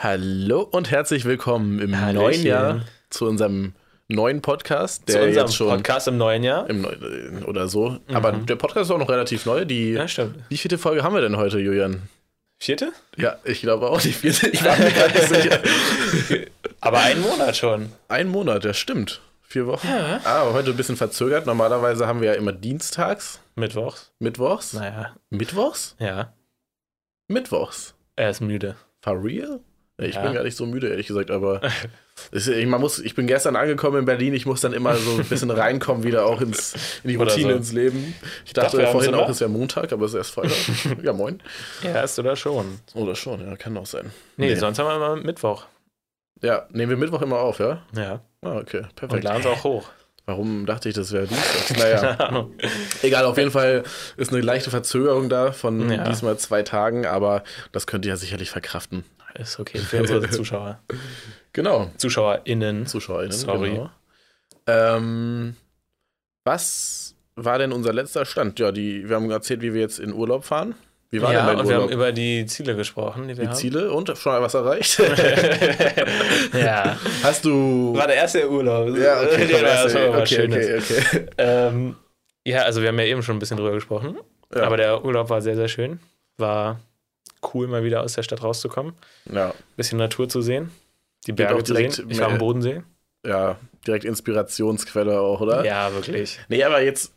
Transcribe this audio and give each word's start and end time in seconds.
Hallo 0.00 0.60
und 0.62 0.90
herzlich 0.90 1.24
willkommen 1.24 1.80
im 1.80 2.00
Hallöchen. 2.00 2.22
neuen 2.22 2.46
Jahr 2.46 2.80
zu 3.10 3.26
unserem 3.26 3.72
neuen 4.06 4.42
Podcast, 4.42 5.10
Zu 5.10 5.20
unserem 5.20 5.50
Podcast 5.68 6.06
im 6.08 6.16
neuen 6.18 6.44
Jahr. 6.44 6.70
im 6.70 6.82
Neu- 6.82 7.44
oder 7.46 7.66
so. 7.68 7.98
Aber 8.12 8.30
der 8.32 8.56
Podcast 8.56 8.86
ist 8.86 8.90
auch 8.94 8.98
noch 8.98 9.08
relativ 9.10 9.44
neu. 9.44 9.64
Die, 9.64 9.92
Ja, 9.94 10.06
stimmt. 10.06 10.36
wie 10.48 10.56
vierte 10.56 10.78
Folge 10.78 11.02
haben 11.02 11.14
wir 11.14 11.20
denn 11.20 11.36
heute, 11.36 11.58
Julian? 11.58 12.02
Vierte? 12.60 12.92
Ja, 13.16 13.36
ich 13.44 13.60
glaube 13.60 13.90
auch 13.90 14.00
die 14.00 14.12
vierte. 14.12 14.48
Ich 14.48 14.64
war 14.64 14.76
mir 14.78 14.90
gar 14.92 15.08
nicht 15.08 15.22
sicher. 15.28 15.60
Aber 16.80 17.00
einen 17.00 17.20
Monat 17.20 17.56
schon. 17.56 17.90
Ein 18.08 18.28
Monat, 18.28 18.64
das 18.64 18.78
stimmt. 18.78 19.20
Vier 19.42 19.66
Wochen. 19.66 19.88
Ja. 19.88 20.20
Ah, 20.24 20.42
aber 20.42 20.52
heute 20.52 20.70
ein 20.70 20.76
bisschen 20.76 20.96
verzögert. 20.96 21.46
Normalerweise 21.46 22.06
haben 22.06 22.20
wir 22.20 22.28
ja 22.32 22.34
immer 22.34 22.52
dienstags, 22.52 23.40
Mittwochs. 23.56 24.12
mittwochs. 24.20 24.74
Naja, 24.74 25.16
Mittwochs? 25.30 25.96
ja. 25.98 26.32
Mittwochs. 27.28 27.94
Er 28.16 28.30
ist 28.30 28.40
müde. 28.40 28.76
For 29.02 29.22
real? 29.22 29.60
Ich 30.00 30.14
Ja. 30.14 30.22
bin 30.22 30.32
gar 30.32 30.44
nicht 30.44 30.56
so 30.56 30.64
müde, 30.64 30.88
ehrlich 30.88 31.08
gesagt, 31.08 31.30
aber 31.32 31.60
es, 32.30 32.46
ich, 32.46 32.66
man 32.66 32.80
muss, 32.80 33.00
ich 33.00 33.14
bin 33.16 33.26
gestern 33.26 33.56
angekommen 33.56 33.98
in 33.98 34.04
Berlin, 34.04 34.32
ich 34.32 34.46
muss 34.46 34.60
dann 34.60 34.72
immer 34.72 34.94
so 34.94 35.16
ein 35.18 35.24
bisschen 35.24 35.50
reinkommen, 35.50 36.04
wieder 36.04 36.24
auch 36.24 36.40
ins, 36.40 36.74
in 37.02 37.10
die 37.10 37.16
Routine, 37.16 37.50
so. 37.52 37.56
ins 37.58 37.72
Leben. 37.72 38.14
Ich 38.46 38.52
Dachte, 38.52 38.76
dachte 38.78 38.92
vorhin 38.92 39.14
auch, 39.14 39.24
es 39.28 39.36
ist 39.36 39.40
ja 39.40 39.48
Montag, 39.48 39.92
aber 39.92 40.04
es 40.06 40.12
ist 40.12 40.18
erst 40.18 40.30
Freitag. 40.34 40.56
ja, 41.02 41.12
moin. 41.12 41.42
Ja, 41.82 42.02
ist 42.02 42.16
oder 42.18 42.36
schon. 42.36 42.78
Oder 42.94 43.16
schon, 43.16 43.44
ja, 43.44 43.56
kann 43.56 43.76
auch 43.76 43.86
sein. 43.86 44.12
Nee, 44.36 44.46
Nee. 44.50 44.54
sonst 44.54 44.78
haben 44.78 44.86
wir 44.86 44.94
immer 44.96 45.16
Mittwoch. 45.16 45.64
Ja, 46.42 46.66
nehmen 46.70 46.90
wir 46.90 46.96
Mittwoch 46.96 47.22
immer 47.22 47.40
auf, 47.40 47.58
ja? 47.58 47.82
Ja. 47.96 48.20
Ah, 48.42 48.58
okay, 48.58 48.82
Und 48.82 48.94
perfekt. 48.94 49.24
laden 49.24 49.40
es 49.40 49.46
auch 49.46 49.64
hoch. 49.64 49.88
Warum 50.26 50.66
dachte 50.66 50.88
ich, 50.90 50.94
das 50.94 51.10
wäre 51.10 51.26
Dienstag? 51.26 51.78
Naja, 51.78 52.46
egal, 53.02 53.24
auf 53.24 53.36
jeden 53.38 53.50
Fall 53.50 53.82
ist 54.16 54.30
eine 54.32 54.42
leichte 54.42 54.70
Verzögerung 54.70 55.28
da 55.28 55.50
von 55.50 55.90
Ja. 55.90 56.04
diesmal 56.04 56.36
zwei 56.38 56.62
Tagen, 56.62 57.06
aber 57.06 57.42
das 57.72 57.86
könnt 57.88 58.04
ihr 58.04 58.10
ja 58.10 58.16
sicherlich 58.16 58.50
verkraften. 58.50 59.04
Ist 59.38 59.58
okay 59.60 59.78
für 59.78 60.00
unsere 60.00 60.28
Zuschauer. 60.30 60.80
Genau, 61.52 61.90
ZuschauerInnen. 61.96 62.86
ZuschauerInnen. 62.86 63.32
Sorry. 63.32 63.70
Genau. 63.70 63.90
Ähm, 64.66 65.56
was 66.44 67.14
war 67.36 67.58
denn 67.58 67.72
unser 67.72 67.92
letzter 67.92 68.24
Stand? 68.24 68.58
Ja, 68.58 68.72
die, 68.72 69.08
wir 69.08 69.16
haben 69.16 69.30
erzählt, 69.30 69.62
wie 69.62 69.72
wir 69.74 69.80
jetzt 69.80 69.98
in 69.98 70.12
Urlaub 70.12 70.44
fahren. 70.44 70.74
Wie 71.10 71.22
war 71.22 71.32
ja, 71.32 71.38
denn 71.38 71.46
dein 71.46 71.60
und 71.60 71.68
wir 71.68 71.76
haben 71.76 71.82
Urlaub? 71.84 71.94
über 71.94 72.12
die 72.12 72.44
Ziele 72.46 72.76
gesprochen, 72.76 73.28
die 73.28 73.36
wir 73.36 73.44
die 73.44 73.48
haben. 73.48 73.56
Ziele 73.56 73.92
und 73.92 74.16
schon 74.18 74.32
mal 74.32 74.42
was 74.42 74.52
erreicht? 74.52 74.98
ja. 76.52 76.98
Hast 77.22 77.46
du. 77.46 77.94
War 77.96 78.06
der 78.08 78.16
erste 78.16 78.50
Urlaub. 78.50 78.94
ja, 78.96 79.22
okay, 79.22 79.48
das 79.62 79.94
war 79.94 80.12
was 80.12 80.20
okay, 80.20 80.34
Schönes. 80.34 80.66
okay, 80.66 81.02
okay. 81.10 81.26
Ähm, 81.38 81.96
ja, 82.44 82.62
also 82.62 82.82
wir 82.82 82.88
haben 82.88 82.98
ja 82.98 83.06
eben 83.06 83.22
schon 83.22 83.36
ein 83.36 83.38
bisschen 83.38 83.56
drüber 83.56 83.72
gesprochen. 83.72 84.18
Ja. 84.54 84.64
Aber 84.64 84.76
der 84.76 85.02
Urlaub 85.02 85.30
war 85.30 85.40
sehr, 85.40 85.56
sehr 85.56 85.68
schön. 85.68 86.00
War 86.36 86.80
cool, 87.54 87.66
mal 87.68 87.84
wieder 87.84 88.02
aus 88.02 88.14
der 88.14 88.22
Stadt 88.22 88.42
rauszukommen. 88.42 88.94
Ja, 89.32 89.54
bisschen 89.76 89.98
Natur 89.98 90.28
zu 90.28 90.42
sehen. 90.42 90.70
Die 91.26 91.32
Berge 91.32 91.56
auch 91.56 91.62
zu 91.62 91.72
direkt 91.74 91.94
sehen. 91.94 92.10
Ich 92.10 92.20
war 92.20 92.28
am 92.28 92.38
Bodensee. 92.38 92.82
ja, 93.26 93.56
direkt 93.86 94.04
Inspirationsquelle 94.04 95.20
auch, 95.20 95.40
oder? 95.40 95.64
Ja, 95.64 95.92
wirklich. 95.92 96.38
Nee, 96.48 96.62
aber 96.64 96.82
jetzt. 96.82 97.12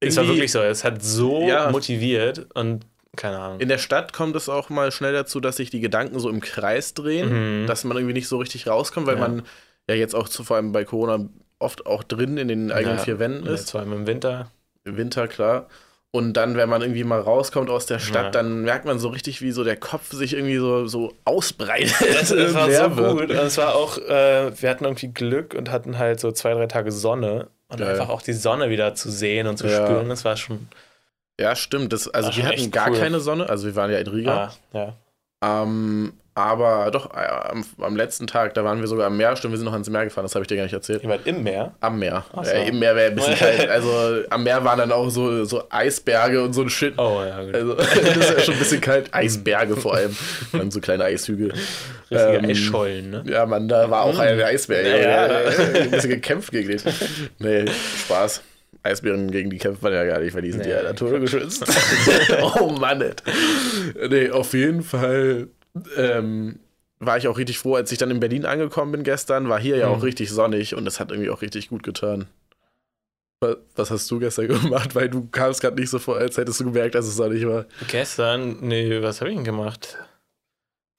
Es 0.00 0.16
war 0.16 0.26
wirklich 0.26 0.52
so. 0.52 0.60
Es 0.60 0.84
hat 0.84 1.02
so 1.02 1.46
Ja. 1.48 1.70
motiviert 1.70 2.46
und 2.54 2.84
keine 3.16 3.38
Ahnung. 3.38 3.60
In 3.60 3.68
der 3.68 3.78
Stadt 3.78 4.12
kommt 4.12 4.34
es 4.36 4.48
auch 4.48 4.68
mal 4.70 4.90
schnell 4.92 5.12
dazu, 5.12 5.38
dass 5.40 5.56
sich 5.56 5.70
die 5.70 5.80
Gedanken 5.80 6.18
so 6.18 6.28
im 6.28 6.40
Kreis 6.40 6.94
drehen, 6.94 7.62
Mhm. 7.62 7.66
dass 7.68 7.84
man 7.84 7.96
irgendwie 7.96 8.12
nicht 8.12 8.26
so 8.28 8.38
richtig 8.38 8.66
rauskommt, 8.66 9.06
weil 9.06 9.14
Ja. 9.14 9.20
man 9.20 9.42
ja 9.88 9.94
jetzt 9.94 10.14
auch 10.14 10.28
zu, 10.28 10.42
vor 10.44 10.56
allem 10.56 10.72
bei 10.72 10.84
Corona 10.84 11.24
oft 11.60 11.86
auch 11.86 12.02
drin 12.02 12.36
in 12.36 12.48
den 12.48 12.72
eigenen 12.72 12.96
Ja, 12.98 13.02
vier 13.04 13.18
Wänden 13.20 13.46
Ja, 13.46 13.52
ist. 13.52 13.70
Vor 13.70 13.80
allem 13.80 13.92
im 13.92 14.06
Winter. 14.06 14.50
Im 14.84 14.96
Winter, 14.96 15.28
klar. 15.28 15.68
Und 16.14 16.34
dann, 16.34 16.56
wenn 16.56 16.68
man 16.68 16.80
irgendwie 16.80 17.02
mal 17.02 17.18
rauskommt 17.20 17.68
aus 17.70 17.86
der 17.86 17.98
Stadt, 17.98 18.26
Ja. 18.26 18.30
dann 18.30 18.62
merkt 18.62 18.84
man 18.84 19.00
so 19.00 19.08
richtig, 19.08 19.42
wie 19.42 19.50
so 19.50 19.64
der 19.64 19.74
Kopf 19.76 20.12
sich 20.12 20.34
irgendwie 20.34 20.58
so, 20.58 20.86
so 20.86 21.12
ausbreitet. 21.24 21.92
Es, 22.02 22.30
es 22.30 22.54
war 22.54 22.70
so 22.70 22.96
wird. 22.96 23.10
gut. 23.18 23.30
Und 23.30 23.36
es 23.36 23.58
war 23.58 23.74
auch, 23.74 23.98
äh, 23.98 24.52
wir 24.62 24.70
hatten 24.70 24.84
irgendwie 24.84 25.08
Glück 25.08 25.54
und 25.54 25.72
hatten 25.72 25.98
halt 25.98 26.20
so 26.20 26.30
zwei, 26.30 26.54
drei 26.54 26.66
Tage 26.68 26.92
Sonne. 26.92 27.48
Und 27.66 27.78
Geil. 27.80 27.88
einfach 27.90 28.10
auch 28.10 28.22
die 28.22 28.32
Sonne 28.32 28.70
wieder 28.70 28.94
zu 28.94 29.10
sehen 29.10 29.48
und 29.48 29.56
zu 29.56 29.66
Ja. 29.66 29.84
spüren, 29.84 30.08
das 30.08 30.24
war 30.24 30.36
schon. 30.36 30.68
Ja, 31.40 31.56
stimmt. 31.56 31.92
Das, 31.92 32.06
also 32.06 32.36
wir 32.36 32.44
hatten 32.46 32.70
gar 32.70 32.90
cool. 32.92 32.98
keine 32.98 33.18
Sonne, 33.18 33.48
also 33.48 33.66
wir 33.66 33.74
waren 33.74 33.90
ja 33.90 33.98
in 33.98 34.06
Riga. 34.06 34.52
Ah, 34.72 34.94
ja. 35.42 35.62
Ähm, 35.62 36.12
aber 36.36 36.90
doch, 36.90 37.14
äh, 37.14 37.18
am, 37.50 37.64
am 37.80 37.94
letzten 37.96 38.26
Tag, 38.26 38.54
da 38.54 38.64
waren 38.64 38.80
wir 38.80 38.88
sogar 38.88 39.06
am 39.06 39.16
Meer, 39.16 39.36
stimmt, 39.36 39.52
wir 39.52 39.58
sind 39.58 39.66
noch 39.66 39.72
ans 39.72 39.88
Meer 39.88 40.04
gefahren, 40.04 40.24
das 40.24 40.34
habe 40.34 40.42
ich 40.42 40.48
dir 40.48 40.56
gar 40.56 40.64
nicht 40.64 40.72
erzählt. 40.72 41.04
Ihr 41.04 41.08
wart 41.08 41.26
im 41.26 41.44
Meer. 41.44 41.74
Am 41.80 41.98
Meer. 41.98 42.24
So. 42.34 42.40
Äh, 42.50 42.68
Im 42.68 42.80
Meer 42.80 42.96
wäre 42.96 43.10
ein 43.10 43.14
bisschen 43.14 43.34
kalt. 43.38 43.68
Also 43.68 44.22
am 44.30 44.42
Meer 44.42 44.64
waren 44.64 44.78
dann 44.78 44.90
auch 44.90 45.08
so, 45.10 45.44
so 45.44 45.62
Eisberge 45.70 46.42
und 46.42 46.52
so 46.52 46.62
ein 46.62 46.70
Shit. 46.70 46.98
Oh 46.98 47.22
ja, 47.24 47.40
gut. 47.44 47.54
Also 47.54 47.74
das 47.76 47.96
ist 48.16 48.30
ja 48.30 48.40
schon 48.40 48.54
ein 48.54 48.58
bisschen 48.60 48.80
kalt. 48.80 49.08
Eisberge 49.14 49.76
vor 49.76 49.94
allem. 49.94 50.16
Dann 50.52 50.70
so 50.72 50.80
kleine 50.80 51.04
Eishügel. 51.04 51.52
Richtige 52.10 52.36
ähm, 52.38 52.44
Eisschollen, 52.46 53.10
ne? 53.10 53.24
Ja, 53.28 53.46
Mann, 53.46 53.68
da 53.68 53.88
war 53.88 54.02
auch 54.02 54.18
ein 54.18 54.40
Eisbär. 54.40 54.82
Ja, 54.86 55.26
Ja. 55.28 55.36
Ein 55.82 55.90
bisschen 55.92 56.10
gekämpft 56.10 56.50
gegen 56.50 56.68
den. 56.68 56.80
Nee, 57.38 57.64
Spaß. 58.04 58.42
Eisbären 58.82 59.30
gegen 59.30 59.50
die 59.50 59.58
kämpft 59.58 59.82
man 59.82 59.92
ja 59.92 60.04
gar 60.04 60.18
nicht, 60.18 60.34
weil 60.34 60.42
die 60.42 60.52
sind 60.52 60.64
Nee, 60.66 60.72
ja 60.72 60.82
naturgeschützt. 60.82 61.64
oh 62.60 62.70
Mann, 62.70 63.00
ey. 63.00 63.12
Nee, 64.10 64.30
auf 64.30 64.52
jeden 64.52 64.82
Fall 64.82 65.48
ähm, 65.96 66.58
war 67.00 67.18
ich 67.18 67.28
auch 67.28 67.36
richtig 67.38 67.58
froh, 67.58 67.74
als 67.74 67.90
ich 67.92 67.98
dann 67.98 68.10
in 68.10 68.20
Berlin 68.20 68.46
angekommen 68.46 68.92
bin 68.92 69.02
gestern, 69.02 69.48
war 69.48 69.58
hier 69.60 69.76
ja 69.76 69.88
auch 69.88 69.98
Mhm. 69.98 70.02
richtig 70.04 70.30
sonnig 70.30 70.74
und 70.74 70.86
es 70.86 71.00
hat 71.00 71.10
irgendwie 71.10 71.30
auch 71.30 71.42
richtig 71.42 71.68
gut 71.68 71.82
getan. 71.82 72.26
Wa- 73.40 73.56
Was 73.76 73.90
hast 73.90 74.10
du 74.10 74.18
gestern 74.18 74.48
gemacht? 74.48 74.94
Weil 74.94 75.08
du 75.10 75.26
kamst 75.30 75.60
gerade 75.60 75.78
nicht 75.80 75.90
so 75.90 75.98
vor, 75.98 76.16
als 76.16 76.36
hättest 76.36 76.60
du 76.60 76.64
gemerkt, 76.66 76.94
dass 76.94 77.06
es 77.06 77.16
sonnig 77.16 77.46
war. 77.46 77.66
Gestern, 77.88 78.58
nee, 78.60 79.02
was 79.02 79.20
habe 79.20 79.30
ich 79.30 79.36
denn 79.36 79.44
gemacht? 79.44 79.98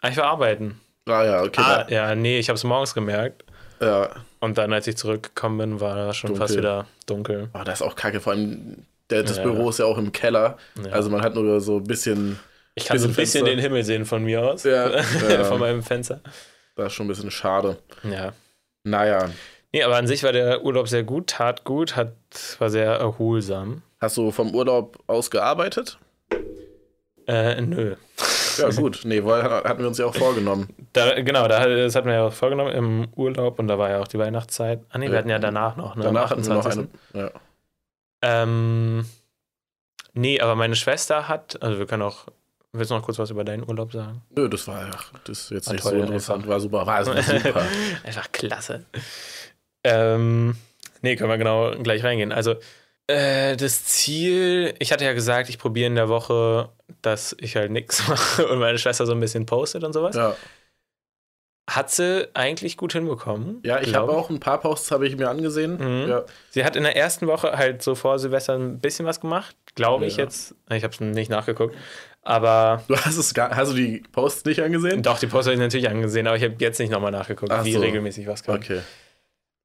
Ah, 0.02 0.10
ich 0.10 0.18
war 0.18 0.26
arbeiten. 0.26 0.80
Ah 1.08 1.24
ja, 1.24 1.44
okay. 1.44 1.62
Ah, 1.62 1.86
ja, 1.90 2.16
nee, 2.16 2.40
ich 2.40 2.50
habe 2.50 2.56
es 2.58 2.64
morgens 2.64 2.94
gemerkt. 2.94 3.46
Ja. 3.80 4.10
Und 4.40 4.58
dann, 4.58 4.74
als 4.74 4.88
ich 4.88 4.98
zurückgekommen 4.98 5.58
bin, 5.58 5.80
war 5.80 6.14
schon 6.14 6.30
Dunkel. 6.30 6.48
fast 6.48 6.58
wieder 6.58 6.88
dunkel. 7.08 7.50
Oh, 7.54 7.64
das 7.64 7.80
ist 7.82 7.88
auch 7.88 7.96
kacke. 7.96 8.20
Vor 8.20 8.34
allem, 8.34 8.86
der, 9.10 9.24
das 9.24 9.38
Ja. 9.38 9.44
Büro 9.44 9.70
ist 9.70 9.80
ja 9.80 9.86
auch 9.86 9.98
im 9.98 10.12
Keller. 10.12 10.58
Ja. 10.84 10.92
Also 10.92 11.10
man 11.10 11.22
hat 11.22 11.36
nur 11.36 11.60
so 11.62 11.78
ein 11.78 11.84
bisschen, 11.84 12.40
ich 12.76 12.86
kann 12.86 13.00
so 13.00 13.08
ein 13.08 13.14
bisschen 13.16 13.40
Fenster. 13.46 13.46
den 13.56 13.60
Himmel 13.60 13.84
sehen 13.84 14.06
von 14.06 14.24
mir 14.24 14.44
aus. 14.44 14.64
Ja, 14.66 15.02
von 15.46 15.60
meinem 15.60 15.82
Fenster. 15.84 16.22
das 16.76 16.88
ist 16.88 16.94
schon 16.94 17.06
ein 17.06 17.10
bisschen 17.10 17.32
schade. 17.32 17.78
Ja. 18.04 18.34
Naja, 18.84 19.30
Nee, 19.74 19.84
aber 19.84 19.98
an 19.98 20.08
sich 20.08 20.24
war 20.24 20.32
der 20.32 20.64
Urlaub 20.64 20.88
sehr 20.88 21.04
gut, 21.04 21.28
tat 21.28 21.66
gut, 21.66 21.98
hat, 21.98 22.14
war 22.60 22.70
sehr 22.70 22.94
erholsam. 22.94 23.82
hast 24.00 24.16
du 24.16 24.32
vom 24.32 24.56
Urlaub 24.56 25.00
aus 25.08 25.30
gearbeitet? 25.30 25.98
Äh, 27.28 27.60
nö. 27.62 27.96
Ja, 28.58 28.70
gut. 28.70 29.02
Nee, 29.04 29.22
weil 29.26 29.44
hatten 29.44 29.80
wir 29.82 29.88
uns 29.88 29.98
ja 29.98 30.06
auch 30.06 30.16
vorgenommen. 30.16 30.70
Da, 30.94 31.20
genau, 31.22 31.46
da, 31.50 31.68
das 31.68 31.94
hatten 31.94 32.08
wir 32.08 32.14
ja 32.14 32.28
auch 32.28 32.32
vorgenommen 32.32 32.72
im 32.72 33.08
Urlaub 33.18 33.60
und 33.60 33.68
da 33.68 33.78
war 33.78 33.90
ja 33.90 34.00
auch 34.00 34.08
die 34.08 34.18
Weihnachtszeit. 34.18 34.80
Ah, 34.92 34.98
nee, 34.98 35.08
wir 35.08 35.14
Ja. 35.14 35.18
hatten 35.20 35.30
ja 35.30 35.40
danach 35.40 35.76
noch, 35.76 35.98
ne? 35.98 36.04
Danach 36.06 36.30
hatten 36.30 36.46
wir 36.46 36.54
noch 36.54 36.66
28.. 36.66 36.88
eine. 37.14 37.24
Ja. 37.26 37.32
Ähm, 38.22 39.06
nee, 40.14 40.40
aber 40.40 40.56
meine 40.56 40.78
Schwester 40.78 41.28
hat, 41.28 41.62
also 41.62 41.80
wir 41.80 41.86
können 41.86 42.04
auch, 42.04 42.28
willst 42.78 42.92
du 42.92 42.96
noch 42.96 43.04
kurz 43.04 43.18
was 43.20 43.30
über 43.30 43.44
deinen 43.44 43.68
Urlaub 43.68 43.92
sagen? 43.92 44.22
Nö, 44.36 44.48
das 44.50 44.68
war 44.68 44.90
ach, 44.94 45.12
das 45.26 45.40
ist 45.42 45.52
jetzt 45.52 45.68
War 45.68 45.74
nicht 45.74 45.84
toll, 45.84 45.92
so 45.94 45.98
interessant. 46.00 46.38
einfach. 46.44 46.50
War 46.50 46.60
super. 46.60 46.86
War 46.88 46.96
also 46.96 47.14
super. 47.22 47.66
Einfach 48.04 48.32
klasse. 48.32 48.86
Ähm, 49.84 50.56
nee, 51.02 51.16
können 51.16 51.30
wir 51.30 51.38
genau 51.38 51.72
gleich 51.82 52.04
reingehen. 52.04 52.32
Also, 52.32 52.56
äh, 53.08 53.56
das 53.56 53.86
Ziel, 53.86 54.74
ich 54.80 54.92
hatte 54.92 55.06
ja 55.06 55.14
gesagt, 55.14 55.50
ich 55.50 55.60
probiere 55.60 55.88
in 55.88 55.96
der 55.96 56.10
Woche, 56.10 56.70
dass 57.02 57.36
ich 57.40 57.56
halt 57.56 57.72
nichts 57.72 58.08
mache 58.08 58.48
und 58.48 58.60
meine 58.60 58.78
Schwester 58.80 59.06
so 59.06 59.12
ein 59.14 59.20
bisschen 59.20 59.46
postet 59.46 59.84
und 59.84 59.94
sowas. 59.94 60.16
ja. 60.16 60.36
Hat 61.68 61.90
sie 61.90 62.30
eigentlich 62.36 62.78
gut 62.78 62.94
hinbekommen. 62.94 63.60
ja, 63.64 63.82
ich 63.82 63.96
habe 63.96 64.12
auch 64.12 64.30
ein 64.30 64.40
paar 64.40 64.60
Posts 64.60 64.92
habe 64.92 65.08
ich 65.08 65.18
mir 65.18 65.30
angesehen. 65.32 65.78
Mhm. 66.04 66.08
Ja. 66.10 66.24
Sie 66.52 66.64
hat 66.64 66.76
in 66.76 66.84
der 66.84 66.96
ersten 66.96 67.26
Woche 67.26 67.54
halt 67.58 67.82
so 67.82 67.96
vor 67.96 68.20
Silvester 68.20 68.54
ein 68.54 68.80
bisschen 68.80 69.08
was 69.08 69.20
gemacht, 69.20 69.56
glaube 69.74 70.06
ich 70.06 70.18
Ja. 70.18 70.26
jetzt. 70.26 70.54
Ich 70.70 70.84
habe 70.84 70.94
es 70.94 71.00
nicht 71.00 71.32
nachgeguckt. 71.32 71.76
Aber 72.28 72.84
Du 72.88 72.96
hast 72.98 73.18
es 73.18 73.34
gar, 73.34 73.56
hast 73.56 73.72
du 73.72 73.76
die 73.76 74.00
Posts 74.12 74.46
nicht 74.46 74.60
angesehen? 74.62 75.02
doch, 75.04 75.20
die 75.20 75.28
Post 75.28 75.48
habe 75.48 75.54
ich 75.54 75.60
natürlich 75.60 75.88
angesehen, 75.88 76.26
aber 76.28 76.36
ich 76.36 76.44
habe 76.44 76.56
jetzt 76.60 76.80
nicht 76.80 76.90
nochmal 76.92 77.12
nachgeguckt, 77.12 77.52
Ach 77.52 77.64
wie 77.64 77.74
so. 77.74 77.80
regelmäßig 77.80 78.28
was 78.28 78.44
kommt. 78.44 78.66
Okay. 78.66 78.82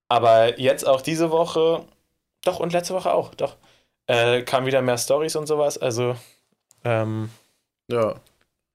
Aber 0.09 0.59
jetzt 0.61 0.87
auch 0.87 1.01
diese 1.01 1.31
Woche, 1.31 1.85
doch 2.45 2.61
und 2.61 2.73
letzte 2.73 2.95
Woche 2.95 3.13
auch, 3.13 3.35
doch, 3.35 3.57
äh, 4.07 4.43
kam 4.43 4.67
wieder 4.67 4.83
mehr 4.83 4.99
Stories 4.99 5.37
und 5.37 5.47
sowas. 5.47 5.79
Also 5.79 6.17
ähm, 6.85 7.31
Ja. 7.91 8.17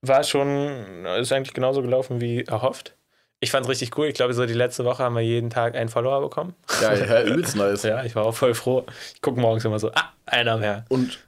war 0.01 0.23
schon, 0.23 1.05
ist 1.19 1.31
eigentlich 1.31 1.53
genauso 1.53 1.81
gelaufen 1.81 2.21
wie 2.21 2.43
erhofft. 2.43 2.95
Ich 3.41 3.51
fand 3.51 3.65
es 3.65 3.69
richtig 3.69 3.95
cool. 3.97 4.07
Ich 4.07 4.15
glaube, 4.15 4.33
so 4.33 4.45
die 4.45 4.53
letzte 4.53 4.85
Woche 4.85 5.03
haben 5.03 5.13
wir 5.15 5.21
jeden 5.21 5.49
Tag 5.49 5.75
einen 5.75 5.89
Follower 5.89 6.21
bekommen. 6.21 6.55
Ja, 6.81 6.93
ja 6.93 7.21
übelst 7.23 7.55
nice. 7.55 7.83
Ja, 7.83 8.03
ich 8.03 8.15
war 8.15 8.25
auch 8.25 8.33
voll 8.33 8.55
froh. 8.55 8.85
Ich 9.13 9.21
gucke 9.21 9.39
morgens 9.39 9.65
immer 9.65 9.77
so, 9.77 9.91
ah, 9.93 10.13
einer 10.25 10.57
mehr. 10.57 10.85
Und 10.89 11.19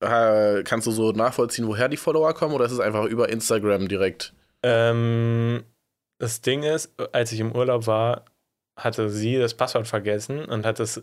kannst 0.00 0.86
du 0.86 0.90
so 0.90 1.12
nachvollziehen, 1.12 1.66
woher 1.66 1.88
die 1.88 1.96
Follower 1.96 2.34
kommen 2.34 2.54
oder 2.54 2.66
ist 2.66 2.72
es 2.72 2.80
einfach 2.80 3.04
über 3.04 3.28
Instagram 3.28 3.88
direkt? 3.88 4.32
Ähm, 4.62 5.64
das 6.18 6.40
Ding 6.40 6.62
ist, 6.62 6.92
als 7.12 7.32
ich 7.32 7.40
im 7.40 7.52
Urlaub 7.52 7.86
war, 7.86 8.24
hatte 8.76 9.08
sie 9.10 9.38
das 9.38 9.54
Passwort 9.54 9.86
vergessen 9.86 10.44
und 10.44 10.66
hat 10.66 10.80
es 10.80 11.02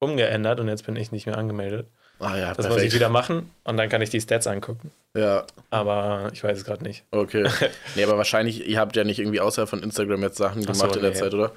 umgeändert 0.00 0.60
und 0.60 0.68
jetzt 0.68 0.84
bin 0.84 0.96
ich 0.96 1.12
nicht 1.12 1.26
mehr 1.26 1.38
angemeldet. 1.38 1.86
Ah 2.18 2.36
ja, 2.36 2.54
Das 2.54 2.68
muss 2.68 2.80
ich 2.80 2.94
wieder 2.94 3.10
machen 3.10 3.50
und 3.64 3.76
dann 3.76 3.88
kann 3.90 4.00
ich 4.00 4.08
die 4.10 4.20
Stats 4.20 4.46
angucken. 4.46 4.90
Ja, 5.14 5.44
Aber 5.70 6.30
ich 6.32 6.42
weiß 6.42 6.56
es 6.58 6.64
gerade 6.64 6.82
nicht. 6.82 7.04
okay. 7.10 7.48
nee, 7.94 8.04
aber 8.04 8.16
wahrscheinlich, 8.16 8.66
ihr 8.66 8.78
habt 8.80 8.96
ja 8.96 9.04
nicht 9.04 9.18
irgendwie 9.18 9.40
außerhalb 9.40 9.68
von 9.68 9.82
Instagram 9.82 10.22
jetzt 10.22 10.38
Sachen 10.38 10.62
Ach 10.62 10.72
gemacht 10.72 10.92
so, 10.92 10.96
in 10.98 11.02
der 11.02 11.10
nee. 11.12 11.16
Zeit, 11.18 11.34
oder? 11.34 11.52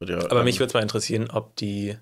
Ja, 0.00 0.18
Aber 0.30 0.40
ähm, 0.40 0.44
mich 0.44 0.58
würde 0.58 0.68
es 0.68 0.74
mal 0.74 0.82
interessieren, 0.82 1.30
ob 1.32 1.56
die, 1.56 1.96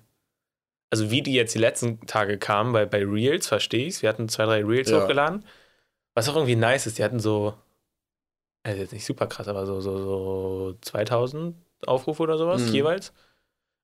also 0.93 1.09
wie 1.09 1.23
die 1.23 1.33
jetzt 1.33 1.55
die 1.55 1.59
letzten 1.59 2.05
Tage 2.05 2.37
kamen, 2.37 2.71
weil 2.71 2.85
bei 2.85 3.03
Reels 3.03 3.47
verstehe 3.47 3.87
ich 3.87 4.03
Wir 4.03 4.09
hatten 4.09 4.29
zwei, 4.29 4.45
drei 4.45 4.63
Reels 4.63 4.91
Ja. 4.91 5.01
hochgeladen. 5.01 5.43
Was 6.13 6.29
auch 6.29 6.35
irgendwie 6.35 6.55
nice 6.55 6.85
ist, 6.85 6.99
die 6.99 7.03
hatten 7.03 7.19
so, 7.19 7.55
also 8.61 8.79
jetzt 8.79 8.93
nicht 8.93 9.03
super 9.03 9.25
krass, 9.25 9.47
aber 9.47 9.65
so, 9.65 9.81
so, 9.81 9.97
so 9.97 10.77
2000 10.81 11.55
Aufrufe 11.87 12.21
oder 12.21 12.37
sowas 12.37 12.61
Mhm. 12.67 12.73
jeweils. 12.75 13.11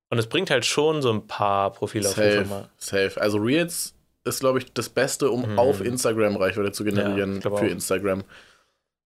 Und 0.08 0.18
es 0.18 0.28
bringt 0.28 0.50
halt 0.50 0.64
schon 0.64 1.02
so 1.02 1.12
ein 1.12 1.26
paar 1.26 1.72
Profilaufrufe 1.72 2.44
Safe, 2.44 2.48
mal. 2.48 2.68
safe. 2.78 3.20
Also 3.20 3.38
Reels 3.38 3.94
ist, 4.24 4.38
glaube 4.38 4.58
ich, 4.60 4.72
das 4.72 4.88
Beste, 4.88 5.30
um 5.32 5.50
Mhm. 5.50 5.58
auf 5.58 5.80
Instagram 5.80 6.36
Reichweite 6.36 6.70
zu 6.70 6.84
Ja, 6.84 6.90
generieren 6.90 7.40
glaub 7.40 7.58
für. 7.58 7.66
Instagram. 7.66 8.22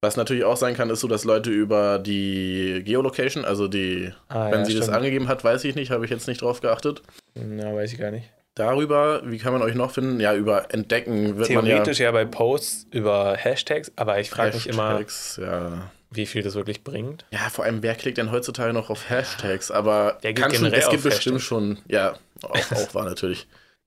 Was 0.05 0.17
natürlich 0.19 0.45
auch 0.45 0.59
sein 0.59 0.75
kann, 0.77 0.91
ist 0.91 1.01
so, 1.01 1.09
dass 1.09 1.25
Leute 1.25 1.49
über 1.49 1.99
die 1.99 2.83
Geolocation, 2.85 3.47
also 3.47 3.69
die, 3.69 4.13
Ah, 4.29 4.51
wenn 4.51 4.61
ja, 4.61 4.65
sie 4.67 4.75
das 4.75 4.85
stimmt. 4.85 4.99
angegeben 4.99 5.29
hat, 5.29 5.43
weiß 5.43 5.65
ich 5.65 5.75
nicht, 5.77 5.91
habe 5.91 6.05
ich 6.05 6.11
jetzt 6.11 6.29
nicht 6.29 6.43
drauf 6.43 6.61
geachtet. 6.61 7.01
Ja, 7.35 7.75
weiß 7.75 7.91
ich 7.91 7.99
gar 7.99 8.11
nicht. 8.11 8.29
Darüber, 8.55 9.23
wie 9.25 9.39
kann 9.39 9.55
man 9.55 9.63
euch 9.63 9.75
noch 9.75 9.93
finden? 9.93 10.21
Ja, 10.21 10.35
über 10.35 10.73
Entdecken 10.75 11.39
wird 11.39 11.49
man 11.51 11.65
ja. 11.65 11.77
Theoretisch 11.77 12.01
ja, 12.01 12.13
bei 12.13 12.27
Posts 12.27 12.89
über 12.91 13.35
Hashtags, 13.35 13.93
aber 13.97 14.21
ich 14.21 14.29
frage 14.29 14.55
mich 14.55 14.67
immer, 14.69 15.01
ja. 15.39 15.91
wie 16.11 16.27
viel 16.27 16.43
das 16.43 16.55
wirklich 16.55 16.85
bringt. 16.85 17.25
Ja, 17.31 17.49
vor 17.51 17.65
allem, 17.65 17.83
wer 17.83 17.95
klickt 17.95 18.19
denn 18.19 18.31
heutzutage 18.31 18.75
noch 18.75 18.91
auf 18.91 19.09
Hashtags? 19.09 19.71
Aber 19.71 20.19
Der 20.23 20.35
kann 20.35 20.55
schon, 20.55 20.67
es 20.67 20.91
gibt 20.91 21.03
bestimmt 21.03 21.37
Hashtags. 21.37 21.45
schon, 21.45 21.79
ja, 21.89 22.15
auch, 22.43 22.73
auch 22.73 22.95
war 22.95 23.05
natürlich. 23.07 23.47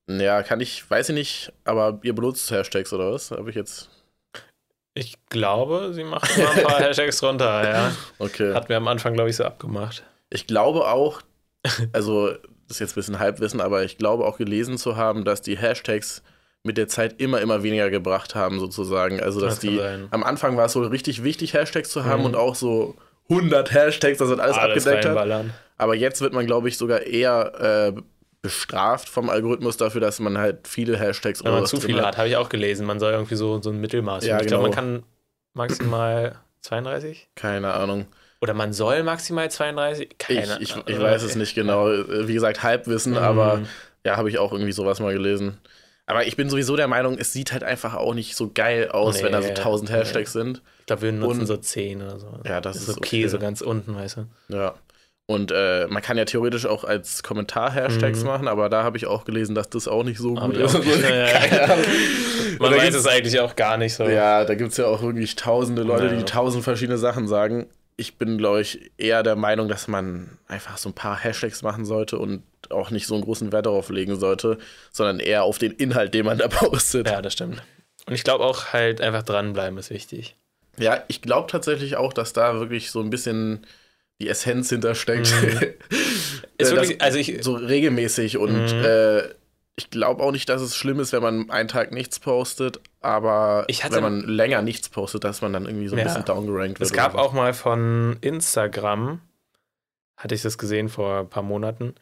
Ja, 0.09 0.41
kann 0.41 0.61
ich, 0.61 0.89
weiß 0.89 1.09
ich 1.09 1.15
nicht, 1.15 1.53
aber 1.63 1.99
ihr 2.01 2.15
benutzt 2.15 2.49
Hashtags 2.49 2.91
oder 2.91 3.11
was? 3.13 3.29
Habe 3.29 3.51
ich 3.51 3.55
jetzt. 3.55 3.89
Ich 4.97 5.15
glaube, 5.29 5.91
sie 5.93 6.03
machen 6.03 6.27
mal 6.43 6.51
ein 6.57 6.63
paar 6.63 6.79
Hashtags 6.79 7.21
runter, 7.23 7.69
ja. 7.69 7.91
Okay. 8.19 8.53
Hatten 8.53 8.69
wir 8.69 8.77
am 8.77 8.87
Anfang, 8.87 9.13
glaube 9.13 9.29
ich, 9.29 9.35
so 9.35 9.43
abgemacht. 9.43 10.03
Ich 10.29 10.47
glaube 10.47 10.87
auch, 10.87 11.21
also, 11.93 12.29
das 12.29 12.39
ist 12.71 12.79
jetzt 12.79 12.91
ein 12.93 12.95
bisschen 12.95 13.19
Halbwissen, 13.19 13.61
aber 13.61 13.83
ich 13.83 13.97
glaube 13.97 14.25
auch 14.25 14.37
gelesen 14.37 14.77
zu 14.77 14.95
haben, 14.97 15.23
dass 15.25 15.41
die 15.41 15.57
Hashtags 15.57 16.23
mit 16.63 16.77
der 16.77 16.87
Zeit 16.87 17.21
immer, 17.21 17.39
immer 17.41 17.63
weniger 17.63 17.89
gebracht 17.89 18.35
haben, 18.35 18.59
sozusagen. 18.59 19.21
Also, 19.21 19.39
dass 19.39 19.55
Das 19.55 19.59
die. 19.59 19.77
sein. 19.77 20.07
Am 20.11 20.23
Anfang 20.23 20.57
war 20.57 20.65
es 20.65 20.73
so 20.73 20.81
richtig 20.81 21.23
wichtig, 21.23 21.53
Hashtags 21.53 21.89
zu 21.89 22.03
haben 22.05 22.21
Mhm. 22.21 22.25
und 22.25 22.35
auch 22.35 22.55
so 22.55 22.95
100 23.29 23.71
Hashtags, 23.73 24.17
das 24.17 24.29
hat 24.29 24.39
alles, 24.39 24.57
abgedeckt 24.57 25.05
hat. 25.05 25.45
Aber 25.77 25.95
jetzt 25.95 26.21
wird 26.21 26.33
man, 26.33 26.45
glaube 26.47 26.67
ich, 26.69 26.77
sogar 26.77 27.01
eher 27.01 27.93
äh, 27.95 28.01
bestraft 28.41 29.09
vom 29.09 29.29
Algorithmus 29.29 29.77
dafür, 29.77 30.01
dass 30.01 30.19
man 30.19 30.37
halt 30.37 30.67
viele 30.67 30.97
Hashtags 30.97 31.43
Wenn 31.43 31.51
man 31.53 31.65
zu 31.65 31.79
viele 31.81 32.05
hat, 32.05 32.17
habe 32.17 32.29
ich 32.29 32.37
auch 32.37 32.49
gelesen. 32.49 32.85
Man 32.85 32.99
soll 32.99 33.11
irgendwie 33.13 33.35
so, 33.35 33.61
so 33.61 33.69
ein 33.71 33.79
Mittelmaß. 33.81 34.25
Ja, 34.25 34.39
ich 34.39 34.47
glaube, 34.47 34.63
man 34.63 34.71
genau. 34.71 34.81
kann 34.81 35.03
maximal 35.53 36.35
32 36.61 37.29
Keine 37.35 37.73
Ahnung. 37.73 38.05
oder 38.41 38.53
man 38.53 38.73
soll 38.73 39.03
maximal 39.03 39.49
32. 39.49 40.09
Ich, 40.11 40.17
Keine 40.17 40.57
ich, 40.61 40.73
Ahnung. 40.73 40.85
ich 40.87 40.99
weiß 40.99 41.23
es 41.23 41.35
nicht 41.35 41.55
genau. 41.55 41.87
Wie 41.87 42.33
gesagt, 42.33 42.63
Halbwissen, 42.63 43.13
Mhm. 43.13 43.17
aber 43.19 43.61
ja, 44.05 44.17
habe 44.17 44.29
ich 44.29 44.37
auch 44.39 44.51
irgendwie 44.51 44.71
sowas 44.71 44.99
mal 44.99 45.13
gelesen. 45.13 45.57
Aber 46.05 46.25
ich 46.25 46.37
bin 46.37 46.49
sowieso 46.49 46.77
der 46.77 46.87
Meinung, 46.87 47.17
es 47.17 47.33
sieht 47.33 47.51
halt 47.51 47.63
einfach 47.65 47.93
auch 47.95 48.13
nicht 48.13 48.37
so 48.37 48.49
geil 48.53 48.89
aus, 48.89 49.17
Nee, 49.17 49.23
wenn 49.23 49.31
da 49.33 49.41
so 49.41 49.49
1000 49.49 49.89
nee. 49.89 49.97
Hashtags 49.97 50.31
sind. 50.31 50.61
Ich 50.79 50.85
glaube, 50.85 51.01
wir 51.01 51.11
nutzen 51.11 51.41
Und- 51.41 51.47
so 51.47 51.57
10 51.57 52.01
oder 52.01 52.17
so. 52.17 52.39
Ja, 52.45 52.61
das 52.61 52.77
ist 52.77 52.87
ist 52.87 52.97
okay, 52.97 53.23
okay. 53.23 53.27
so 53.27 53.39
ganz 53.39 53.59
unten, 53.59 53.93
weißt 53.95 54.17
du. 54.17 54.55
Ja. 54.55 54.75
Und 55.29 55.51
äh, 55.51 55.87
man 55.87 56.01
kann 56.01 56.17
ja 56.17 56.23
theoretisch 56.23 56.65
auch 56.65 56.85
als 56.85 57.21
Kommentar 57.21 57.73
Hashtags 57.73 58.21
Mhm. 58.21 58.25
machen, 58.27 58.47
aber 58.47 58.69
da 58.69 58.83
habe 58.83 58.95
ich 58.95 59.07
auch 59.07 59.25
gelesen, 59.25 59.55
dass 59.55 59.69
das 59.69 59.87
auch 59.89 60.03
nicht 60.03 60.19
so 60.19 60.33
gut 60.35 60.55
ist. 60.55 60.73
auch- 60.73 60.85
Ja, 60.85 61.09
ja. 61.45 61.77
Man 62.59 62.71
weiß 62.73 62.95
es 62.95 63.05
eigentlich 63.05 63.37
auch 63.41 63.55
gar 63.57 63.75
nicht 63.77 63.93
so. 63.93 64.05
Ja, 64.05 64.45
da 64.45 64.55
gibt 64.55 64.71
es 64.71 64.77
ja 64.77 64.85
auch 64.85 65.01
wirklich 65.01 65.35
tausende 65.35 65.83
Leute, 65.83 66.05
Ja. 66.05 66.13
die 66.13 66.23
tausend 66.23 66.63
verschiedene 66.63 66.97
Sachen 66.97 67.27
sagen. 67.27 67.67
Ich 67.97 68.15
bin, 68.17 68.37
glaube 68.37 68.61
ich, 68.61 68.89
eher 68.97 69.21
der 69.21 69.35
Meinung, 69.35 69.67
dass 69.67 69.87
man 69.89 70.29
einfach 70.47 70.77
so 70.77 70.87
ein 70.89 70.93
paar 70.93 71.17
Hashtags 71.21 71.61
machen 71.61 71.83
sollte 71.83 72.17
und 72.19 72.43
auch 72.69 72.89
nicht 72.89 73.05
so 73.05 73.15
einen 73.15 73.23
großen 73.25 73.51
Wert 73.51 73.65
darauf 73.65 73.89
legen 73.89 74.15
sollte, 74.17 74.57
sondern 74.93 75.19
eher 75.19 75.43
auf 75.43 75.57
den 75.57 75.71
Inhalt, 75.73 76.13
den 76.13 76.25
man 76.25 76.37
da 76.37 76.47
postet. 76.47 77.07
Ja, 77.09 77.21
das 77.21 77.33
stimmt. 77.33 77.61
Und 78.05 78.13
ich 78.13 78.23
glaube 78.23 78.45
auch 78.45 78.67
halt 78.71 79.01
einfach 79.01 79.23
dranbleiben 79.23 79.77
ist 79.77 79.89
wichtig. 79.89 80.35
Ja, 80.79 81.03
ich 81.09 81.21
glaube 81.21 81.51
tatsächlich 81.51 81.97
auch, 81.97 82.13
dass 82.13 82.31
da 82.33 82.59
wirklich 82.59 82.91
so 82.91 83.01
ein 83.01 83.09
bisschen 83.09 83.65
die 84.21 84.27
Essenz 84.29 84.69
hintersteckt. 84.69 85.27
Ist 86.57 86.71
Äh, 86.71 86.75
wirklich, 86.75 87.01
also 87.01 87.17
ich, 87.19 87.37
so 87.43 87.53
regelmäßig 87.55 88.37
und 88.37 88.75
Mhm. 88.77 88.83
äh, 88.83 89.21
ich 89.79 89.91
glaube 89.91 90.23
auch 90.23 90.31
nicht, 90.31 90.49
dass 90.49 90.61
es 90.61 90.75
schlimm 90.75 90.99
ist, 90.99 91.13
wenn 91.13 91.21
man 91.21 91.51
einen 91.51 91.67
Tag 91.69 91.91
nichts 91.91 92.19
postet, 92.19 92.79
aber 92.99 93.67
wenn 93.91 94.01
man 94.01 94.21
länger 94.21 94.63
nichts 94.63 94.89
postet, 94.89 95.23
dass 95.23 95.41
man 95.41 95.53
dann 95.53 95.65
irgendwie 95.65 95.87
so 95.87 95.95
ein 95.95 95.99
Ja. 95.99 96.05
bisschen 96.05 96.25
downgerankt 96.25 96.79
wird. 96.79 96.89
Es 96.89 96.93
gab 96.93 97.13
auch 97.13 97.31
mal 97.31 97.53
von 97.53 98.17
Instagram, 98.21 99.21
hatte 100.17 100.33
ich 100.33 100.41
das 100.41 100.57
gesehen 100.57 100.89
vor 100.89 101.19
ein 101.19 101.29
paar 101.29 101.43
Monaten, 101.43 101.93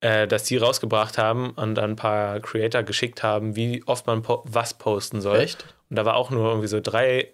äh, 0.00 0.26
dass 0.26 0.42
die 0.42 0.56
rausgebracht 0.56 1.18
haben 1.18 1.50
und 1.50 1.78
ein 1.78 1.94
paar 1.94 2.40
Creator 2.40 2.82
geschickt 2.82 3.22
haben, 3.22 3.54
wie 3.54 3.84
oft 3.86 4.08
man 4.08 4.22
po 4.22 4.42
was 4.44 4.74
posten 4.74 5.20
soll. 5.20 5.38
Echt? 5.38 5.64
Und 5.88 5.94
da 5.96 6.04
war 6.04 6.16
auch 6.16 6.30
nur 6.30 6.48
irgendwie 6.48 6.66
so 6.68 6.80
drei 6.80 7.28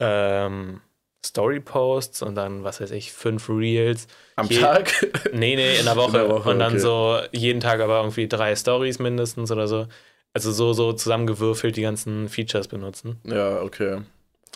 ähm, 0.00 0.80
Story-Posts 1.24 2.22
und 2.22 2.34
dann, 2.34 2.64
was 2.64 2.80
weiß 2.80 2.90
ich, 2.92 3.12
fünf 3.12 3.48
Reels. 3.48 4.06
Am 4.36 4.46
Je- 4.48 4.58
Tag? 4.60 4.92
Nee, 5.32 5.56
nee, 5.56 5.76
in 5.78 5.84
der 5.84 5.96
Woche. 5.96 6.18
In 6.22 6.28
der 6.28 6.28
Woche, 6.30 6.50
und 6.50 6.58
dann 6.58 6.72
okay. 6.72 6.80
so 6.80 7.18
jeden 7.32 7.60
Tag 7.60 7.80
aber 7.80 7.98
irgendwie 7.98 8.28
drei 8.28 8.54
Stories 8.54 8.98
mindestens 8.98 9.50
oder 9.50 9.66
so. 9.66 9.86
Also 10.32 10.52
so, 10.52 10.72
so 10.72 10.92
zusammengewürfelt 10.92 11.76
die 11.76 11.82
ganzen 11.82 12.28
Features 12.28 12.68
benutzen. 12.68 13.18
ja, 13.24 13.60
okay. 13.62 14.02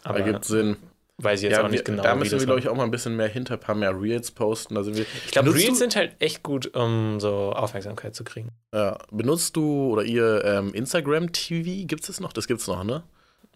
Aber 0.05 0.21
Ergibt 0.21 0.45
Sinn. 0.47 0.77
weiß 1.19 1.41
ich 1.41 1.45
jetzt 1.51 1.59
ja, 1.59 1.65
auch 1.65 1.69
nicht 1.69 1.85
genau. 1.85 2.03
da 2.03 2.15
müssen 2.15 2.39
wir, 2.39 2.47
glaube 2.47 2.61
ich, 2.61 2.69
auch 2.69 2.75
mal 2.77 2.85
ein 2.85 2.91
bisschen 2.91 3.17
mehr 3.17 3.29
hinter, 3.29 3.55
ein 3.55 3.61
paar 3.61 3.75
mehr 3.75 3.99
Reels 4.01 4.31
posten. 4.31 4.75
Da 4.75 4.83
sind 4.83 4.97
wir, 4.97 5.05
Ich 5.27 5.31
glaube, 5.33 5.55
Reels 5.55 5.79
sind 5.79 5.95
halt 5.97 6.17
echt 6.21 6.43
gut, 6.43 6.75
um 6.75 7.21
so 7.21 7.53
Aufmerksamkeit 7.53 8.15
zu 8.15 8.25
kriegen. 8.25 8.51
ja, 8.75 8.97
benutzt 9.11 9.57
du 9.57 9.91
oder 9.93 10.05
ihr 10.05 10.43
ähm, 10.45 10.73
Instagram 10.73 11.33
TV? 11.33 11.87
Gibt 11.87 12.03
es 12.03 12.07
das 12.07 12.21
noch? 12.21 12.33
Das 12.33 12.47
gibt's 12.47 12.67
noch, 12.67 12.83
ne? 12.85 13.03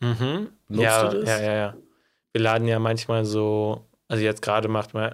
Mhm. 0.00 0.48
Nutzt 0.68 0.82
ja, 0.82 1.08
du 1.08 1.20
das? 1.20 1.28
ja, 1.28 1.40
ja, 1.40 1.54
ja. 1.54 1.74
Wir 2.34 2.42
laden 2.42 2.66
ja 2.66 2.80
manchmal 2.80 3.24
so, 3.24 3.86
also 4.08 4.22
jetzt 4.22 4.42
gerade 4.42 4.66
macht 4.68 4.92
man, 4.92 5.12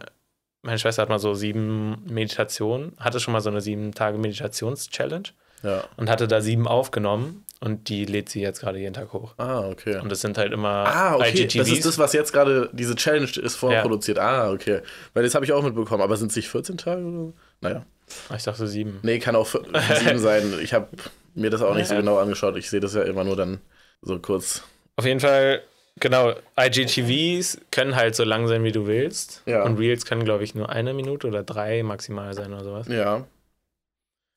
meine 0.63 0.79
Schwester 0.79 1.03
hat 1.03 1.11
mal 1.11 1.19
so 1.19 1.35
sieben 1.35 2.03
Meditationen, 2.11 2.93
hatte 2.99 3.21
schon 3.21 3.33
mal 3.33 3.41
so 3.43 3.51
eine 3.51 3.61
sieben 3.61 3.93
Tage 3.93 4.17
Meditations-Challenge 4.17 5.29
Ja. 5.63 5.85
und 5.99 6.09
hatte 6.09 6.27
da 6.27 6.41
sieben 6.41 6.67
aufgenommen 6.67 7.45
und 7.61 7.91
die 7.91 8.07
lädt 8.07 8.31
sie 8.31 8.41
jetzt 8.41 8.61
gerade 8.61 8.79
jeden 8.79 8.95
Tag 8.95 9.13
hoch. 9.13 9.35
Ah, 9.37 9.69
okay. 9.69 9.99
Und 9.99 10.11
das 10.11 10.23
sind 10.23 10.39
halt 10.39 10.51
immer 10.55 10.87
Ah, 10.87 11.17
okay. 11.17 11.43
IGTVs. 11.43 11.59
Das 11.59 11.69
ist 11.69 11.85
das, 11.85 11.99
was 11.99 12.15
jetzt 12.15 12.33
gerade, 12.33 12.71
diese 12.73 12.95
Challenge 12.97 13.29
ist 13.37 13.57
vorproduziert. 13.57 14.19
Ah, 14.19 14.51
okay. 14.51 14.81
Weil 15.13 15.23
das 15.25 15.35
habe 15.35 15.45
ich 15.45 15.53
auch 15.53 15.63
mitbekommen. 15.63 16.03
Aber 16.03 16.17
sind 16.17 16.31
es 16.31 16.37
nicht 16.37 16.49
14 16.49 16.79
Tage 16.79 17.03
oder 17.05 17.19
so? 17.19 17.33
Naja. 17.61 17.85
Ah, 18.31 18.37
ich 18.37 18.45
dachte 18.45 18.67
sieben. 18.67 18.99
Nee, 19.03 19.19
kann 19.19 19.37
auch 19.37 19.47
7 19.47 20.19
sein. 20.19 20.55
Ich 20.63 20.73
habe 20.73 20.89
mir 21.35 21.51
das 21.51 21.61
auch 21.61 21.75
nicht 21.75 21.87
so 21.89 21.95
Ja. 21.95 22.01
genau 22.01 22.17
angeschaut. 22.17 22.57
Ich 22.57 22.71
sehe 22.71 22.81
das 22.81 22.95
ja 22.95 23.03
immer 23.03 23.25
nur 23.25 23.37
dann 23.37 23.61
so 24.01 24.19
kurz. 24.19 24.63
Auf 24.97 25.05
jeden 25.05 25.21
Fall, 25.21 25.61
genau, 26.01 26.35
IGTVs 26.59 27.61
können 27.71 27.95
halt 27.97 28.17
so 28.17 28.25
lang 28.25 28.49
sein, 28.49 28.65
wie 28.65 28.73
du 28.73 28.87
willst. 28.87 29.43
Ja. 29.47 29.63
Und 29.65 29.79
Reels 29.79 30.05
können, 30.05 30.25
glaube 30.25 30.45
ich, 30.45 30.55
nur 30.55 30.69
eine 30.71 30.95
Minute 30.95 31.29
oder 31.29 31.43
drei 31.43 31.83
maximal 31.83 32.35
sein 32.35 32.53
oder 32.53 32.65
sowas. 32.65 32.89
Ja, 32.89 33.27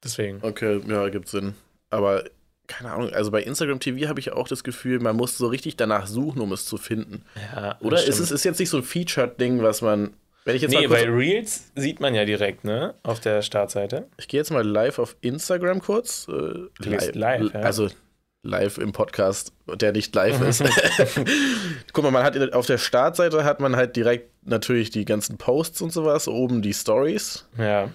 Deswegen. 0.04 0.40
okay, 0.42 0.82
ja, 0.88 1.10
gibt 1.10 1.28
Sinn. 1.30 1.56
Aber 1.90 2.24
keine 2.68 2.92
Ahnung, 2.92 3.14
also 3.14 3.32
bei 3.32 3.44
Instagram 3.44 3.80
TV 3.80 4.08
habe 4.08 4.20
ich 4.20 4.32
auch 4.32 4.48
das 4.48 4.64
Gefühl, 4.64 5.00
man 5.00 5.16
muss 5.16 5.38
so 5.38 5.48
richtig 5.48 5.76
danach 5.76 6.08
suchen, 6.08 6.42
um 6.42 6.52
es 6.54 6.66
zu 6.66 6.78
finden. 6.78 7.24
Ja, 7.54 7.78
Oder 7.82 8.04
ist 8.04 8.20
es 8.20 8.32
ist 8.32 8.44
jetzt 8.46 8.60
nicht 8.60 8.70
so 8.70 8.78
ein 8.78 8.84
Featured-Ding, 8.84 9.62
was 9.62 9.82
man. 9.82 10.14
Wenn 10.46 10.56
ich 10.58 10.62
jetzt 10.62 10.72
Nee, 10.72 10.88
mal 10.88 10.90
bei 10.90 11.10
Reels 11.10 11.72
sieht 11.76 12.00
man 12.02 12.16
ja 12.16 12.26
direkt, 12.26 12.66
ne? 12.66 12.96
Auf 13.04 13.20
der 13.22 13.42
Startseite. 13.42 14.08
Ich 14.18 14.28
gehe 14.28 14.40
jetzt 14.40 14.52
mal 14.52 14.68
live 14.68 15.00
auf 15.00 15.16
Instagram 15.22 15.82
kurz. 15.82 16.28
Äh, 16.28 16.68
gehst 16.82 17.16
live, 17.16 17.54
ja. 17.54 17.62
Also 17.62 17.90
live 18.44 18.78
im 18.78 18.92
Podcast, 18.92 19.54
der 19.74 19.92
nicht 19.94 20.14
live 20.16 20.42
ist. 20.42 20.64
Guck 21.94 22.04
mal, 22.04 22.12
man 22.12 22.24
hat 22.24 22.54
auf 22.54 22.66
der 22.66 22.78
Startseite 22.78 23.44
hat 23.44 23.60
man 23.60 23.76
halt 23.76 23.96
direkt 23.96 24.30
natürlich 24.46 24.90
die 24.90 25.06
ganzen 25.06 25.38
Posts 25.38 25.82
und 25.82 25.92
sowas, 25.94 26.28
oben 26.28 26.62
die 26.62 26.74
Stories. 26.74 27.48
Ja. 27.58 27.90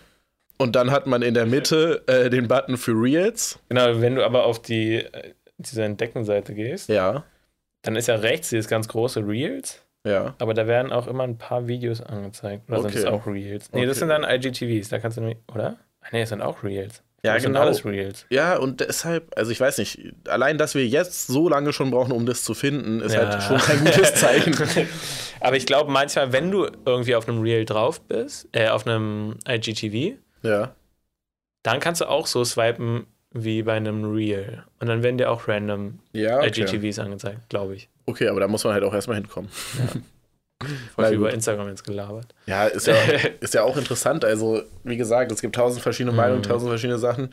Und 0.57 0.75
dann 0.75 0.91
hat 0.91 1.07
man 1.07 1.23
in 1.23 1.35
der 1.35 1.47
Mitte 1.47 2.03
äh, 2.09 2.31
den 2.31 2.49
Button 2.49 2.77
für 2.77 2.93
Reels. 2.93 3.59
Genau, 3.69 4.01
wenn 4.01 4.17
du 4.17 4.25
aber 4.25 4.45
auf 4.45 4.61
die 4.61 4.97
äh, 4.97 5.35
diese 5.59 5.85
Entdeckenseite 5.85 6.55
gehst, 6.55 6.89
Ja, 6.89 7.25
dann 7.83 7.95
ist 7.97 8.09
ja 8.09 8.17
rechts 8.17 8.49
dieses 8.49 8.69
ganz 8.69 8.89
große 8.89 9.21
Reels, 9.27 9.83
ja. 10.05 10.35
aber 10.39 10.55
da 10.55 10.67
werden 10.67 10.93
auch 10.93 11.07
immer 11.07 11.25
ein 11.25 11.39
paar 11.39 11.69
Videos 11.69 12.01
angezeigt. 12.01 12.69
Oder 12.71 12.83
sind 12.83 12.91
Okay. 12.93 13.03
das 13.03 13.13
auch 13.13 13.27
Reels? 13.27 13.71
Nee, 13.73 13.87
das 13.87 13.99
Okay. 13.99 13.99
sind 14.01 14.09
dann 14.09 14.25
IGTVs, 14.25 14.89
da 14.89 14.99
kannst 14.99 15.17
du 15.17 15.21
nämlich, 15.21 15.39
oder? 15.53 15.77
Ah, 16.01 16.07
nee, 16.13 16.21
das 16.21 16.31
sind 16.31 16.43
auch 16.43 16.63
Reels. 16.65 17.03
Ja, 17.25 17.35
das 17.35 17.43
genau. 17.43 17.59
sind 17.59 17.67
alles 17.67 17.85
Reels. 17.85 18.27
Ja, 18.31 18.57
und 18.59 18.79
deshalb, 18.81 19.37
also 19.37 19.51
ich 19.51 19.59
weiß 19.61 19.79
nicht, 19.79 19.99
allein, 20.29 20.57
dass 20.57 20.75
wir 20.77 20.87
jetzt 20.87 21.27
so 21.27 21.49
lange 21.49 21.73
schon 21.73 21.91
brauchen, 21.91 22.13
um 22.13 22.27
das 22.27 22.45
zu 22.45 22.55
finden, 22.55 23.01
ist 23.01 23.13
Ja. 23.15 23.29
halt 23.29 23.43
schon 23.43 23.59
kein 23.59 23.85
gutes 23.85 24.15
Zeichen. 24.15 24.55
Aber 25.41 25.57
ich 25.57 25.67
glaube 25.67 25.91
manchmal, 25.91 26.33
wenn 26.33 26.51
du 26.53 26.69
irgendwie 26.87 27.17
auf 27.17 27.29
einem 27.29 27.41
Reel 27.43 27.65
drauf 27.65 28.01
bist, 28.03 28.49
äh, 28.53 28.69
auf 28.69 28.87
einem 28.87 29.35
IGTV, 29.49 30.17
ja. 30.43 30.75
dann 31.65 31.81
kannst 31.81 32.01
du 32.01 32.09
auch 32.09 32.27
so 32.29 32.45
swipen, 32.45 33.07
wie 33.33 33.63
bei 33.63 33.75
einem 33.75 34.05
Reel. 34.15 34.63
Und 34.81 34.87
dann 34.87 35.03
werden 35.03 35.19
dir 35.19 35.31
auch 35.31 35.49
random 35.49 35.99
Ja, 36.13 36.39
okay. 36.39 36.63
IGTVs 36.63 36.99
angezeigt, 37.01 37.49
glaube 37.49 37.75
ich. 37.75 37.89
okay, 38.07 38.29
aber 38.29 38.39
da 38.41 38.47
muss 38.49 38.63
man 38.65 38.73
halt 38.75 38.85
auch 38.85 38.95
erstmal 38.95 39.17
hinkommen. 39.17 39.51
Voll 41.03 41.09
viel 41.11 41.17
über 41.19 41.33
Instagram 41.33 41.69
jetzt 41.69 41.85
gelabert. 41.85 42.27
Ja, 42.47 42.67
ist 42.67 42.87
ja, 42.87 42.95
ist 43.41 43.55
ja 43.55 43.63
auch 43.63 43.77
interessant. 43.77 44.25
Also, 44.25 44.63
wie 44.85 44.97
gesagt, 44.97 45.31
es 45.33 45.41
gibt 45.41 45.55
tausend 45.55 45.83
verschiedene 45.83 46.15
Meinungen, 46.15 46.43
tausend 46.43 46.69
verschiedene 46.71 46.99
Sachen. 46.99 47.33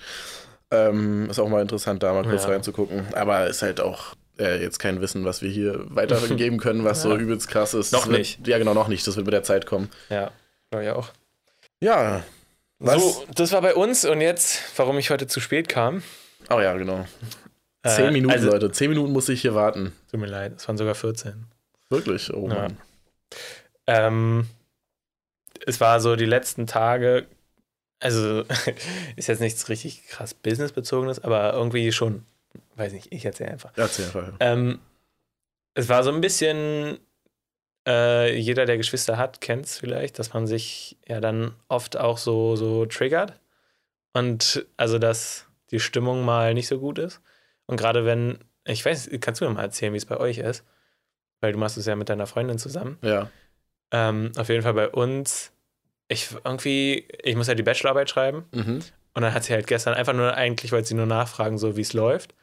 Ähm, 0.72 1.30
ist 1.30 1.40
auch 1.40 1.48
mal 1.50 1.62
interessant, 1.62 2.02
da 2.04 2.14
mal 2.14 2.24
kurz 2.24 2.44
Ja. 2.44 2.50
reinzugucken. 2.50 3.06
Aber 3.14 3.48
ist 3.48 3.62
halt 3.62 3.80
auch 3.82 4.14
äh, 4.40 4.62
jetzt 4.62 4.80
kein 4.80 5.00
Wissen, 5.02 5.24
was 5.26 5.42
wir 5.42 5.50
hier 5.50 5.86
weitergeben 5.90 6.58
können, 6.60 6.84
was 6.84 7.02
so 7.04 7.10
Ja. 7.12 7.18
übelst 7.18 7.48
krass 7.48 7.74
ist. 7.74 7.92
Noch 7.94 8.08
wird, 8.08 8.18
nicht. 8.20 8.48
Ja, 8.48 8.58
genau, 8.58 8.74
noch 8.74 8.88
nicht. 8.88 9.06
Das 9.08 9.16
wird 9.16 9.26
mit 9.26 9.34
der 9.34 9.44
Zeit 9.44 9.66
kommen. 9.66 9.90
Ja, 10.10 10.32
glaube 10.72 10.86
ich 10.86 10.92
auch. 10.92 11.10
Ja. 11.80 12.24
Was? 12.80 13.02
So, 13.02 13.26
das 13.36 13.52
war 13.52 13.62
bei 13.62 13.74
uns 13.76 14.04
und 14.06 14.20
jetzt, 14.22 14.60
warum 14.78 14.98
ich 14.98 15.10
heute 15.12 15.28
zu 15.28 15.40
spät 15.40 15.70
kam. 15.70 16.04
Oh 16.50 16.60
ja, 16.60 16.74
genau. 16.76 17.06
Äh, 17.84 17.90
Zehn 17.90 18.12
Minuten, 18.14 18.34
also- 18.34 18.50
Leute. 18.52 18.72
Zehn 18.72 18.90
Minuten 18.90 19.14
muss 19.14 19.30
ich 19.30 19.42
hier 19.42 19.56
warten. 19.56 19.94
Tut 20.12 20.20
mir 20.20 20.26
leid, 20.28 20.54
es 20.58 20.68
waren 20.68 20.78
sogar 20.78 20.96
14. 20.96 21.46
Wirklich? 21.90 22.34
Oh 22.34 22.50
Ja. 22.50 22.56
Mann. 22.56 22.78
Ähm, 23.88 24.48
es 25.66 25.80
war 25.80 26.00
so 26.00 26.16
die 26.16 26.26
letzten 26.26 26.68
Tage, 26.68 27.28
also 28.00 28.42
ist 29.16 29.28
jetzt 29.28 29.42
nichts 29.42 29.70
richtig 29.70 30.08
krass 30.08 30.34
businessbezogenes, 30.34 31.24
aber 31.24 31.54
irgendwie 31.54 31.92
schon, 31.92 32.26
weiß 32.76 32.94
nicht, 32.94 33.12
ich 33.12 33.26
erzähle 33.26 33.52
einfach. 33.52 33.72
Erzähl 33.76 34.06
einfach. 34.06 34.34
Ähm, 34.40 34.80
es 35.74 35.90
war 35.90 36.04
so 36.04 36.12
ein 36.12 36.22
bisschen, 36.22 37.00
äh, 37.88 38.36
jeder, 38.38 38.66
der 38.66 38.78
Geschwister 38.78 39.18
hat, 39.18 39.42
kennt 39.42 39.66
es 39.66 39.78
vielleicht, 39.78 40.20
dass 40.20 40.34
man 40.34 40.48
sich 40.48 40.98
ja 41.08 41.20
dann 41.20 41.54
oft 41.68 41.98
auch 41.98 42.18
so, 42.18 42.56
so 42.56 42.86
triggert. 42.86 43.40
Und 44.14 44.66
also, 44.78 44.98
dass 44.98 45.46
die 45.72 45.80
Stimmung 45.80 46.24
mal 46.24 46.54
nicht 46.54 46.68
so 46.68 46.80
gut 46.80 47.00
ist. 47.00 47.22
Und 47.66 47.78
gerade 47.78 48.06
wenn, 48.06 48.40
ich 48.64 48.86
weiß, 48.86 49.10
kannst 49.20 49.42
du 49.42 49.46
mir 49.46 49.54
mal 49.54 49.64
erzählen, 49.64 49.94
wie 49.94 49.98
es 49.98 50.06
bei 50.06 50.18
euch 50.18 50.38
ist? 50.38 50.64
Weil 51.46 51.52
du 51.52 51.60
machst 51.60 51.78
es 51.78 51.86
ja 51.86 51.96
mit 51.96 52.10
deiner 52.10 52.26
Freundin 52.26 52.58
zusammen. 52.58 52.98
Ja. 53.04 53.30
Ähm, 53.92 54.32
auf 54.36 54.50
jeden 54.50 54.64
Fall 54.64 54.74
bei 54.74 54.90
uns. 54.90 55.52
Ich 56.08 56.30
irgendwie, 56.44 57.08
ich 57.22 57.36
muss 57.36 57.46
ja 57.46 57.54
die 57.54 57.62
Bachelorarbeit 57.62 58.10
schreiben. 58.10 58.46
Mhm. 58.52 58.82
Und 59.14 59.22
dann 59.22 59.32
hat 59.32 59.44
sie 59.44 59.54
halt 59.54 59.68
gestern 59.68 59.94
einfach 59.94 60.14
nur, 60.14 60.34
eigentlich 60.34 60.72
wollte 60.72 60.88
sie 60.88 60.96
nur 60.96 61.06
nachfragen, 61.06 61.60
so 61.60 61.78
wie 61.78 61.82
es 61.82 61.94
läuft. 61.94 62.34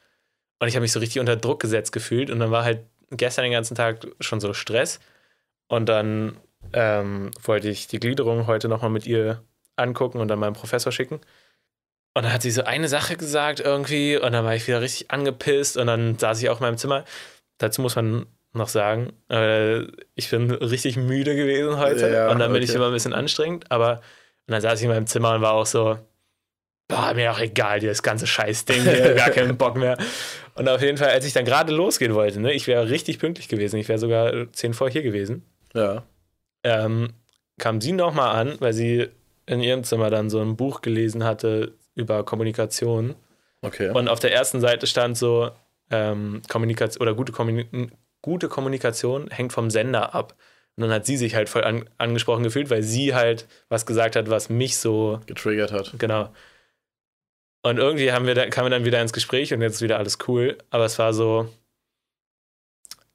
Und 0.60 0.68
ich 0.68 0.76
habe 0.76 0.82
mich 0.82 0.92
so 0.92 1.00
richtig 1.00 1.18
unter 1.18 1.34
Druck 1.34 1.58
gesetzt 1.58 1.90
gefühlt. 1.90 2.30
Und 2.30 2.38
dann 2.38 2.52
war 2.52 2.62
halt 2.62 2.84
gestern 3.10 3.42
den 3.42 3.50
ganzen 3.50 3.74
Tag 3.74 4.06
schon 4.20 4.38
so 4.38 4.54
Stress. 4.54 5.00
Und 5.66 5.88
dann 5.88 6.36
ähm, 6.72 7.32
wollte 7.42 7.68
ich 7.68 7.88
die 7.88 7.98
Gliederung 7.98 8.46
heute 8.46 8.68
nochmal 8.68 8.90
mit 8.90 9.04
ihr 9.04 9.42
angucken 9.74 10.20
und 10.20 10.28
dann 10.28 10.38
meinem 10.38 10.52
Professor 10.52 10.92
schicken. 10.92 11.16
Und 12.14 12.22
dann 12.22 12.32
hat 12.32 12.42
sie 12.42 12.52
so 12.52 12.62
eine 12.62 12.86
Sache 12.86 13.16
gesagt 13.16 13.58
irgendwie. 13.58 14.16
Und 14.16 14.30
dann 14.30 14.44
war 14.44 14.54
ich 14.54 14.68
wieder 14.68 14.80
richtig 14.80 15.10
angepisst. 15.10 15.76
Und 15.76 15.88
dann 15.88 16.20
saß 16.20 16.40
ich 16.40 16.50
auch 16.50 16.60
in 16.60 16.66
meinem 16.66 16.78
Zimmer. 16.78 17.04
Dazu 17.58 17.82
muss 17.82 17.96
man 17.96 18.26
noch 18.52 18.68
sagen, 18.68 19.12
äh, 19.30 19.82
ich 20.14 20.30
bin 20.30 20.50
richtig 20.50 20.96
müde 20.96 21.34
gewesen 21.34 21.78
heute. 21.78 22.12
Ja, 22.12 22.30
und 22.30 22.38
dann 22.38 22.52
bin 22.52 22.62
ich 22.62 22.70
okay. 22.70 22.76
immer 22.78 22.86
ein 22.86 22.92
bisschen 22.92 23.14
anstrengend. 23.14 23.70
Aber 23.70 24.00
und 24.46 24.52
dann 24.52 24.60
saß 24.60 24.78
ich 24.80 24.84
in 24.84 24.90
meinem 24.90 25.06
Zimmer 25.06 25.34
und 25.34 25.40
war 25.42 25.52
auch 25.52 25.66
so, 25.66 25.98
boah, 26.88 27.14
mir 27.14 27.32
auch 27.32 27.38
egal, 27.40 27.80
das 27.80 28.02
ganze 28.02 28.26
Scheißding 28.26 28.82
hier, 28.82 29.14
gar 29.14 29.30
keinen 29.30 29.56
Bock 29.56 29.76
mehr. 29.76 29.96
Und 30.54 30.68
auf 30.68 30.82
jeden 30.82 30.98
Fall, 30.98 31.10
als 31.10 31.24
ich 31.24 31.32
dann 31.32 31.44
gerade 31.44 31.72
losgehen 31.72 32.14
wollte, 32.14 32.40
ne, 32.40 32.52
ich 32.52 32.66
wäre 32.66 32.90
richtig 32.90 33.18
pünktlich 33.18 33.48
gewesen, 33.48 33.76
ich 33.78 33.88
wäre 33.88 33.98
sogar 33.98 34.52
zehn 34.52 34.74
vor 34.74 34.90
hier 34.90 35.02
gewesen, 35.02 35.44
Ja. 35.74 36.02
ähm, 36.64 37.10
kam 37.58 37.80
sie 37.80 37.92
nochmal 37.92 38.34
an, 38.36 38.56
weil 38.60 38.72
sie 38.72 39.08
in 39.46 39.60
ihrem 39.60 39.84
Zimmer 39.84 40.10
dann 40.10 40.28
so 40.28 40.40
ein 40.40 40.56
Buch 40.56 40.80
gelesen 40.82 41.24
hatte 41.24 41.72
über 41.94 42.24
Kommunikation. 42.24 43.14
Okay. 43.62 43.90
Und 43.90 44.08
auf 44.08 44.18
der 44.18 44.32
ersten 44.32 44.60
Seite 44.60 44.86
stand 44.86 45.16
so, 45.16 45.50
ähm, 45.90 46.42
Kommunikation 46.48 47.02
oder 47.02 47.14
gute, 47.14 47.32
Kommuni 47.32 47.66
gute 48.22 48.48
Kommunikation 48.48 49.28
hängt 49.30 49.52
vom 49.52 49.70
Sender 49.70 50.14
ab. 50.14 50.34
Und 50.76 50.82
dann 50.84 50.90
hat 50.90 51.04
sie 51.04 51.16
sich 51.18 51.34
halt 51.34 51.48
voll 51.50 51.64
an 51.64 51.84
angesprochen 51.98 52.44
gefühlt, 52.44 52.70
weil 52.70 52.82
sie 52.82 53.14
halt 53.14 53.46
was 53.68 53.84
gesagt 53.84 54.16
hat, 54.16 54.30
was 54.30 54.48
mich 54.48 54.78
so 54.78 55.20
Getriggert 55.26 55.70
hat. 55.72 55.92
Genau. 55.98 56.32
Und 57.62 57.78
irgendwie 57.78 58.10
haben 58.12 58.26
wir 58.26 58.34
da, 58.34 58.46
kamen 58.48 58.66
wir 58.66 58.70
dann 58.78 58.84
wieder 58.84 59.00
ins 59.02 59.12
Gespräch 59.12 59.52
und 59.52 59.60
jetzt 59.60 59.74
ist 59.74 59.82
wieder 59.82 59.98
alles 59.98 60.18
cool. 60.26 60.56
Aber 60.70 60.84
es 60.86 60.98
war 60.98 61.12
so, 61.12 61.48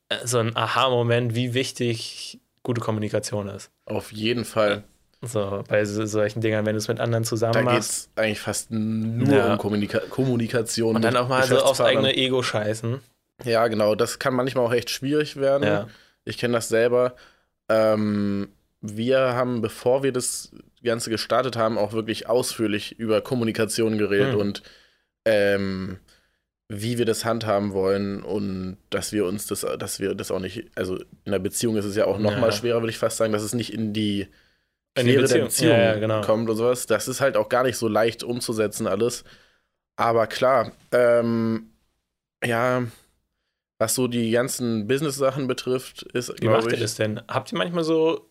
äh, 0.10 0.26
so 0.26 0.38
ein 0.40 0.56
Aha-Moment, 0.56 1.36
wie 1.36 1.54
wichtig 1.54 2.40
gute 2.64 2.80
Kommunikation 2.82 3.48
ist. 3.50 3.72
Auf 3.86 4.12
jeden 4.12 4.46
Fall. 4.46 4.84
So, 5.22 5.64
bei 5.68 5.84
so, 5.84 6.06
solchen 6.06 6.42
Dingern, 6.42 6.66
wenn 6.66 6.74
du 6.74 6.78
es 6.78 6.88
mit 6.88 7.00
anderen 7.00 7.24
zusammen 7.24 7.54
Da 7.54 7.60
geht 7.62 7.66
machst. 7.72 7.90
es 8.16 8.22
eigentlich 8.24 8.40
fast 8.40 8.70
nur 8.72 9.36
Ja. 9.36 9.52
um 9.54 9.58
Kommunika 9.58 10.00
Kommunikation. 10.10 10.96
Und 10.96 11.02
dann 11.02 11.18
auch 11.18 11.28
mal 11.28 11.44
so 11.48 11.58
aufs 11.60 11.82
eigene 11.82 12.16
Ego 12.16 12.44
scheißen. 12.44 13.02
Ja, 13.44 13.68
genau. 13.68 13.96
Das 13.96 14.20
kann 14.20 14.34
manchmal 14.34 14.66
auch 14.66 14.74
echt 14.74 14.90
schwierig 14.90 15.36
werden. 15.36 15.64
Ja. 15.64 15.88
Ich 16.26 16.38
kenne 16.38 16.54
das 16.56 16.70
selber. 16.70 17.16
Ähm, 17.70 18.50
wir 18.82 19.20
haben, 19.20 19.62
bevor 19.62 20.04
wir 20.04 20.12
das 20.12 20.52
Ganze 20.84 21.10
gestartet 21.10 21.56
haben, 21.56 21.78
auch 21.78 21.94
wirklich 21.94 22.28
ausführlich 22.30 22.98
über 23.00 23.22
Kommunikation 23.22 23.98
geredet 23.98 24.34
Hm. 24.34 24.40
und 24.40 24.64
ähm, 25.26 26.00
wie 26.70 26.98
wir 26.98 27.06
das 27.06 27.26
handhaben 27.26 27.74
wollen 27.74 28.24
und 28.24 28.78
dass 28.90 29.12
wir 29.14 29.26
uns 29.26 29.48
das, 29.48 29.62
dass 29.80 30.00
wir 30.00 30.16
das 30.16 30.32
auch 30.32 30.40
nicht, 30.40 30.66
also 30.76 30.98
in 31.24 31.32
der 31.32 31.40
Beziehung 31.40 31.78
ist 31.78 31.86
es 31.86 31.96
ja 31.96 32.06
auch 32.06 32.20
noch 32.20 32.34
Ja. 32.34 32.40
mal 32.40 32.52
schwerer, 32.52 32.82
würde 32.82 32.90
ich 32.92 32.98
fast 32.98 33.18
sagen, 33.18 33.34
dass 33.34 33.42
es 33.42 33.54
nicht 33.54 33.74
in 33.74 33.94
die 33.94 34.28
In 34.96 35.06
die 35.08 35.14
Quere 35.14 35.28
der 35.28 35.44
Beziehung. 35.46 35.46
Beziehung 35.48 35.72
Ja, 35.78 35.84
ja, 35.94 36.00
genau. 36.00 36.22
kommt 36.22 36.50
und 36.50 36.58
sowas. 36.58 36.86
Das 36.86 37.08
ist 37.08 37.22
halt 37.22 37.38
auch 37.38 37.50
gar 37.50 37.64
nicht 37.64 37.78
so 37.78 37.88
leicht 37.88 38.24
umzusetzen 38.24 38.86
alles. 38.88 39.24
Aber 39.96 40.28
klar, 40.28 40.72
ähm, 40.92 41.72
ja, 42.44 42.84
was 43.80 43.96
so 43.96 44.08
die 44.08 44.32
ganzen 44.32 44.88
Business-Sachen 44.88 45.48
betrifft, 45.48 46.04
ist, 46.14 46.30
Wie 46.42 46.48
macht 46.48 46.62
glaube 46.62 46.72
ihr 46.72 46.74
ich, 46.76 46.82
das 46.82 46.96
denn? 46.96 47.22
Habt 47.28 47.52
ihr 47.52 47.58
manchmal 47.58 47.84
so, 47.84 48.30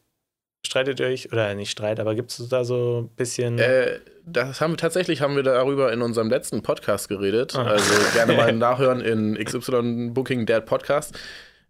streitet 0.67 1.00
ihr 1.00 1.07
euch, 1.07 1.33
oder 1.33 1.55
nicht 1.55 1.71
Streit, 1.71 2.00
aber 2.00 2.15
gibt 2.15 2.31
es 2.31 2.49
da 2.49 2.65
so 2.65 3.03
ein 3.03 3.17
bisschen. 3.17 3.59
Äh, 3.59 4.00
das 4.25 4.61
haben 4.61 4.73
wir 4.73 4.76
tatsächlich 4.79 5.21
haben 5.21 5.37
wir 5.37 5.45
darüber 5.45 5.93
in 5.93 6.03
unserem 6.03 6.29
letzten 6.29 6.62
Podcast 6.62 7.09
geredet. 7.09 7.55
Ah. 7.55 7.65
Also 7.65 7.95
gerne 8.12 8.33
mal 8.33 8.53
nachhören 8.55 9.00
in 9.00 9.37
XY 9.43 10.11
Booking 10.11 10.47
Dad 10.47 10.67
Podcast. 10.67 11.17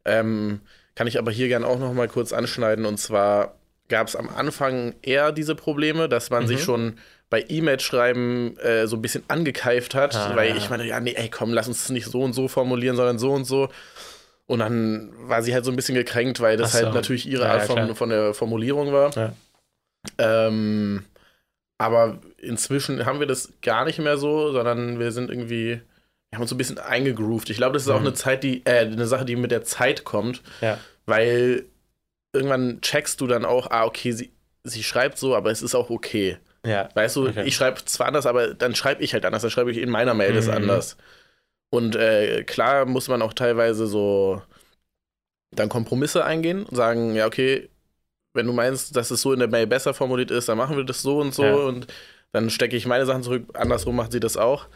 Ähm, 0.06 0.60
kann 0.94 1.06
ich 1.06 1.18
aber 1.18 1.30
hier 1.30 1.48
gerne 1.48 1.66
auch 1.66 1.78
noch 1.78 1.92
mal 1.92 2.08
kurz 2.08 2.32
anschneiden. 2.32 2.86
Und 2.86 2.96
zwar 2.96 3.56
gab 3.88 4.08
es 4.08 4.16
am 4.16 4.28
Anfang 4.28 4.94
eher 5.02 5.32
diese 5.32 5.54
Probleme, 5.54 6.08
dass 6.08 6.30
man 6.30 6.44
Mhm. 6.44 6.48
sich 6.48 6.62
schon 6.62 6.98
bei 7.30 7.44
E-Mail-Schreiben 7.48 8.56
äh, 8.58 8.86
so 8.86 8.96
ein 8.96 9.02
bisschen 9.02 9.24
angekeift 9.28 9.94
hat, 9.94 10.14
Ah, 10.14 10.36
weil 10.36 10.50
ja. 10.50 10.56
ich 10.56 10.70
meine, 10.70 10.84
ja, 10.86 11.00
nee, 11.00 11.14
ey, 11.16 11.28
komm, 11.28 11.52
lass 11.52 11.66
uns 11.68 11.82
es 11.84 11.90
nicht 11.90 12.06
so 12.06 12.22
und 12.22 12.32
so 12.34 12.46
formulieren, 12.48 12.96
sondern 12.96 13.18
so 13.18 13.32
und 13.32 13.44
so. 13.44 13.68
Und 14.46 14.60
dann 14.60 15.12
war 15.28 15.42
sie 15.42 15.52
halt 15.52 15.64
so 15.64 15.72
ein 15.72 15.76
bisschen 15.76 15.96
gekränkt, 15.96 16.40
weil 16.40 16.56
das 16.56 16.72
so. 16.72 16.78
halt 16.84 16.94
natürlich 16.94 17.26
ihre 17.28 17.44
Ja, 17.44 17.50
Art 17.52 17.60
ja, 17.62 17.66
von, 17.66 17.76
klar. 17.76 17.94
von 17.96 18.08
der 18.10 18.32
Formulierung 18.34 18.92
war. 18.92 19.10
Ja. 19.16 19.32
Ähm, 20.18 21.04
aber 21.78 22.18
inzwischen 22.38 23.04
haben 23.06 23.20
wir 23.20 23.26
das 23.26 23.52
gar 23.60 23.84
nicht 23.84 23.98
mehr 23.98 24.16
so, 24.18 24.52
sondern 24.52 24.98
wir 25.00 25.10
sind 25.12 25.30
irgendwie, 25.30 25.80
wir 26.30 26.36
haben 26.36 26.42
uns 26.42 26.50
so 26.50 26.54
ein 26.54 26.58
bisschen 26.58 26.78
eingegroovt. 26.78 27.50
Ich 27.50 27.56
glaube, 27.56 27.74
das 27.74 27.82
ist 27.82 27.88
auch 27.90 28.00
Mhm. 28.00 28.06
eine 28.06 28.14
Zeit, 28.14 28.44
die, 28.44 28.64
äh, 28.64 28.80
eine 28.86 29.06
Sache, 29.06 29.24
die 29.24 29.36
mit 29.36 29.50
der 29.50 29.64
Zeit 29.64 30.04
kommt, 30.04 30.42
ja. 30.60 30.78
weil 31.06 31.64
irgendwann 32.36 32.80
checkst 32.80 33.20
du 33.20 33.26
dann 33.26 33.44
auch, 33.44 33.70
ah, 33.70 33.84
okay, 33.84 34.12
sie, 34.12 34.32
sie 34.64 34.82
schreibt 34.82 35.18
so, 35.18 35.34
aber 35.34 35.50
es 35.50 35.62
ist 35.62 35.74
auch 35.74 35.90
okay. 35.90 36.38
Ja. 36.64 36.88
Weißt 36.94 37.16
du, 37.16 37.28
Okay. 37.28 37.44
ich 37.46 37.54
schreibe 37.56 37.84
zwar 37.84 38.08
anders, 38.08 38.26
aber 38.26 38.54
dann 38.54 38.74
schreibe 38.74 39.02
ich 39.02 39.12
halt 39.12 39.24
anders, 39.24 39.42
dann 39.42 39.50
schreibe 39.50 39.70
ich 39.70 39.78
in 39.78 39.90
meiner 39.90 40.14
Mail 40.14 40.32
das 40.32 40.46
Mhm. 40.46 40.52
anders. 40.54 40.96
Und 41.70 41.96
äh, 41.96 42.44
klar 42.44 42.84
muss 42.86 43.08
man 43.08 43.22
auch 43.22 43.32
teilweise 43.32 43.86
so 43.86 44.42
dann 45.52 45.68
Kompromisse 45.68 46.24
eingehen 46.24 46.64
und 46.64 46.76
sagen, 46.76 47.14
ja, 47.14 47.26
okay, 47.26 47.68
wenn 48.34 48.46
du 48.46 48.52
meinst, 48.52 48.94
dass 48.96 49.10
es 49.10 49.22
so 49.22 49.32
in 49.32 49.38
der 49.38 49.48
Mail 49.48 49.66
besser 49.66 49.94
formuliert 49.94 50.30
ist, 50.30 50.48
dann 50.48 50.58
machen 50.58 50.76
wir 50.76 50.84
das 50.84 51.02
so 51.02 51.20
und 51.20 51.34
so 51.34 51.44
Ja. 51.44 51.54
und 51.54 51.86
dann 52.32 52.50
stecke 52.50 52.76
ich 52.76 52.86
meine 52.86 53.06
Sachen 53.06 53.22
zurück, 53.22 53.44
andersrum 53.54 53.96
macht 53.96 54.12
sie 54.12 54.20
das 54.20 54.36
auch. 54.36 54.66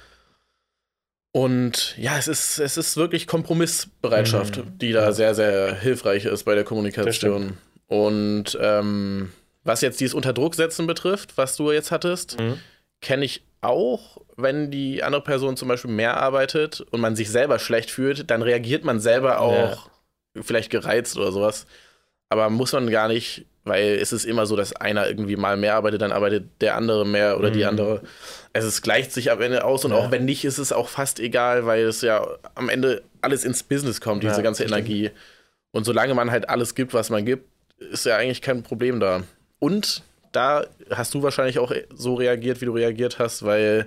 Und 1.32 1.94
ja, 1.96 2.18
es 2.18 2.26
ist, 2.28 2.58
es 2.58 2.76
ist 2.76 2.96
wirklich 2.96 3.26
Kompromissbereitschaft, 3.26 4.56
Mhm. 4.58 4.78
die 4.78 4.92
da 4.92 5.04
Ja. 5.04 5.12
sehr, 5.12 5.34
sehr 5.34 5.75
hilfreich 5.75 6.25
ist 6.25 6.44
bei 6.44 6.54
der 6.54 6.64
Kommunikation. 6.64 7.56
Und 7.87 8.58
ähm, 8.60 9.32
was 9.64 9.80
jetzt 9.80 10.00
dieses 10.00 10.14
Unterdrucksetzen 10.14 10.87
betrifft, 10.87 11.37
was 11.37 11.56
du 11.56 11.70
jetzt 11.70 11.90
hattest, 11.92 12.38
Mhm. 12.40 12.58
kenne 13.00 13.25
ich 13.25 13.42
auch, 13.60 14.18
wenn 14.37 14.70
die 14.70 15.02
andere 15.02 15.22
Person 15.22 15.56
zum 15.56 15.68
Beispiel 15.68 15.90
mehr 15.90 16.16
arbeitet 16.16 16.80
und 16.80 17.00
man 17.00 17.14
sich 17.14 17.30
selber 17.30 17.58
schlecht 17.58 17.90
fühlt, 17.90 18.30
dann 18.30 18.42
reagiert 18.42 18.84
man 18.84 18.99
selber 19.00 19.40
auch 19.40 19.88
vielleicht 20.40 20.70
gereizt 20.70 21.16
oder 21.16 21.30
sowas. 21.30 21.66
Aber 22.28 22.49
muss 22.50 22.72
man 22.72 22.88
gar 22.90 23.06
nicht, 23.08 23.44
weil 23.64 23.99
es 24.00 24.12
ist 24.12 24.25
immer 24.25 24.47
so, 24.47 24.57
dass 24.57 24.75
einer 24.75 25.07
irgendwie 25.09 25.37
mal 25.37 25.57
mehr 25.57 25.75
arbeitet, 25.76 26.00
dann 26.02 26.12
arbeitet 26.12 26.45
der 26.61 26.76
andere 26.76 27.07
mehr 27.07 27.38
oder 27.38 27.50
die 27.50 27.61
Mhm. 27.62 27.69
andere. 27.69 28.00
Es 28.52 28.64
ist, 28.64 28.83
gleicht 28.83 29.12
sich 29.12 29.31
am 29.31 29.40
Ende 29.43 29.64
aus 29.64 29.85
und 29.85 29.90
Ja. 29.93 29.99
auch 29.99 30.11
wenn 30.11 30.25
nicht, 30.25 30.45
ist 30.45 30.59
es 30.59 30.73
auch 30.73 30.88
fast 30.88 31.21
egal, 31.21 31.67
weil 31.67 31.85
es 31.85 32.00
ja 32.02 32.26
am 32.55 32.69
Ende 32.69 33.02
alles 33.21 33.45
ins 33.45 33.62
Business 33.62 34.00
kommt, 34.00 34.23
diese 34.23 34.37
Ja, 34.37 34.43
ganze 34.43 34.62
stimmt. 34.64 34.76
Energie. 34.79 35.11
Und 35.73 35.85
solange 35.85 36.14
man 36.14 36.31
halt 36.31 36.49
alles 36.49 36.75
gibt, 36.75 36.95
was 36.95 37.11
man 37.11 37.25
gibt, 37.25 37.45
ist 37.79 38.07
ja 38.07 38.17
eigentlich 38.17 38.43
kein 38.43 38.62
Problem 38.62 38.99
da. 38.99 39.23
Und 39.59 40.02
da 40.33 40.64
hast 40.90 41.12
du 41.14 41.23
wahrscheinlich 41.23 41.59
auch 41.59 41.73
so 41.95 42.14
reagiert, 42.14 42.61
wie 42.61 42.64
du 42.67 42.73
reagiert 42.73 43.19
hast, 43.19 43.45
weil 43.45 43.87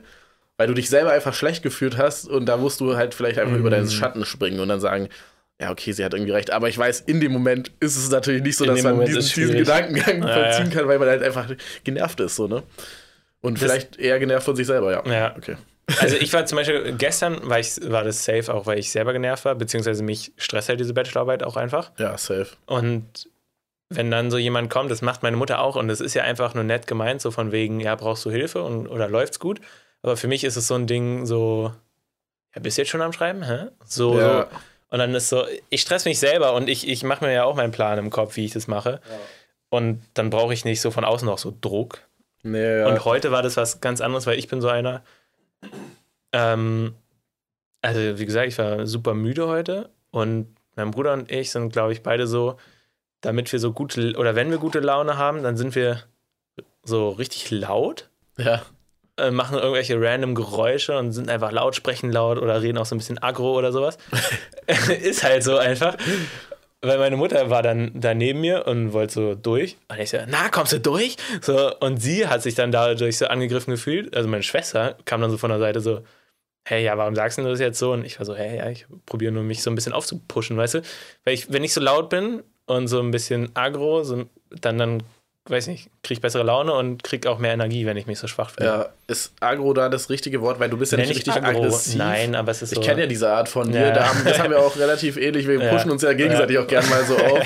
weil 0.56 0.68
du 0.68 0.75
dich 0.75 0.88
selber 0.88 1.12
einfach 1.12 1.34
schlecht 1.34 1.63
gefühlt 1.63 1.98
hast 1.98 2.27
und 2.30 2.46
da 2.46 2.58
musst 2.58 2.80
du 2.80 2.96
halt 2.96 3.15
vielleicht 3.15 3.39
einfach 3.39 3.53
Mhm. 3.56 3.60
über 3.60 3.70
deinen 3.72 3.89
Schatten 3.89 4.24
springen 4.24 4.60
und 4.60 4.68
dann 4.70 4.80
sagen, 4.80 5.10
ja, 5.62 5.72
okay, 5.72 5.91
sie 5.93 6.03
hat 6.03 6.13
irgendwie 6.13 6.31
recht. 6.31 6.51
Aber 6.51 6.67
ich 6.69 6.77
weiß, 6.77 7.01
in 7.01 7.19
dem 7.22 7.31
Moment 7.31 7.72
ist 7.79 7.95
es 7.95 8.10
natürlich 8.10 8.41
nicht 8.43 8.57
so, 8.57 8.65
In 8.65 8.72
dass 8.72 8.83
man 8.83 8.93
Moment 8.93 9.10
diesen, 9.15 9.33
diesen. 9.41 9.55
Gedankengang 9.57 10.22
Ja, 10.27 10.33
vollziehen 10.33 10.72
ja. 10.72 10.77
kann, 10.79 10.88
weil 10.88 11.00
man 11.00 11.07
halt 11.07 11.24
einfach 11.24 11.48
genervt 11.83 12.19
ist, 12.19 12.36
so, 12.36 12.48
ne? 12.48 12.63
Und 13.41 13.55
Das- 13.62 13.63
vielleicht 13.72 13.98
eher 13.98 14.19
genervt 14.19 14.45
von 14.45 14.55
sich 14.55 14.67
selber, 14.67 14.91
ja. 14.91 15.03
Ja. 15.12 15.36
Okay. 15.38 15.57
Also 16.00 16.15
ich 16.15 16.31
war 16.31 16.45
zum 16.45 16.55
Beispiel 16.57 16.93
gestern, 16.98 17.48
war, 17.50 17.60
ich, 17.60 17.75
war 17.91 18.03
das 18.05 18.24
safe, 18.24 18.53
auch 18.53 18.65
weil 18.65 18.79
ich 18.79 18.89
selber 18.89 19.12
genervt 19.13 19.43
war, 19.45 19.53
beziehungsweise 19.55 20.01
mich 20.01 20.31
stresst 20.38 20.69
halt 20.69 20.79
diese 20.79 20.93
Bachelorarbeit 20.93 21.43
auch 21.43 21.57
einfach. 21.57 21.91
Ja, 22.00 22.17
safe. 22.17 22.48
Und 22.65 23.29
wenn 23.89 24.10
dann 24.10 24.31
so 24.31 24.38
jemand 24.38 24.69
kommt, 24.72 24.89
das 24.91 25.01
macht 25.01 25.24
meine 25.24 25.36
Mutter 25.38 25.60
auch 25.60 25.75
und 25.75 25.89
das 25.89 26.00
ist 26.00 26.13
ja 26.13 26.24
einfach 26.24 26.53
nur 26.55 26.63
nett 26.63 26.88
gemeint, 26.88 27.22
so 27.22 27.31
von 27.31 27.51
wegen, 27.51 27.79
ja, 27.81 27.95
brauchst 27.95 28.24
du 28.25 28.31
Hilfe 28.31 28.63
und, 28.63 28.88
oder 28.88 29.10
läuft's 29.10 29.39
gut? 29.39 29.60
Aber 30.01 30.15
für 30.17 30.27
mich 30.27 30.45
ist 30.45 30.55
es 30.55 30.67
so 30.67 30.75
ein 30.75 30.88
Ding, 30.88 31.25
so, 31.25 31.74
ja, 32.55 32.62
bist 32.62 32.77
du 32.77 32.81
jetzt 32.81 32.89
schon 32.89 33.01
am 33.01 33.12
Schreiben? 33.13 33.43
Hä? 33.43 33.67
So, 33.86 34.17
Ja. 34.17 34.48
so. 34.50 34.57
Und 34.93 35.00
dann 35.00 35.15
ist 35.15 35.29
so, 35.29 35.43
ich 35.71 35.81
stress 35.81 36.05
mich 36.05 36.19
selber 36.19 36.53
und 36.53 36.69
ich, 36.69 36.88
ich 36.88 37.03
mache 37.03 37.25
mir 37.25 37.33
ja 37.33 37.45
auch 37.45 37.55
meinen 37.55 37.71
Plan 37.71 37.97
im 37.97 38.12
Kopf, 38.12 38.35
wie 38.35 38.45
ich 38.45 38.53
das 38.53 38.67
mache. 38.67 39.01
Und 39.69 40.03
dann 40.13 40.29
brauche 40.29 40.53
ich 40.53 40.65
nicht 40.65 40.81
so 40.81 40.91
von 40.91 41.03
außen 41.03 41.25
noch 41.25 41.39
so 41.39 41.51
Druck. 41.59 42.03
Nee, 42.43 42.81
ja. 42.81 42.88
Und 42.88 43.03
heute 43.03 43.31
war 43.31 43.41
das 43.41 43.57
was 43.57 43.81
ganz 43.81 44.01
anderes, 44.01 44.27
weil 44.27 44.38
ich 44.38 44.47
bin 44.50 44.62
so 44.62 44.67
einer. 44.67 45.01
Ähm, 46.31 46.93
also, 47.81 48.19
wie 48.19 48.25
gesagt, 48.27 48.50
ich 48.50 48.57
war 48.59 48.85
super 48.85 49.15
müde 49.15 49.47
heute 49.47 49.89
und 50.12 50.55
mein 50.75 50.91
Bruder 50.91 51.13
und 51.13 51.31
ich 51.31 51.50
sind, 51.50 51.73
glaube 51.73 51.93
ich, 51.93 52.03
beide 52.03 52.27
so, 52.27 52.57
damit 53.21 53.51
wir 53.51 53.57
so 53.57 53.73
gute, 53.73 54.15
oder 54.15 54.35
wenn 54.35 54.51
wir 54.51 54.59
gute 54.59 54.79
Laune 54.79 55.17
haben, 55.17 55.41
dann 55.41 55.57
sind 55.57 55.73
wir 55.73 56.03
so 56.83 57.09
richtig 57.09 57.50
laut, 57.50 58.12
ja. 58.38 58.62
Äh, 59.17 59.32
machen 59.32 59.58
irgendwelche 59.58 60.00
random 60.00 60.36
Geräusche 60.36 60.98
und 60.98 61.12
sind 61.12 61.29
einfach 61.29 61.51
laut, 61.51 61.75
sprechen 61.75 62.12
laut 62.12 62.38
oder 62.38 62.62
reden 62.62 62.77
auch 62.77 62.86
so 62.86 62.96
ein 62.96 62.98
bisschen 62.98 63.22
aggro 63.22 63.58
oder 63.58 63.72
sowas. 63.72 63.98
Ist 65.01 65.24
halt 65.24 65.43
so 65.43 65.58
einfach. 65.58 65.98
Weil 66.82 66.98
meine 66.98 67.15
Mutter 67.15 67.50
war 67.50 67.63
dann 67.63 67.91
da 67.93 68.13
neben 68.13 68.41
mir 68.41 68.67
und 68.67 68.91
wollte 68.91 69.13
so 69.13 69.36
durch. 69.36 69.77
Und 69.88 70.00
ich 70.00 70.10
so, 70.10 70.17
na, 70.27 70.50
kommst 70.50 70.74
du 70.74 70.79
durch? 70.79 71.15
So, 71.41 71.74
und 71.79 72.01
sie 72.01 72.27
hat 72.27 72.41
sich 72.41 72.55
dann 72.55 72.74
dadurch 72.74 73.17
so 73.17 73.27
angegriffen 73.27 73.72
gefühlt. 73.72 74.13
Also 74.13 74.27
meine 74.27 74.43
Schwester 74.43 74.98
kam 75.05 75.22
dann 75.22 75.32
so 75.32 75.38
von 75.38 75.50
der 75.50 75.60
Seite 75.60 75.79
so, 75.79 76.01
hey, 76.65 76.84
ja, 76.84 76.98
warum 76.98 77.15
sagst 77.15 77.38
du 77.38 77.43
das 77.43 77.60
jetzt 77.60 77.79
so? 77.79 77.93
Und 77.93 78.05
ich 78.05 78.20
war 78.20 78.25
so, 78.25 78.36
hey, 78.36 78.58
ja, 78.58 78.70
ich 78.70 78.86
probiere 79.05 79.32
nur 79.32 79.43
mich 79.43 79.63
so 79.63 79.70
ein 79.70 79.75
bisschen 79.75 79.93
aufzupushen, 79.93 80.58
weißt 80.58 80.75
du? 80.75 80.82
Weil 81.24 81.34
ich, 81.36 81.51
wenn 81.53 81.63
ich 81.63 81.74
so 81.74 81.79
laut 81.79 82.10
bin 82.10 82.43
und 82.65 82.88
so 82.88 83.00
ein 83.00 83.12
bisschen 83.12 83.55
aggro, 83.55 84.03
so, 84.03 84.25
dann, 84.50 84.77
dann, 84.77 85.03
weiß 85.50 85.67
nicht, 85.67 85.89
krieg 86.03 86.17
ich 86.17 86.21
bessere 86.21 86.43
Laune 86.43 86.73
und 86.73 87.03
krieg 87.03 87.27
auch 87.27 87.38
mehr 87.38 87.51
Energie, 87.53 87.85
wenn 87.85 87.97
ich 87.97 88.05
mich 88.07 88.17
so 88.17 88.27
schwach 88.27 88.51
fühle. 88.51 88.65
Ja, 88.65 88.89
ist 89.07 89.33
agro 89.41 89.73
da 89.73 89.89
das 89.89 90.09
richtige 90.09 90.41
Wort, 90.41 90.59
weil 90.59 90.69
du 90.69 90.77
bist 90.77 90.91
ja 90.93 90.97
nicht 90.97 91.09
ich 91.12 91.17
richtig 91.17 91.33
aggro. 91.33 91.63
aggressiv. 91.63 91.95
Nein, 91.97 92.33
aber 92.35 92.51
es 92.51 92.62
ist 92.62 92.71
Ich 92.71 92.77
so. 92.77 92.81
kenne 92.81 93.01
ja 93.01 93.07
diese 93.07 93.29
Art 93.29 93.50
von 93.50 93.69
dir. 93.71 93.88
Ja. 93.88 93.91
Da 93.91 94.07
haben, 94.07 94.21
das 94.23 94.39
haben 94.39 94.51
wir 94.51 94.59
auch 94.59 94.75
relativ 94.77 95.17
ähnlich. 95.17 95.45
Wir 95.47 95.62
Ja. 95.62 95.69
pushen 95.73 95.91
uns 95.91 96.01
ja 96.01 96.13
gegenseitig 96.13 96.55
Ja. 96.55 96.62
auch 96.62 96.67
gerne 96.67 96.88
mal 96.88 97.03
so 97.03 97.17
auf. 97.17 97.41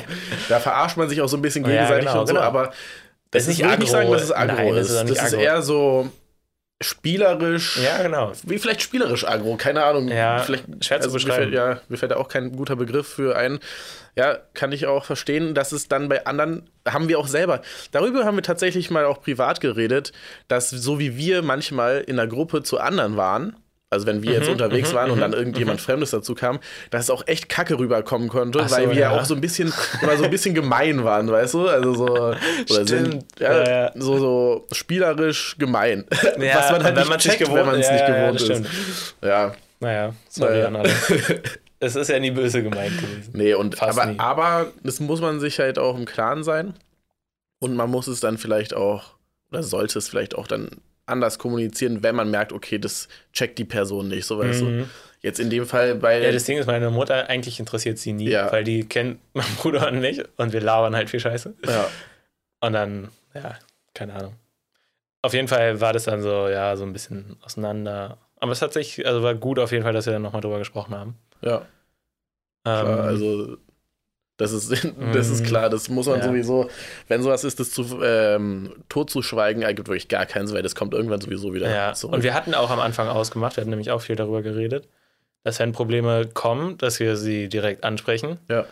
Da 0.50 0.60
verarscht 0.60 0.98
man 0.98 1.10
sich 1.10 1.22
auch 1.22 1.28
so 1.28 1.38
ein 1.38 1.42
bisschen 1.42 1.64
gegenseitig 1.64 2.06
genau, 2.08 2.22
und 2.22 2.28
so. 2.28 2.34
genau. 2.36 2.46
Aber 2.46 2.72
das 3.32 3.44
ist 3.44 3.48
nicht 3.50 3.60
ich 3.62 3.66
nicht 3.66 3.74
aggro. 3.74 3.86
sagen, 3.88 4.12
dass 4.12 4.22
es 4.24 4.32
agro 4.32 4.56
Nein, 4.56 4.76
das 4.76 4.90
ist. 4.92 5.02
ist 5.02 5.10
das 5.18 5.28
ist 5.28 5.34
eher 5.34 5.62
so 5.64 6.10
spielerisch. 6.82 7.78
Ja, 7.78 8.02
genau. 8.02 8.32
Wie 8.44 8.60
vielleicht 8.60 8.82
spielerisch 8.82 9.28
agro, 9.28 9.56
keine 9.56 9.84
Ahnung. 9.84 10.10
Ja, 10.10 10.40
vielleicht, 10.40 10.66
schwer 10.84 11.02
zu 11.02 11.10
mir. 11.10 11.20
Fällt, 11.20 11.54
ja, 11.54 11.82
mir 11.90 11.98
fällt 11.98 12.12
da 12.12 12.18
auch 12.18 12.28
kein 12.28 12.56
guter 12.56 12.76
Begriff 12.76 13.08
für 13.08 13.36
ein. 13.36 13.60
Ja, 14.16 14.38
kann 14.54 14.72
ich 14.72 14.86
auch 14.88 15.06
verstehen, 15.06 15.54
dass 15.54 15.72
es 15.72 15.88
dann 15.88 16.10
bei 16.10 16.26
anderen, 16.26 16.70
haben 16.88 17.08
wir 17.08 17.20
auch 17.20 17.28
selber, 17.28 17.62
darüber 17.92 18.26
haben 18.26 18.38
wir 18.38 18.44
tatsächlich 18.44 18.90
mal 18.90 19.06
auch 19.06 19.22
privat 19.22 19.62
geredet, 19.62 20.12
dass 20.48 20.70
so 20.70 20.98
wie 21.00 21.18
wir 21.18 21.44
manchmal 21.44 22.00
in 22.00 22.16
der 22.16 22.28
Gruppe 22.28 22.64
zu 22.64 22.80
anderen 22.80 23.16
waren, 23.16 23.56
also 23.90 24.06
wenn 24.06 24.22
wir 24.22 24.32
Mhm, 24.32 24.36
jetzt 24.38 24.50
unterwegs 24.50 24.94
waren 24.94 25.12
und 25.12 25.20
dann 25.22 25.32
irgendjemand 25.34 25.80
Fremdes 25.80 26.12
dazu 26.12 26.36
kam, 26.36 26.60
dass 26.90 27.06
es 27.06 27.10
auch 27.10 27.26
echt 27.28 27.48
kacke 27.48 27.80
rüberkommen 27.80 28.28
konnte, 28.28 28.60
so, 28.68 28.76
weil 28.76 28.90
wir 28.90 28.98
ja 28.98 29.12
auch 29.12 29.24
so 29.26 29.34
ein 29.34 29.40
bisschen, 29.42 29.72
immer 30.02 30.18
so 30.18 30.26
ein 30.26 30.30
bisschen 30.32 30.54
gemein 30.54 31.04
waren, 31.06 31.32
weißt 31.32 31.54
du? 31.54 31.68
Also 31.70 31.94
so, 31.94 32.06
oder 32.70 32.86
sind, 32.88 33.26
ja, 33.40 33.58
Ja, 33.64 33.70
ja. 33.86 33.92
so, 33.96 34.18
so 34.20 34.68
spielerisch 34.74 35.56
gemein. 35.58 36.06
Was 36.12 36.72
man 36.72 36.84
halt 36.84 36.96
wenn 36.98 37.08
nicht 37.08 37.20
checkt, 37.20 37.40
gewohnt- 37.40 37.60
wenn 37.60 37.66
man 37.66 37.80
es 37.80 37.88
ja, 37.88 37.94
nicht 37.94 38.06
gewohnt 38.08 38.36
ist. 38.42 38.46
stimmt. 38.46 38.68
Ja, 39.24 39.54
Naja, 39.80 40.14
sorry 40.30 40.54
Naja. 40.54 40.68
an 40.68 40.76
alle. 40.78 40.92
Es 41.80 41.96
ist 41.96 42.08
ja 42.10 42.18
nie 42.18 42.32
böse 42.32 42.64
gemeint 42.64 43.00
gewesen. 43.00 43.34
Nee, 43.36 43.54
und 43.54 43.76
Fast 43.76 44.00
aber, 44.00 44.12
nie. 44.12 44.20
aber 44.20 44.66
das 44.84 45.00
muss 45.00 45.22
man 45.22 45.40
sich 45.40 45.60
halt 45.60 45.78
auch 45.78 45.96
im 45.96 46.06
Klaren 46.06 46.44
sein. 46.44 46.74
Und 47.60 47.76
man 47.76 47.92
muss 47.92 48.08
es 48.08 48.20
dann 48.20 48.40
vielleicht 48.40 48.74
auch, 48.74 49.12
oder 49.52 49.62
sollte 49.62 50.00
es 50.00 50.10
vielleicht 50.10 50.34
auch 50.34 50.48
dann 50.48 50.70
anders 51.08 51.40
kommunizieren, 51.40 52.04
wenn 52.04 52.16
man 52.16 52.30
merkt, 52.30 52.52
okay, 52.54 52.78
das 52.80 53.08
checkt 53.34 53.58
die 53.60 53.66
Person 53.66 54.08
nicht, 54.10 54.26
so 54.26 54.38
weißt 54.40 54.62
du. 54.62 54.66
Mhm. 54.66 54.90
Jetzt 55.22 55.40
in 55.40 55.50
dem 55.50 55.66
Fall 55.66 55.96
bei. 55.96 56.22
Ja, 56.22 56.32
das 56.32 56.44
Ding 56.44 56.58
ist, 56.58 56.68
meine 56.68 56.90
Mutter, 56.92 57.28
eigentlich 57.30 57.60
interessiert 57.60 57.98
sie 57.98 58.14
nie, 58.14 58.30
Ja. 58.30 58.52
weil 58.52 58.64
die 58.64 58.86
kennt 58.88 59.20
meinen 59.34 59.56
Bruder 59.56 59.88
und 59.88 60.00
mich 60.00 60.22
und 60.38 60.54
wir 60.54 60.62
labern 60.62 60.96
halt 60.96 61.10
viel 61.10 61.20
Scheiße. 61.20 61.54
ja, 61.66 61.90
Und 62.60 62.74
dann, 62.74 63.10
ja, 63.34 63.56
keine 63.94 64.14
Ahnung. 64.16 64.34
Auf 65.22 65.34
jeden 65.34 65.48
Fall 65.48 65.80
war 65.82 65.94
das 65.94 66.06
dann 66.06 66.22
so, 66.22 66.48
ja, 66.50 66.76
so 66.76 66.84
ein 66.86 66.94
bisschen 66.94 67.38
auseinander. 67.44 68.18
Aber 68.40 68.52
es 68.52 68.62
hat 68.62 68.74
sich, 68.74 69.06
also 69.06 69.22
war 69.24 69.36
gut 69.36 69.60
auf 69.60 69.72
jeden 69.72 69.84
Fall, 69.84 69.94
dass 69.94 70.06
wir 70.06 70.14
dann 70.14 70.22
nochmal 70.24 70.42
drüber 70.42 70.58
gesprochen 70.60 70.96
haben. 70.96 71.16
ja, 71.42 71.58
Ähm, 71.58 72.86
klar, 72.86 73.00
also. 73.04 73.58
Das 74.38 74.52
ist, 74.52 74.72
das 75.14 75.30
ist 75.30 75.42
Mhm. 75.42 75.46
klar, 75.46 75.70
das 75.70 75.90
muss 75.90 76.06
man 76.08 76.20
Ja. 76.20 76.26
sowieso, 76.26 76.70
wenn 77.08 77.22
sowas 77.24 77.44
ist, 77.44 77.60
das 77.60 77.72
zu, 77.72 78.02
ähm, 78.04 78.72
totzuschweigen, 78.90 79.64
ergibt 79.64 79.88
wirklich 79.88 80.08
gar 80.08 80.26
keinen 80.26 80.48
Sinn, 80.48 80.56
weil 80.56 80.64
das 80.64 80.76
kommt 80.76 80.94
irgendwann 80.94 81.22
sowieso 81.22 81.54
wieder 81.54 81.70
ja, 81.70 81.94
zurück. 81.94 82.16
und 82.16 82.24
wir 82.24 82.34
hatten 82.34 82.54
auch 82.54 82.70
am 82.70 82.80
Anfang 82.80 83.08
ausgemacht, 83.08 83.58
wir 83.58 83.62
hatten 83.62 83.70
nämlich 83.72 83.92
auch 83.92 84.02
viel 84.02 84.16
darüber 84.16 84.42
geredet, 84.44 84.88
dass 85.44 85.60
wenn 85.60 85.72
Probleme 85.72 86.28
kommen, 86.34 86.78
dass 86.78 87.00
wir 87.00 87.16
sie 87.18 87.50
direkt 87.50 87.84
ansprechen. 87.84 88.38
ja. 88.50 88.66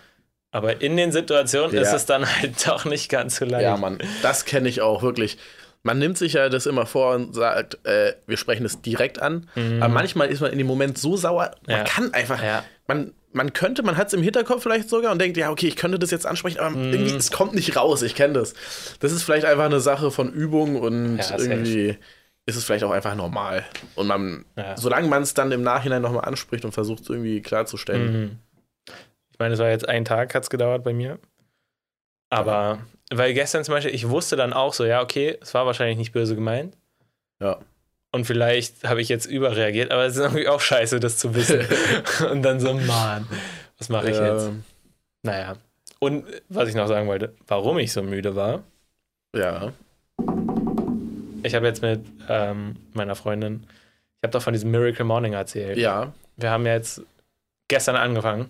Aber 0.51 0.81
in 0.81 0.95
den 0.95 1.11
Situationen 1.11 1.75
Ja. 1.75 1.81
ist 1.81 1.91
es 1.91 2.05
dann 2.05 2.25
halt 2.25 2.53
doch 2.67 2.85
nicht 2.85 3.09
ganz 3.09 3.35
so 3.37 3.43
leicht. 3.45 3.63
Ja, 3.63 3.75
Mann, 3.75 3.97
das 4.21 4.45
kenne 4.45 4.69
ich 4.69 4.79
auch 4.79 5.01
wirklich. 5.03 5.37
Man 5.85 5.99
nimmt 5.99 6.17
sich 6.17 6.33
ja 6.33 6.49
das 6.49 6.65
immer 6.65 6.85
vor 6.87 7.13
und 7.13 7.35
sagt, 7.35 7.77
äh, 7.85 8.13
wir 8.25 8.37
sprechen 8.37 8.65
es 8.65 8.81
direkt 8.81 9.21
an. 9.21 9.47
Aber 9.55 9.87
manchmal 9.87 10.29
ist 10.29 10.41
man 10.41 10.51
in 10.51 10.57
dem 10.57 10.65
Moment 10.67 10.97
so 10.97 11.15
sauer, 11.15 11.51
man 11.67 11.75
Mhm. 11.75 11.79
Ja. 11.79 11.83
kann 11.83 12.13
einfach, 12.13 12.41
Ja. 12.43 12.63
man, 12.87 13.13
man 13.33 13.53
könnte, 13.53 13.83
man 13.83 13.95
hat 13.95 14.07
es 14.07 14.13
im 14.13 14.23
Hinterkopf 14.23 14.63
vielleicht 14.63 14.89
sogar 14.89 15.11
und 15.11 15.19
denkt, 15.21 15.37
ja, 15.37 15.51
okay, 15.51 15.67
ich 15.67 15.75
könnte 15.75 15.99
das 15.99 16.09
jetzt 16.09 16.25
ansprechen, 16.25 16.59
aber 16.59 16.71
Mhm. 16.71 16.91
irgendwie, 16.91 17.15
es 17.15 17.31
kommt 17.31 17.53
nicht 17.53 17.75
raus, 17.77 18.01
ich 18.01 18.15
kenne 18.15 18.33
das. 18.33 18.55
Das 18.99 19.11
ist 19.11 19.21
vielleicht 19.21 19.45
einfach 19.45 19.65
eine 19.65 19.79
Sache 19.79 20.09
von 20.09 20.33
Übung 20.33 20.75
und 20.81 21.17
Ja, 21.17 21.37
irgendwie 21.37 21.97
ist 22.47 22.55
es 22.55 22.63
vielleicht 22.63 22.83
auch 22.83 22.91
einfach 22.91 23.13
normal. 23.13 23.63
Und 23.93 24.07
man, 24.07 24.45
solange 24.77 25.07
man 25.07 25.21
es 25.21 25.35
dann 25.35 25.51
im 25.51 25.61
Nachhinein 25.61 26.01
nochmal 26.01 26.25
anspricht 26.25 26.65
und 26.65 26.71
versucht 26.71 27.03
es 27.03 27.09
irgendwie 27.09 27.41
klarzustellen. 27.41 28.21
Mhm. 28.23 28.39
Ich 29.31 29.37
meine, 29.37 29.53
es 29.53 29.59
war 29.59 29.69
jetzt 29.69 29.87
ein 29.87 30.03
Tag, 30.05 30.33
hat 30.33 30.41
es 30.43 30.49
gedauert 30.49 30.83
bei 30.83 30.93
mir. 30.93 31.19
Aber, 32.31 32.79
weil 33.11 33.33
gestern 33.33 33.63
zum 33.63 33.73
Beispiel, 33.73 33.93
ich 33.93 34.09
wusste 34.09 34.35
dann 34.35 34.53
auch 34.53 34.73
so, 34.73 34.85
ja, 34.85 35.01
okay, 35.01 35.37
es 35.41 35.53
war 35.53 35.65
wahrscheinlich 35.65 35.97
nicht 35.97 36.11
böse 36.11 36.35
gemeint. 36.35 36.75
Ja. 37.39 37.59
Und 38.11 38.25
vielleicht 38.25 38.85
habe 38.85 39.01
ich 39.01 39.09
jetzt 39.09 39.25
überreagiert, 39.25 39.91
aber 39.91 40.05
es 40.05 40.15
ist 40.15 40.21
irgendwie 40.21 40.47
auch 40.47 40.61
scheiße, 40.61 40.99
das 40.99 41.17
zu 41.17 41.35
wissen. 41.35 41.61
Und 42.31 42.43
dann 42.43 42.59
so, 42.59 42.73
Mann, 42.73 43.27
was 43.77 43.89
mache 43.89 44.09
ich 44.09 44.17
jetzt? 44.17 44.47
Ähm, 44.47 44.63
Naja. 45.21 45.55
Und 45.99 46.25
was 46.49 46.69
ich 46.69 46.75
noch 46.75 46.87
sagen 46.87 47.07
wollte, 47.07 47.33
warum 47.47 47.77
ich 47.77 47.91
so 47.91 48.01
müde 48.01 48.35
war, 48.35 48.63
ja. 49.35 49.73
ich 51.43 51.55
habe 51.55 51.65
jetzt 51.65 51.81
mit 51.81 52.05
ähm, 52.29 52.75
meiner 52.93 53.15
Freundin, 53.15 53.65
ich 53.65 54.23
habe 54.23 54.31
doch 54.31 54.41
von 54.41 54.53
diesem 54.53 54.71
Miracle 54.71 55.05
Morning 55.05 55.33
erzählt. 55.33 55.77
Ja. 55.77 56.13
Wir 56.37 56.51
haben 56.51 56.65
jetzt 56.65 57.01
gestern 57.67 57.95
angefangen. 57.95 58.49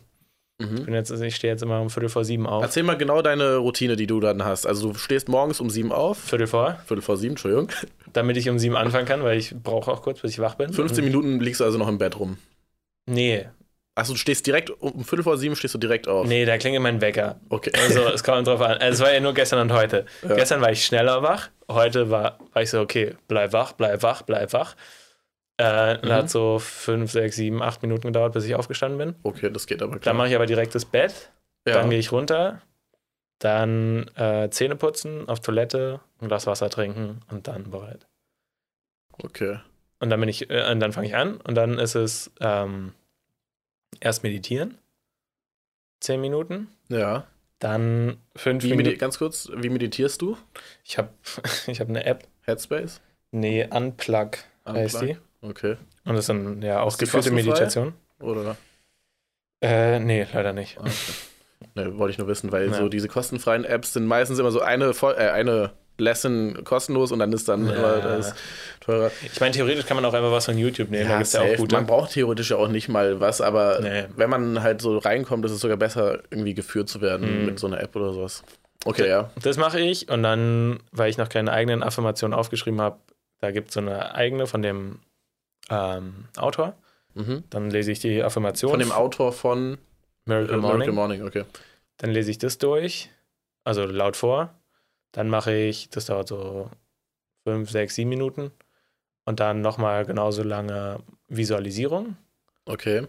Ich, 0.57 0.65
Mhm. 0.69 0.85
bin 0.85 0.93
jetzt, 0.93 1.11
ich 1.11 1.35
stehe 1.35 1.51
jetzt 1.51 1.63
immer 1.63 1.81
um 1.81 1.89
Viertel 1.89 2.07
vor 2.07 2.23
sieben 2.23 2.47
auf. 2.47 2.63
Erzähl 2.63 2.83
mal 2.83 2.95
genau 2.97 3.21
deine 3.21 3.57
Routine, 3.57 3.97
die 3.97 4.07
du 4.07 4.21
dann 4.21 4.45
hast. 4.45 4.65
Also 4.65 4.93
du 4.93 4.97
stehst 4.97 5.27
morgens 5.27 5.59
um 5.59 5.69
sieben 5.69 5.91
auf, 5.91 6.17
Viertel 6.17 6.47
vor, 6.47 6.79
Viertel 6.85 7.01
vor 7.01 7.17
sieben, 7.17 7.33
Entschuldigung. 7.33 7.69
damit 8.13 8.37
ich 8.37 8.47
um 8.49 8.57
sieben 8.57 8.77
anfangen 8.77 9.05
kann, 9.05 9.21
weil 9.23 9.37
ich 9.37 9.53
brauche 9.53 9.91
auch 9.91 10.01
kurz, 10.01 10.21
bis 10.21 10.31
ich 10.31 10.39
wach 10.39 10.55
bin. 10.55 10.71
15 10.71 11.03
Minuten 11.03 11.41
liegst 11.41 11.59
du 11.59 11.65
also 11.65 11.77
noch 11.77 11.89
im 11.89 11.97
Bett 11.97 12.17
rum. 12.19 12.37
Nee, 13.05 13.47
Achso, 13.97 14.11
du 14.11 14.19
stehst 14.19 14.45
direkt, 14.45 14.69
um 14.71 15.05
Viertel 15.05 15.23
vor 15.23 15.37
sieben 15.37 15.55
stehst 15.55 15.73
du 15.73 15.77
direkt 15.77 16.09
auf. 16.09 16.27
nee, 16.27 16.43
da 16.43 16.57
klingelt 16.57 16.83
mein 16.83 16.99
Wecker. 16.99 17.39
Okay. 17.47 17.71
Also 17.81 18.01
es 18.09 18.25
kommt 18.25 18.45
drauf 18.45 18.59
an. 18.59 18.73
Also, 18.77 19.03
es 19.03 19.07
war 19.07 19.13
ja 19.13 19.21
nur 19.21 19.33
gestern 19.33 19.59
und 19.59 19.71
heute. 19.71 20.05
Ja. 20.27 20.35
Gestern 20.35 20.59
war 20.59 20.69
ich 20.69 20.85
schneller 20.85 21.21
wach, 21.23 21.47
heute 21.71 22.09
war, 22.09 22.37
war 22.51 22.61
ich 22.61 22.69
so, 22.69 22.81
okay, 22.81 23.15
bleib 23.29 23.53
wach, 23.53 23.71
bleib 23.71 24.03
wach, 24.03 24.21
bleib 24.23 24.51
wach. 24.51 24.75
Äh, 25.57 25.97
Mhm. 26.05 26.11
Hat 26.11 26.29
so 26.29 26.59
fünf, 26.59 27.11
sechs, 27.11 27.37
sieben, 27.37 27.61
acht 27.61 27.81
Minuten 27.81 28.07
gedauert, 28.07 28.33
bis 28.33 28.43
ich 28.45 28.55
aufgestanden 28.55 28.97
bin. 28.97 29.15
Okay, 29.23 29.49
das 29.49 29.67
geht 29.67 29.81
aber 29.81 29.93
Dann 29.93 30.01
klar. 30.01 30.13
mache 30.15 30.27
ich 30.29 30.35
aber 30.35 30.45
direkt 30.45 30.75
das 30.75 30.83
Bett, 30.85 31.31
ja. 31.67 31.75
dann 31.75 31.89
gehe 31.89 31.99
ich 31.99 32.11
runter, 32.11 32.61
dann 33.39 34.07
äh, 34.15 34.49
Zähne 34.49 34.75
putzen, 34.75 35.29
auf 35.29 35.39
Toilette, 35.41 36.01
ein 36.19 36.27
Glas 36.27 36.45
Wasser 36.47 36.69
trinken 36.69 37.21
und 37.31 37.47
dann 37.47 37.69
bereit. 37.71 38.05
Okay. 39.23 39.59
Und 39.99 40.09
dann 40.09 40.19
bin 40.19 40.27
ich, 40.29 40.49
äh, 40.49 40.69
und 40.71 40.79
dann 40.81 40.91
fange 40.91 41.07
ich 41.07 41.15
an 41.15 41.37
und 41.37 41.55
dann 41.55 41.79
ist 41.79 41.95
es 41.95 42.31
ähm, 42.41 42.93
erst 44.01 44.23
meditieren, 44.23 44.77
zehn 46.01 46.19
Minuten, 46.19 46.67
Ja. 46.89 47.27
dann 47.59 48.17
fünf 48.35 48.63
Wie 48.65 48.73
Minuten. 48.73 48.97
ganz 48.97 49.17
kurz, 49.19 49.49
wie 49.55 49.69
meditierst 49.69 50.21
du? 50.21 50.37
Ich 50.83 50.97
habe 50.97 51.09
ich 51.67 51.79
hab 51.79 51.87
eine 51.87 52.03
App, 52.05 52.27
Headspace? 52.41 52.99
nee, 53.31 53.65
Unplug 53.69 54.37
heißt 54.67 55.01
die. 55.01 55.17
Okay. 55.49 55.77
Und 56.05 56.13
das 56.13 56.21
ist 56.21 56.29
dann 56.29 56.61
ja 56.61 56.81
auch 56.81 56.97
geführte? 56.97 57.31
Meditation. 57.31 57.93
Oder? 58.21 58.55
Äh, 59.61 59.99
nee, 59.99 60.27
leider 60.33 60.53
nicht. 60.53 60.77
Okay. 60.79 60.89
Ne, 61.73 61.97
wollte 61.97 62.11
ich 62.11 62.17
nur 62.17 62.27
wissen, 62.27 62.51
weil 62.51 62.67
Ja. 62.67 62.73
so 62.73 62.89
diese 62.89 63.07
kostenfreien 63.07 63.65
Apps 63.65 63.93
sind 63.93 64.05
meistens 64.05 64.39
immer 64.39 64.51
so 64.51 64.61
eine, 64.61 64.91
äh, 64.91 65.29
eine 65.29 65.71
Lesson 65.97 66.63
kostenlos 66.65 67.11
und 67.11 67.19
dann 67.19 67.31
ist 67.31 67.47
dann 67.47 67.65
Ja. 67.67 67.73
immer 67.73 67.97
das 68.01 68.35
teurer. 68.81 69.11
Ich 69.23 69.39
meine, 69.39 69.53
theoretisch 69.53 69.85
kann 69.85 69.95
man 69.95 70.03
auch 70.05 70.13
einfach 70.13 70.31
was 70.31 70.45
von 70.45 70.57
YouTube 70.57 70.89
nehmen. 70.91 71.07
da 71.09 71.15
gibt 71.17 71.27
es 71.27 71.33
ja 71.33 71.41
auch 71.41 71.55
gute. 71.55 71.75
Man 71.75 71.85
braucht 71.87 72.11
theoretisch 72.11 72.51
ja 72.51 72.57
auch 72.57 72.67
nicht 72.67 72.89
mal 72.89 73.19
was, 73.21 73.39
aber 73.41 73.79
Nee. 73.81 74.05
wenn 74.15 74.29
man 74.29 74.61
halt 74.61 74.81
so 74.81 74.97
reinkommt, 74.97 75.45
ist 75.45 75.51
es 75.53 75.61
sogar 75.61 75.77
besser, 75.77 76.19
irgendwie 76.29 76.53
geführt 76.53 76.89
zu 76.89 77.01
werden 77.01 77.39
Mhm. 77.41 77.45
mit 77.45 77.59
so 77.59 77.67
einer 77.67 77.79
App 77.81 77.95
oder 77.95 78.13
sowas. 78.13 78.43
Okay, 78.83 79.07
ja. 79.07 79.31
Das 79.41 79.57
mache 79.57 79.79
ich 79.79 80.09
und 80.09 80.21
dann, 80.21 80.79
weil 80.91 81.09
ich 81.09 81.17
noch 81.17 81.29
keine 81.29 81.51
eigenen 81.51 81.81
Affirmationen 81.81 82.37
aufgeschrieben 82.37 82.81
habe, 82.81 82.99
da 83.39 83.51
gibt 83.51 83.69
es 83.69 83.73
so 83.75 83.79
eine 83.79 84.13
eigene 84.13 84.45
von 84.47 84.61
dem 84.61 84.99
ähm, 85.69 86.25
Autor. 86.37 86.75
Mhm. 87.13 87.43
Dann 87.49 87.69
lese 87.71 87.91
ich 87.91 87.99
die 87.99 88.21
Affirmation. 88.23 88.71
Von 88.71 88.79
dem 88.79 88.91
Autor 88.91 89.31
von 89.31 89.77
Miracle 90.25 90.55
äh, 90.55 90.57
Morning. 90.57 90.77
Miracle 90.77 90.93
Morning, 90.93 91.23
okay. 91.23 91.45
Dann 91.97 92.11
lese 92.11 92.31
ich 92.31 92.37
das 92.37 92.57
durch, 92.57 93.09
also 93.63 93.85
laut 93.85 94.17
vor. 94.17 94.53
Dann 95.11 95.29
mache 95.29 95.53
ich, 95.55 95.89
das 95.89 96.05
dauert 96.07 96.27
so 96.27 96.69
fünf, 97.47 97.69
sechs, 97.69 97.95
sieben 97.95 98.09
Minuten. 98.09 98.51
Und 99.23 99.39
dann 99.39 99.61
nochmal 99.61 100.05
genauso 100.05 100.43
lange 100.43 100.99
Visualisierung, 101.29 102.15
Okay. 102.65 103.07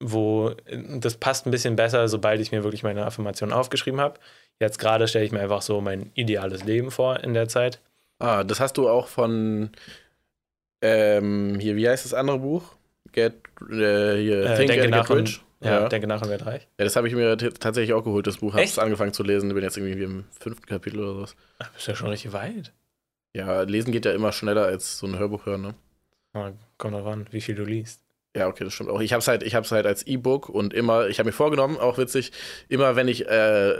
wo 0.00 0.54
das 0.98 1.16
passt 1.18 1.46
ein 1.46 1.50
bisschen 1.50 1.76
besser, 1.76 2.08
sobald 2.08 2.40
ich 2.40 2.52
mir 2.52 2.64
wirklich 2.64 2.82
meine 2.82 3.04
Affirmation 3.04 3.52
aufgeschrieben 3.52 4.00
habe. 4.00 4.18
Jetzt 4.60 4.78
gerade 4.78 5.06
stelle 5.06 5.24
ich 5.24 5.32
mir 5.32 5.40
einfach 5.40 5.62
so 5.62 5.80
mein 5.80 6.10
ideales 6.14 6.64
Leben 6.64 6.90
vor 6.90 7.20
in 7.20 7.34
der 7.34 7.48
Zeit. 7.48 7.80
Ah, 8.18 8.44
das 8.44 8.60
hast 8.60 8.76
du 8.76 8.88
auch 8.88 9.08
von 9.08 9.70
ähm, 10.84 11.58
hier, 11.60 11.76
wie 11.76 11.88
heißt 11.88 12.04
das 12.04 12.14
andere 12.14 12.38
Buch? 12.38 12.62
Get 13.12 13.34
äh, 13.70 14.16
hier, 14.16 14.44
Äh, 14.44 14.56
Think 14.56 14.68
Denke 14.70 14.82
and 14.84 14.90
nach 14.90 15.08
Get 15.08 15.16
und- 15.16 15.22
Rich. 15.28 15.40
Ja, 15.60 15.80
Ja. 15.80 15.88
denke 15.88 16.06
nach 16.06 16.20
und 16.20 16.28
werde 16.28 16.44
reich. 16.44 16.68
Ja, 16.78 16.84
das 16.84 16.94
habe 16.94 17.08
ich 17.08 17.14
mir 17.14 17.38
tatsächlich 17.38 17.94
auch 17.94 18.04
geholt, 18.04 18.26
das 18.26 18.36
Buch. 18.38 18.52
Habe 18.52 18.64
es 18.64 18.78
angefangen 18.78 19.14
zu 19.14 19.22
lesen. 19.22 19.48
Bin 19.54 19.62
jetzt 19.62 19.78
irgendwie 19.78 20.02
im 20.02 20.24
fünften 20.38 20.66
Kapitel 20.66 21.00
oder 21.00 21.14
sowas. 21.14 21.36
Ach, 21.58 21.70
bist 21.70 21.86
ja 21.88 21.94
schon 21.94 22.08
richtig 22.10 22.34
weit. 22.34 22.72
Ja, 23.34 23.62
lesen 23.62 23.90
geht 23.90 24.04
ja 24.04 24.12
immer 24.12 24.30
schneller 24.32 24.64
als 24.66 24.98
so 24.98 25.06
ein 25.06 25.18
Hörbuch 25.18 25.46
hören, 25.46 25.62
ne? 25.62 25.74
Ah, 26.34 26.50
Kommt 26.76 26.94
drauf 26.94 27.06
an, 27.06 27.26
wie 27.30 27.40
viel 27.40 27.54
du 27.54 27.64
liest. 27.64 28.02
Ja, 28.36 28.48
okay, 28.48 28.64
das 28.64 28.74
stimmt 28.74 28.90
auch. 28.90 29.00
Ich 29.00 29.12
habe 29.14 29.20
es 29.20 29.28
halt, 29.28 29.42
ich 29.42 29.54
hab's 29.54 29.72
halt 29.72 29.86
als 29.86 30.02
E-Book 30.06 30.48
und 30.50 30.74
immer, 30.74 31.06
ich 31.08 31.18
habe 31.18 31.28
mir 31.28 31.32
vorgenommen, 31.32 31.78
auch 31.78 31.96
witzig, 31.96 32.32
immer 32.68 32.94
wenn 32.96 33.08
ich 33.08 33.26
äh, 33.28 33.76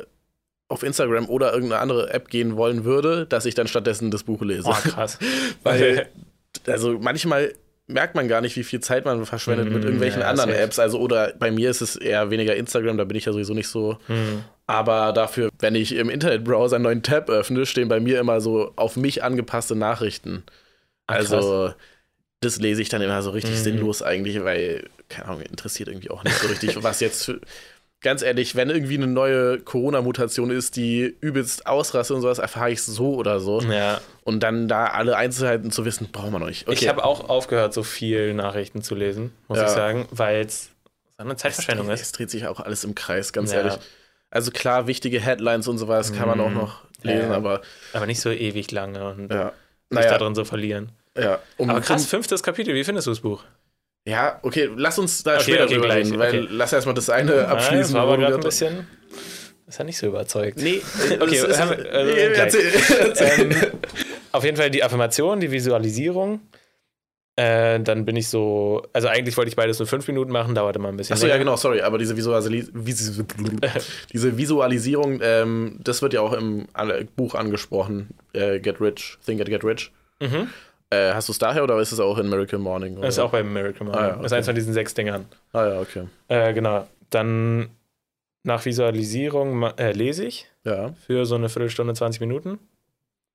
auf 0.68 0.82
Instagram 0.84 1.28
oder 1.28 1.52
irgendeine 1.52 1.82
andere 1.82 2.10
App 2.14 2.28
gehen 2.28 2.56
wollen 2.56 2.84
würde, 2.84 3.26
dass 3.26 3.44
ich 3.44 3.54
dann 3.54 3.66
stattdessen 3.68 4.10
das 4.10 4.22
Buch 4.24 4.40
lese. 4.42 4.62
Oh, 4.68 4.72
krass. 4.72 5.18
Weil, 5.64 6.08
also 6.66 6.98
manchmal 6.98 7.54
merkt 7.86 8.14
man 8.14 8.28
gar 8.28 8.40
nicht, 8.40 8.56
wie 8.56 8.64
viel 8.64 8.80
Zeit 8.80 9.04
man 9.04 9.26
verschwendet 9.26 9.70
mit 9.70 9.82
Mm, 9.82 9.86
irgendwelchen 9.86 10.22
ja, 10.22 10.28
anderen. 10.28 10.50
Apps. 10.50 10.78
Also, 10.78 10.98
oder 10.98 11.34
bei 11.38 11.50
mir 11.50 11.68
ist 11.70 11.82
es 11.82 11.96
eher 11.96 12.30
weniger 12.30 12.56
Instagram, 12.56 12.96
da 12.96 13.04
bin 13.04 13.16
ich 13.16 13.26
ja 13.26 13.32
sowieso 13.32 13.52
nicht 13.52 13.68
so. 13.68 13.98
Hm. 14.06 14.42
Aber 14.66 15.12
dafür, 15.12 15.50
wenn 15.58 15.74
ich 15.74 15.92
im 15.94 16.08
Internetbrowser 16.08 16.76
einen 16.76 16.84
neinen 16.84 17.02
Tab 17.02 17.28
öffne, 17.28 17.66
stehen 17.66 17.88
bei 17.88 18.00
mir 18.00 18.18
immer 18.20 18.40
so 18.40 18.72
auf 18.76 18.96
mich 18.96 19.22
angepasste 19.22 19.76
Nachrichten. 19.76 20.44
Ah, 21.06 21.14
Also, 21.16 21.74
das 22.40 22.58
lese 22.58 22.80
ich 22.80 22.88
dann 22.88 23.02
immer 23.02 23.22
so 23.22 23.30
richtig 23.30 23.52
Mhm. 23.52 23.62
sinnlos 23.64 24.02
eigentlich, 24.02 24.42
weil, 24.42 24.88
keine 25.10 25.26
Ahnung, 25.28 25.42
interessiert 25.42 25.88
irgendwie 25.90 26.10
auch 26.10 26.24
nicht 26.24 26.38
so 26.38 26.48
richtig, 26.48 26.76
was 26.82 27.00
jetzt 27.00 27.24
für. 27.26 27.40
Ganz 28.04 28.22
ehrlich, 28.22 28.54
wenn 28.54 28.70
irgendwie 28.70 28.96
eine 28.96 29.08
neue 29.08 29.58
Corona-Mutation 29.58 30.50
ist, 30.50 30.76
die 30.76 31.16
übelst 31.20 31.66
ausrastet 31.66 32.14
und 32.14 32.22
sowas, 32.22 32.38
erfahre 32.38 32.70
ich 32.70 32.82
so 32.82 33.14
oder 33.14 33.40
so. 33.40 33.60
Ja, 33.62 34.00
Und 34.22 34.40
dann 34.44 34.68
da 34.68 34.86
alle 34.86 35.16
Einzelheiten 35.16 35.70
zu 35.72 35.84
wissen, 35.84 36.08
braucht 36.12 36.30
man 36.30 36.40
noch 36.40 36.48
nicht. 36.48 36.68
ich 36.68 36.86
habe 36.86 37.02
auch 37.04 37.28
aufgehört, 37.28 37.74
so 37.74 37.82
viel 37.82 38.32
Nachrichten 38.34 38.82
zu 38.82 38.94
lesen, 38.94 39.32
muss 39.48 39.58
Ja. 39.58 39.64
ich 39.64 39.70
sagen, 39.70 40.06
weil 40.12 40.44
es 40.44 40.70
eine 41.16 41.32
es 41.32 41.38
Zeitverschwendung 41.38 41.86
dreht, 41.88 41.94
ist. 41.96 42.02
es 42.02 42.12
dreht 42.12 42.30
sich 42.30 42.46
auch 42.46 42.60
alles 42.60 42.84
im 42.84 42.94
Kreis, 42.94 43.32
ganz 43.32 43.50
Ja. 43.52 43.58
ehrlich. 43.58 43.74
Also 44.30 44.50
klar, 44.50 44.86
wichtige 44.86 45.20
Headlines 45.20 45.66
und 45.68 45.78
sowas 45.78 46.12
kann 46.12 46.28
man 46.28 46.40
auch 46.40 46.48
Mhm. 46.50 46.54
noch 46.56 46.82
lesen, 47.02 47.30
Ja. 47.30 47.36
aber 47.36 47.62
Aber 47.92 48.06
nicht 48.06 48.20
so 48.20 48.30
ewig 48.30 48.70
lange 48.70 49.02
und 49.12 49.32
ja. 49.32 49.46
sich 49.90 49.98
Naja, 49.98 50.10
da 50.10 50.18
drin 50.18 50.34
so 50.34 50.44
verlieren. 50.44 50.90
ja. 51.16 51.38
Um, 51.56 51.70
Aber 51.70 51.80
krass, 51.80 52.04
fünftes 52.06 52.42
Kapitel, 52.42 52.74
wie 52.74 52.84
findest 52.84 53.06
du 53.06 53.12
das 53.12 53.20
Buch? 53.20 53.44
Ja, 54.06 54.38
okay, 54.42 54.68
lass 54.76 54.98
uns 54.98 55.22
da 55.22 55.34
Okay, 55.34 55.42
später 55.42 55.64
okay, 55.64 55.74
drüber 55.74 55.94
reden, 55.94 56.18
weil 56.18 56.28
okay. 56.40 56.48
lass 56.50 56.72
erstmal 56.72 56.94
das 56.94 57.08
eine 57.08 57.48
abschließen. 57.48 57.78
das 57.78 57.92
war 57.94 58.02
aber 58.02 58.18
gerade 58.18 58.34
ein 58.34 58.40
bisschen. 58.40 58.86
Das 59.66 59.78
hat 59.78 59.86
nicht 59.86 59.96
so 59.96 60.06
überzeugt. 60.08 60.58
Nee, 60.58 60.82
Okay, 61.20 61.40
das 61.40 61.48
ist, 61.48 61.60
haben 61.60 61.70
wir- 61.70 61.90
also 61.92 62.12
nee, 62.12 62.20
erzähl, 62.20 62.72
erzähl. 63.00 63.40
ähm, 63.40 63.56
auf 64.32 64.44
jeden 64.44 64.56
Fall 64.58 64.70
die 64.70 64.84
Affirmation, 64.84 65.40
die 65.40 65.50
Visualisierung. 65.50 66.40
Äh, 67.36 67.80
dann 67.80 68.04
bin 68.04 68.14
ich 68.14 68.28
so, 68.28 68.82
also 68.92 69.08
eigentlich 69.08 69.36
wollte 69.36 69.48
ich 69.48 69.56
beides 69.56 69.78
nur 69.80 69.88
fünf 69.88 70.06
Minuten 70.06 70.30
machen, 70.30 70.54
dauerte 70.54 70.78
mal 70.78 70.90
ein 70.90 70.96
bisschen. 70.96 71.14
Achso, 71.14 71.26
ja, 71.26 71.36
genau, 71.36 71.56
sorry, 71.56 71.80
aber 71.80 71.98
diese, 71.98 72.16
Visualis 72.16 72.70
Vis 72.72 73.20
diese 74.12 74.36
Visualisierung, 74.38 75.18
ähm, 75.20 75.80
das 75.82 76.00
wird 76.02 76.12
ja 76.12 76.20
auch 76.20 76.32
im 76.34 76.66
Buch 77.16 77.34
angesprochen, 77.34 78.10
äh, 78.34 78.60
Get 78.60 78.80
Rich, 78.80 79.18
Think 79.26 79.40
and 79.40 79.48
Get 79.50 79.64
Rich. 79.64 79.90
Mhm. 80.20 80.48
Äh, 80.94 81.14
hast 81.14 81.28
du 81.28 81.32
es 81.32 81.38
daher 81.38 81.62
oder 81.64 81.78
ist 81.80 81.92
es 81.92 82.00
auch 82.00 82.18
in 82.18 82.28
Miracle 82.28 82.58
Morning? 82.58 83.00
Das 83.00 83.14
ist 83.14 83.18
oder? 83.18 83.26
auch 83.26 83.32
bei 83.32 83.42
Miracle 83.42 83.84
Morning. 83.86 84.02
Ah, 84.02 84.08
ja, 84.08 84.16
Das 84.16 84.26
ist 84.26 84.32
okay. 84.32 84.36
eins 84.36 84.46
von 84.46 84.54
diesen 84.54 84.72
sechs 84.72 84.94
Dingern. 84.94 85.26
Ah 85.52 85.66
ja, 85.66 85.80
okay. 85.80 86.08
Äh, 86.28 86.52
genau. 86.54 86.86
Dann 87.10 87.70
nach 88.42 88.64
Visualisierung 88.64 89.62
äh, 89.62 89.92
lese 89.92 90.24
ich 90.26 90.46
Ja, 90.64 90.92
für 91.06 91.24
so 91.26 91.34
eine 91.34 91.48
Viertelstunde, 91.48 91.94
20 91.94 92.20
Minuten. 92.20 92.58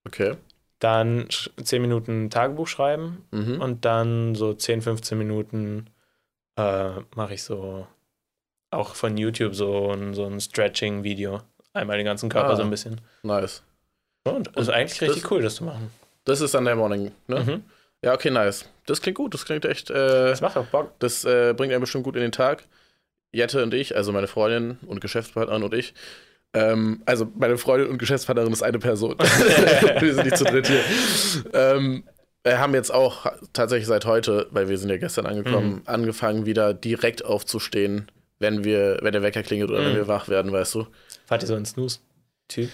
okay. 0.06 0.36
Dann 0.80 1.26
sch- 1.28 1.50
10 1.62 1.82
Minuten 1.82 2.30
Tagebuch 2.30 2.68
schreiben 2.68 3.26
Mhm. 3.32 3.60
und 3.60 3.84
dann 3.86 4.34
so 4.36 4.54
10, 4.54 4.82
15 4.82 5.18
Minuten 5.18 5.88
äh, 6.58 6.92
mache 7.16 7.34
ich 7.34 7.44
so 7.44 7.86
auch 8.72 8.96
von 8.96 9.18
YouTube 9.18 9.56
so 9.56 9.92
ein, 9.92 10.14
so 10.14 10.26
ein 10.26 10.40
Stretching-Video. 10.40 11.42
Einmal 11.74 11.98
den 11.98 12.06
ganzen 12.06 12.30
Körper 12.30 12.52
Ah. 12.52 12.56
so 12.56 12.62
ein 12.64 12.70
bisschen. 12.70 13.02
Nice. 13.24 13.64
Und 14.24 14.48
ist 14.50 14.56
Und 14.58 14.70
eigentlich 14.70 15.02
richtig 15.02 15.24
das- 15.24 15.32
cool, 15.32 15.42
das 15.42 15.56
zu 15.56 15.64
machen. 15.66 15.92
Das 16.30 16.42
ist 16.42 16.54
dann 16.54 16.66
der 16.66 16.76
Morning, 16.76 17.12
ne? 17.28 17.40
Mhm. 17.44 17.64
Ja, 18.04 18.14
okay, 18.14 18.30
nice. 18.32 18.66
Das 18.86 19.02
klingt 19.02 19.18
gut, 19.18 19.34
das 19.34 19.46
klingt 19.46 19.66
echt, 19.66 19.90
äh, 19.90 19.94
Das 20.30 20.42
macht 20.42 20.56
auch 20.58 20.66
Bock. 20.68 20.94
das 21.00 21.26
äh, 21.26 21.54
bringt 21.56 21.74
einen 21.74 21.82
bestimmt 21.82 22.04
gut 22.06 22.16
in 22.16 22.22
den 22.22 22.32
Tag. 22.32 22.64
Jette 23.32 23.62
und 23.62 23.74
ich, 23.74 23.96
also 23.96 24.12
meine 24.12 24.28
Freundin 24.28 24.78
und 24.88 25.02
Geschäftspartnerin 25.02 25.64
und 25.64 25.74
ich, 25.74 25.94
ähm, 26.54 27.02
also 27.06 27.28
meine 27.36 27.58
Freundin 27.58 27.90
und 27.90 27.98
Geschäftspartnerin 28.00 28.52
ist 28.54 28.64
eine 28.64 28.80
Person. 28.80 29.16
wir 30.00 30.14
sind 30.14 30.26
nicht 30.26 30.38
zu 30.38 30.46
dritt 30.46 30.68
hier. 30.68 30.82
Ähm, 31.54 32.04
wir 32.44 32.60
haben 32.60 32.74
jetzt 32.74 32.92
auch 32.94 33.26
tatsächlich 33.54 33.88
seit 33.88 34.06
heute, 34.06 34.48
weil 34.52 34.70
wir 34.70 34.78
sind 34.78 34.90
ja 34.90 34.98
gestern 34.98 35.26
angekommen, 35.26 35.76
Mhm. 35.76 35.82
angefangen 35.86 36.46
wieder 36.46 36.74
direkt 36.74 37.24
aufzustehen, 37.26 38.10
wenn 38.40 38.64
wir, 38.64 38.98
wenn 39.02 39.12
der 39.12 39.22
Wecker 39.22 39.44
klingelt 39.44 39.70
oder 39.70 39.80
wenn 39.84 39.92
Mhm. 39.92 39.98
wir 39.98 40.08
wach 40.08 40.30
werden, 40.30 40.52
weißt 40.52 40.74
du. 40.76 40.88
Wart 41.28 41.44
ihr 41.44 41.48
so 41.48 41.56
ein 41.56 41.66
Snooze-Typ? 41.66 42.70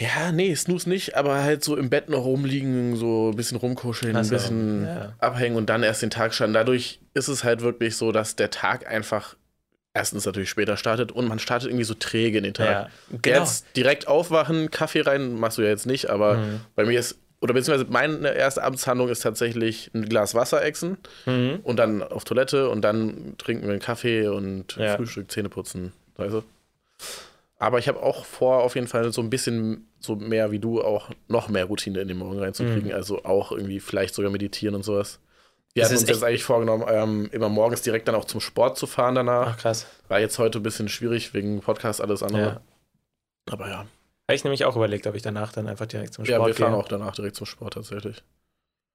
Ja, 0.00 0.32
nee, 0.32 0.54
Snooze 0.54 0.88
nicht, 0.88 1.14
aber 1.16 1.42
halt 1.42 1.62
so 1.62 1.76
im 1.76 1.90
Bett 1.90 2.08
noch 2.08 2.24
rumliegen, 2.24 2.96
so 2.96 3.30
ein 3.30 3.36
bisschen 3.36 3.58
rumkuscheln, 3.58 4.16
Ach 4.16 4.22
ein 4.22 4.28
bisschen 4.30 4.86
ja. 4.86 5.12
abhängen 5.18 5.56
und 5.56 5.66
dann 5.68 5.82
erst 5.82 6.00
den 6.00 6.08
Tag 6.08 6.32
starten. 6.32 6.54
Dadurch 6.54 7.00
ist 7.12 7.28
es 7.28 7.44
halt 7.44 7.60
wirklich 7.60 7.96
so, 7.96 8.10
dass 8.10 8.34
der 8.34 8.50
Tag 8.50 8.88
einfach 8.88 9.36
erstens 9.92 10.24
natürlich 10.24 10.48
später 10.48 10.78
startet 10.78 11.12
und 11.12 11.28
man 11.28 11.38
startet 11.38 11.68
irgendwie 11.68 11.84
so 11.84 11.92
träge 11.94 12.38
in 12.38 12.44
den 12.44 12.54
Tag. 12.54 12.66
Ja, 12.66 12.88
genau. 13.20 13.40
Jetzt 13.40 13.66
direkt 13.76 14.08
aufwachen, 14.08 14.70
Kaffee 14.70 15.02
rein, 15.02 15.34
machst 15.34 15.58
du 15.58 15.62
ja 15.62 15.68
jetzt 15.68 15.84
nicht, 15.86 16.08
aber 16.08 16.36
Mhm. 16.38 16.60
bei 16.76 16.86
mir 16.86 16.98
ist, 16.98 17.18
oder 17.42 17.52
beziehungsweise 17.52 17.90
meine 17.90 18.32
erste 18.32 18.62
Abendshandlung 18.62 19.10
ist 19.10 19.20
tatsächlich 19.20 19.90
ein 19.94 20.08
Glas 20.08 20.34
Wasser 20.34 20.62
exen 20.64 20.96
Mhm. 21.26 21.58
und 21.62 21.76
dann 21.76 22.02
auf 22.02 22.24
Toilette 22.24 22.70
und 22.70 22.80
dann 22.82 23.34
trinken 23.36 23.64
wir 23.64 23.72
einen 23.72 23.80
Kaffee 23.82 24.28
und 24.28 24.76
Ja. 24.76 24.96
Frühstück, 24.96 25.30
Zähne 25.30 25.50
putzen, 25.50 25.92
weißt 26.16 26.34
du. 26.34 26.42
Aber 27.62 27.78
ich 27.78 27.88
habe 27.88 28.02
auch 28.02 28.24
vor, 28.24 28.62
auf 28.62 28.74
jeden 28.74 28.86
Fall 28.88 29.12
so 29.12 29.20
ein 29.20 29.28
bisschen 29.28 29.86
so 30.00 30.16
mehr 30.16 30.50
wie 30.50 30.58
du 30.58 30.82
auch 30.82 31.10
noch 31.28 31.48
mehr 31.50 31.66
Routine 31.66 32.00
in 32.00 32.08
den 32.08 32.16
Morgen 32.16 32.38
reinzukriegen. 32.38 32.88
Mhm. 32.88 32.94
Also 32.94 33.22
auch 33.24 33.52
irgendwie 33.52 33.80
vielleicht 33.80 34.14
sogar 34.14 34.30
meditieren 34.30 34.74
und 34.74 34.82
sowas. 34.82 35.20
Wir 35.74 35.82
Das 35.82 35.90
hatten 35.92 36.00
uns 36.00 36.08
jetzt 36.08 36.24
eigentlich 36.24 36.42
vorgenommen, 36.42 36.84
ähm, 36.88 37.28
immer 37.32 37.50
morgens 37.50 37.82
direkt 37.82 38.08
dann 38.08 38.14
auch 38.14 38.24
zum 38.24 38.40
Sport 38.40 38.78
zu 38.78 38.86
fahren 38.86 39.14
danach. 39.14 39.54
Ach, 39.54 39.58
krass. 39.58 39.86
War 40.08 40.18
jetzt 40.20 40.38
heute 40.38 40.58
ein 40.58 40.62
bisschen 40.62 40.88
schwierig 40.88 41.34
wegen 41.34 41.60
Podcast, 41.60 42.00
alles 42.00 42.22
andere. 42.22 42.42
Ja. 42.42 42.60
Aber 43.52 43.68
ja. 43.68 43.76
Habe 43.78 44.34
ich 44.34 44.42
nämlich 44.42 44.64
auch 44.64 44.74
überlegt, 44.74 45.06
ob 45.06 45.14
ich 45.14 45.22
danach 45.22 45.52
dann 45.52 45.68
einfach 45.68 45.86
direkt 45.86 46.14
zum 46.14 46.24
Ja, 46.24 46.36
Sport 46.36 46.48
wir 46.48 46.54
fahren 46.54 46.72
gehe. 46.72 46.80
auch 46.80 46.88
danach 46.88 47.14
direkt 47.14 47.36
zum 47.36 47.46
Sport 47.46 47.74
tatsächlich. 47.74 48.22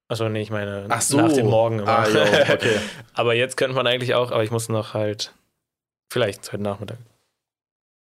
Achso, 0.08 0.28
nee, 0.28 0.42
ich 0.42 0.50
meine 0.50 0.86
Ach 0.90 1.02
so. 1.02 1.18
nach 1.18 1.32
dem 1.32 1.46
Morgen 1.48 1.80
immer. 1.80 2.00
Ah, 2.00 2.08
jo, 2.08 2.20
okay. 2.22 2.80
aber 3.14 3.36
jetzt 3.36 3.58
könnte 3.58 3.76
man 3.76 3.86
eigentlich 3.86 4.16
auch, 4.16 4.32
aber 4.32 4.44
ich 4.44 4.52
muss 4.52 4.70
noch 4.70 4.96
halt, 4.96 5.34
vielleicht 6.12 6.52
heute 6.52 6.64
Nachmittag. 6.64 6.98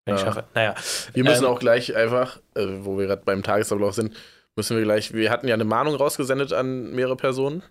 Wenn 0.09 0.15
ich 0.15 0.21
Ja. 0.21 0.27
schaffe. 0.27 0.43
Naja. 0.53 0.75
Wir 1.13 1.23
müssen 1.23 1.45
Ähm, 1.45 1.49
auch 1.51 1.59
gleich 1.59 1.95
einfach, 1.95 2.37
äh, 2.55 2.65
wo 2.81 2.97
wir 2.97 3.07
gerade 3.07 3.21
beim 3.25 3.43
Tagesablauf 3.43 3.93
sind, 3.95 4.15
müssen 4.55 4.75
wir 4.77 4.83
gleich, 4.83 5.13
wir 5.13 5.29
hatten 5.31 5.47
ja 5.47 5.53
eine 5.53 5.63
Mahnung 5.65 5.95
rausgesendet 5.95 6.51
an 6.53 6.91
mehrere 6.91 7.15
Personen 7.15 7.63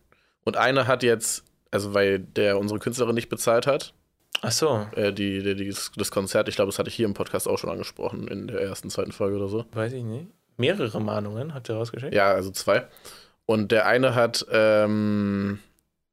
und 0.44 0.56
eine 0.56 0.86
hat 0.86 1.02
jetzt, 1.02 1.44
also 1.70 1.92
weil 1.94 2.18
der 2.20 2.58
unsere 2.58 2.80
Künstlerin 2.80 3.14
nicht 3.14 3.28
bezahlt 3.28 3.66
hat, 3.66 3.92
Ach 4.40 4.52
so, 4.52 4.86
äh, 4.94 5.12
die, 5.12 5.42
die, 5.42 5.56
die, 5.56 5.74
das 5.96 6.10
Konzert, 6.12 6.48
ich 6.48 6.54
glaube, 6.54 6.68
das 6.70 6.78
hatte 6.78 6.88
ich 6.88 6.94
hier 6.94 7.06
im 7.06 7.14
Podcast 7.14 7.48
auch 7.48 7.58
schon 7.58 7.70
angesprochen, 7.70 8.28
in 8.28 8.46
der 8.46 8.60
ersten, 8.60 8.88
zweiten 8.88 9.10
Folge 9.12 9.36
oder 9.36 9.48
so. 9.48 9.64
weiß 9.72 9.92
ich 9.94 10.04
nicht. 10.04 10.28
Mehrere 10.56 11.00
Mahnungen 11.00 11.54
habt 11.54 11.68
ihr 11.68 11.74
rausgeschickt? 11.74 12.14
Ja, 12.14 12.32
also 12.32 12.50
zwei. 12.52 12.86
Und 13.46 13.72
der 13.72 13.86
eine 13.86 14.14
hat, 14.14 14.46
ähm, 14.50 15.58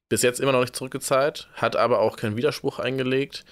bis 0.10 0.22
jetzt 0.24 0.40
immer 0.40 0.52
noch 0.54 0.62
nicht 0.62 0.76
zurückgezahlt, 0.76 1.50
hat 1.54 1.76
aber 1.76 2.00
auch 2.00 2.16
keinen 2.18 2.36
Widerspruch 2.36 2.80
eingelegt. 2.80 3.46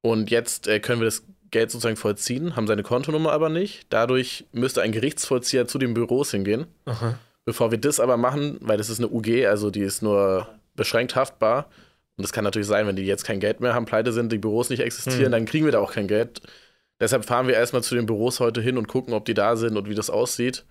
Und 0.00 0.30
jetzt 0.30 0.66
äh, 0.68 0.80
können 0.80 1.00
wir 1.00 1.04
das 1.06 1.22
Geld 1.50 1.70
sozusagen 1.70 1.96
vollziehen, 1.96 2.56
haben 2.56 2.66
seine 2.66 2.82
Kontonummer 2.82 3.32
aber 3.32 3.48
nicht. 3.48 3.86
Dadurch 3.90 4.44
müsste 4.52 4.82
ein 4.82 4.92
Gerichtsvollzieher 4.92 5.66
zu 5.66 5.78
den 5.78 5.94
Büros 5.94 6.30
hingehen. 6.30 6.66
Aha. 6.84 7.18
Bevor 7.44 7.70
wir 7.70 7.78
das 7.78 8.00
aber 8.00 8.16
machen, 8.16 8.58
weil 8.60 8.76
das 8.76 8.90
ist 8.90 8.98
eine 8.98 9.08
UG, 9.08 9.46
also 9.46 9.70
die 9.70 9.80
ist 9.80 10.02
nur 10.02 10.48
beschränkt 10.74 11.16
haftbar. 11.16 11.66
Und 12.16 12.22
das 12.24 12.32
kann 12.32 12.44
natürlich 12.44 12.68
sein, 12.68 12.86
wenn 12.86 12.96
die 12.96 13.04
jetzt 13.06 13.24
kein 13.24 13.40
Geld 13.40 13.60
mehr 13.60 13.74
haben, 13.74 13.84
pleite 13.86 14.12
sind, 14.12 14.30
die 14.32 14.38
Büros 14.38 14.70
nicht 14.70 14.80
existieren, 14.80 15.26
Hm. 15.26 15.32
dann 15.32 15.44
kriegen 15.46 15.64
wir 15.64 15.72
da 15.72 15.78
auch 15.78 15.92
kein 15.92 16.08
Geld. 16.08 16.42
Deshalb 17.00 17.24
fahren 17.24 17.46
wir 17.46 17.54
erstmal 17.54 17.82
zu 17.82 17.94
den 17.94 18.06
Büros 18.06 18.40
heute 18.40 18.60
hin 18.60 18.76
und 18.76 18.88
gucken, 18.88 19.14
ob 19.14 19.24
die 19.24 19.34
da 19.34 19.54
sind 19.56 19.76
und 19.76 19.88
wie 19.88 19.94
das 19.94 20.10
aussieht. 20.10 20.64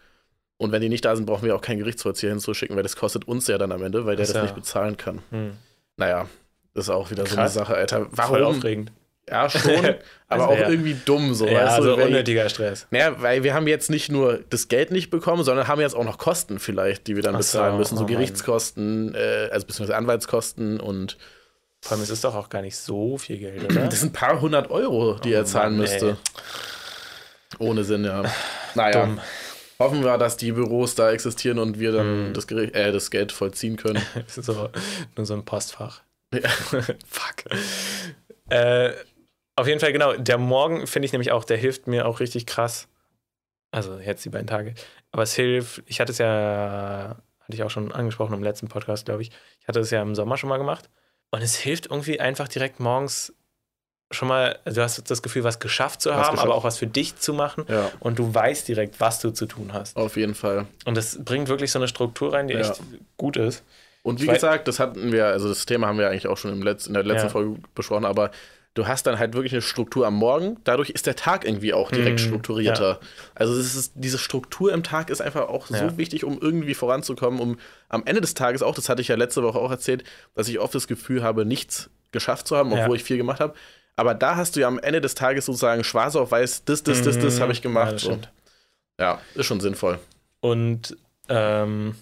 Und 0.57 0.71
wenn 0.71 0.81
die 0.81 0.89
nicht 0.89 1.05
da 1.05 1.15
sind, 1.15 1.25
brauchen 1.25 1.45
wir 1.45 1.55
auch 1.55 1.61
keinen 1.61 1.79
Gerichtsvollzieher 1.79 2.31
hinzuschicken, 2.31 2.75
weil 2.75 2.83
das 2.83 2.95
kostet 2.95 3.27
uns 3.27 3.47
ja 3.47 3.57
dann 3.57 3.71
am 3.71 3.81
Ende, 3.81 4.05
weil 4.05 4.15
der 4.17 4.25
so. 4.25 4.33
das 4.33 4.43
nicht 4.43 4.55
bezahlen 4.55 4.97
kann. 4.97 5.21
Hm. 5.31 5.51
Naja, 5.95 6.27
das 6.73 6.85
ist 6.85 6.89
auch 6.89 7.09
wieder 7.11 7.25
so 7.25 7.31
eine 7.35 7.43
Krass. 7.43 7.53
Sache, 7.53 7.75
Alter. 7.75 8.05
Voll 8.11 8.41
Warum? 8.41 8.57
aufregend. 8.57 8.91
Ja, 9.29 9.49
schon, 9.49 9.75
aber 10.29 10.43
Also, 10.43 10.45
auch 10.45 10.57
ja. 10.57 10.69
irgendwie 10.69 10.95
dumm 11.05 11.33
so, 11.33 11.45
ja, 11.47 11.65
weißt 11.65 11.79
du? 11.79 11.91
also 11.93 12.03
unnötiger 12.03 12.47
Stress. 12.49 12.87
naja, 12.91 13.21
weil 13.21 13.43
wir 13.43 13.53
haben 13.53 13.67
jetzt 13.67 13.89
nicht 13.89 14.09
nur 14.09 14.39
das 14.49 14.67
Geld 14.69 14.91
nicht 14.91 15.09
bekommen, 15.09 15.43
sondern 15.43 15.67
haben 15.67 15.81
jetzt 15.81 15.95
auch 15.95 16.05
noch 16.05 16.17
Kosten 16.17 16.59
vielleicht, 16.59 17.07
die 17.07 17.15
wir 17.15 17.23
dann 17.23 17.35
Ach 17.35 17.41
so, 17.41 17.57
bezahlen 17.57 17.77
müssen. 17.77 17.97
So 17.97 18.03
oh. 18.03 18.07
Gerichtskosten, 18.07 19.13
äh, 19.15 19.49
also 19.51 19.67
beziehungsweise 19.67 19.97
Anwaltskosten 19.97 20.79
und 20.79 21.17
Vor 21.81 21.93
allem 21.93 22.03
ist 22.03 22.09
es 22.09 22.21
doch 22.21 22.35
auch 22.35 22.47
gar 22.49 22.61
nicht 22.61 22.77
so 22.77 23.17
viel 23.17 23.37
Geld, 23.37 23.63
oder? 23.71 23.87
das 23.87 23.99
sind 23.99 24.09
ein 24.11 24.13
paar 24.13 24.39
hundert 24.39 24.71
Euro, 24.71 25.15
die 25.15 25.33
Oh 25.33 25.37
er 25.39 25.45
zahlen 25.45 25.73
Mann, 25.73 25.81
müsste. 25.81 26.09
ey. 26.11 26.15
Ohne 27.59 27.83
Sinn, 27.83 28.03
ja. 28.05 28.23
Naja, 28.75 29.05
Dumm. 29.05 29.19
hoffen 29.79 30.03
wir, 30.03 30.17
dass 30.17 30.37
die 30.37 30.51
Büros 30.51 30.95
da 30.95 31.11
existieren 31.11 31.59
und 31.59 31.79
wir 31.79 31.91
dann 31.91 32.27
Hm. 32.27 32.33
das, 32.33 32.47
Gericht, 32.47 32.75
äh, 32.75 32.91
das 32.91 33.09
Geld 33.11 33.31
vollziehen 33.31 33.75
können. 33.77 34.01
Das 34.25 34.37
ist 34.37 34.45
so, 34.45 34.69
nur 35.15 35.25
so 35.25 35.33
ein 35.33 35.43
Postfach. 35.45 36.01
Ja. 36.33 36.49
Fuck. 37.09 37.43
Äh, 38.49 38.91
auf 39.57 39.67
jeden 39.67 39.79
Fall, 39.79 39.91
genau. 39.91 40.13
Der 40.13 40.37
Morgen 40.37 40.87
finde 40.87 41.05
ich 41.07 41.11
nämlich 41.11 41.31
auch, 41.31 41.43
der 41.43 41.57
hilft 41.57 41.87
mir 41.87 42.07
auch 42.07 42.19
richtig 42.21 42.45
krass. 42.45 42.87
Also 43.71 43.97
jetzt 43.99 44.23
die 44.23 44.29
beiden 44.29 44.47
Tage. 44.47 44.73
Aber 45.11 45.23
es 45.23 45.33
hilft, 45.35 45.83
ich 45.87 45.99
hatte 45.99 46.11
es 46.13 46.17
ja, 46.19 47.17
hatte 47.41 47.53
ich 47.53 47.63
auch 47.63 47.69
schon 47.69 47.91
angesprochen 47.91 48.33
im 48.33 48.43
letzten 48.43 48.67
Podcast, 48.69 49.05
glaube 49.05 49.21
ich. 49.23 49.31
Ich 49.61 49.67
hatte 49.67 49.79
es 49.81 49.91
ja 49.91 50.01
im 50.01 50.15
Sommer 50.15 50.37
schon 50.37 50.49
mal 50.49 50.57
gemacht. 50.57 50.89
Und 51.31 51.41
es 51.41 51.55
hilft 51.57 51.87
irgendwie 51.87 52.19
einfach 52.21 52.47
direkt 52.47 52.79
morgens 52.79 53.33
schon 54.09 54.29
mal, 54.29 54.57
du 54.63 54.81
hast 54.81 55.11
das 55.11 55.21
Gefühl, 55.21 55.43
was 55.43 55.59
geschafft 55.59 56.01
zu 56.01 56.09
Was 56.09 56.15
haben, 56.15 56.21
geschafft. 56.35 56.43
aber 56.45 56.55
auch 56.55 56.63
was 56.63 56.77
für 56.77 56.87
dich 56.87 57.17
zu 57.17 57.33
machen. 57.33 57.65
ja, 57.67 57.91
Und 57.99 58.19
du 58.19 58.33
weißt 58.33 58.65
direkt, 58.67 59.01
was 59.01 59.19
du 59.19 59.31
zu 59.31 59.45
tun 59.47 59.73
hast. 59.73 59.97
auf 59.97 60.15
jeden 60.15 60.33
Fall. 60.35 60.65
Und 60.85 60.95
das 60.95 61.21
bringt 61.25 61.49
wirklich 61.49 61.71
so 61.71 61.79
eine 61.79 61.89
Struktur 61.89 62.31
rein, 62.33 62.47
die 62.47 62.53
Ja. 62.53 62.61
echt 62.61 62.81
gut 63.17 63.35
ist. 63.35 63.63
Und 64.03 64.21
wie 64.21 64.25
Ich 64.27 64.31
gesagt, 64.31 64.69
das 64.69 64.79
hatten 64.79 65.11
wir, 65.11 65.25
also 65.25 65.49
das 65.49 65.65
Thema 65.65 65.87
haben 65.87 65.97
wir 65.99 66.07
eigentlich 66.09 66.27
auch 66.27 66.37
schon 66.37 66.53
im 66.53 66.61
Letz-, 66.63 66.87
in 66.87 66.93
der 66.93 67.03
letzten 67.03 67.25
Ja. 67.27 67.31
Folge 67.33 67.59
besprochen, 67.75 68.05
aber 68.05 68.31
du 68.77 68.87
hast 68.87 69.07
dann 69.07 69.17
halt 69.17 69.33
wirklich 69.33 69.53
eine 69.53 69.61
Struktur 69.61 70.05
am 70.05 70.13
Morgen. 70.15 70.57
Dadurch 70.63 70.89
ist 70.91 71.07
der 71.07 71.15
Tag 71.15 71.45
irgendwie 71.45 71.73
auch 71.73 71.89
direkt 71.91 72.19
Mhm, 72.19 72.25
strukturierter. 72.25 72.99
Also 73.35 73.53
es 73.57 73.75
ist, 73.75 73.93
diese 73.95 74.17
Struktur 74.19 74.71
im 74.71 74.83
Tag 74.83 75.09
ist 75.09 75.21
einfach 75.21 75.49
auch 75.49 75.69
Ja. 75.69 75.77
so 75.77 75.97
wichtig, 75.97 76.23
um 76.23 76.39
irgendwie 76.39 76.75
voranzukommen, 76.75 77.39
um 77.39 77.57
am 77.89 78.03
Ende 78.05 78.21
des 78.21 78.33
Tages 78.35 78.61
auch, 78.61 78.75
das 78.75 78.87
hatte 78.89 79.01
ich 79.01 79.07
ja 79.07 79.15
letzte 79.15 79.41
Woche 79.43 79.57
auch 79.59 79.71
erzählt, 79.71 80.03
dass 80.35 80.47
ich 80.47 80.59
oft 80.59 80.75
das 80.75 80.87
Gefühl 80.87 81.23
habe, 81.23 81.45
nichts 81.45 81.89
geschafft 82.11 82.47
zu 82.47 82.55
haben, 82.55 82.71
obwohl 82.71 82.89
Ja. 82.89 82.93
ich 82.95 83.03
viel 83.03 83.17
gemacht 83.17 83.39
habe. 83.39 83.55
Aber 83.95 84.13
da 84.13 84.35
hast 84.35 84.55
du 84.55 84.59
ja 84.59 84.67
am 84.67 84.77
Ende 84.79 85.01
des 85.01 85.15
Tages 85.15 85.45
sozusagen 85.47 85.83
schwarz 85.83 86.15
auf 86.15 86.29
weiß, 86.31 86.65
das, 86.65 86.83
das, 86.83 87.01
das, 87.01 87.17
das 87.17 87.37
Mhm. 87.37 87.41
habe 87.41 87.51
ich 87.51 87.57
Ja, 87.59 87.63
gemacht. 87.63 87.99
so. 87.99 88.11
stimmt. 88.11 88.31
Ja, 88.99 89.19
ist 89.33 89.45
schon 89.47 89.59
sinnvoll. 89.59 89.99
Und 90.39 90.95
ähm, 91.29 91.95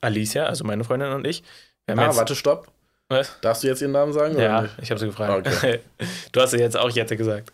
Alicia, 0.00 0.44
also 0.46 0.64
meine 0.64 0.84
Freundin 0.84 1.12
und 1.12 1.26
ich, 1.26 1.42
wir 1.86 1.92
haben 1.92 2.00
Ah, 2.00 2.06
jetzt, 2.06 2.16
warte, 2.16 2.34
stopp. 2.34 2.68
Was? 3.08 3.38
Darfst 3.40 3.62
du 3.62 3.68
jetzt 3.68 3.82
ihren 3.82 3.92
Namen 3.92 4.12
sagen? 4.12 4.38
Ja, 4.38 4.68
ich 4.80 4.90
habe 4.90 4.98
sie 4.98 5.06
gefragt. 5.06 5.46
Okay. 5.46 5.80
Du 6.32 6.40
hast 6.40 6.52
ja 6.52 6.58
jetzt 6.58 6.76
auch 6.76 6.90
Jette 6.90 7.16
gesagt. 7.16 7.52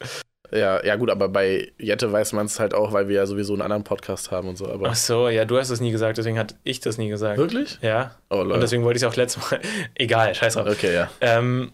Ja, 0.53 0.85
ja, 0.85 0.97
gut, 0.97 1.11
aber 1.11 1.29
bei 1.29 1.71
Jette 1.79 2.11
weiß 2.11 2.33
man 2.33 2.47
es 2.47 2.59
halt 2.59 2.75
auch, 2.75 2.93
weil 2.93 3.09
wir 3.09 3.17
ja 3.17 3.27
sowieso 3.27 3.53
einen 3.53 3.63
anderen 3.63 3.85
Podcast 3.85 4.31
haben 4.31 4.49
und 4.49 4.57
so. 4.57 4.69
Aber 4.69 4.89
Ach 4.89 4.95
so, 4.97 5.29
ja, 5.29 5.45
du 5.45 5.59
hast 5.59 5.71
es 5.71 5.81
nie 5.81 5.91
gesagt, 5.93 6.19
deswegen 6.19 6.39
hatte 6.39 6.57
ich 6.65 6.81
das 6.81 6.99
nie 6.99 7.09
gesagt. 7.09 7.39
wirklich? 7.39 7.79
Ja, 7.83 8.17
Oh, 8.31 8.41
und 8.41 8.61
deswegen 8.61 8.83
wollte 8.85 8.97
ich 8.97 9.03
es 9.05 9.09
auch 9.09 9.17
letztes 9.17 9.51
Mal. 9.51 9.61
Egal, 9.95 10.35
scheiß 10.35 10.55
drauf. 10.55 10.67
Okay, 10.69 10.95
ja. 10.95 11.11
Ähm, 11.21 11.73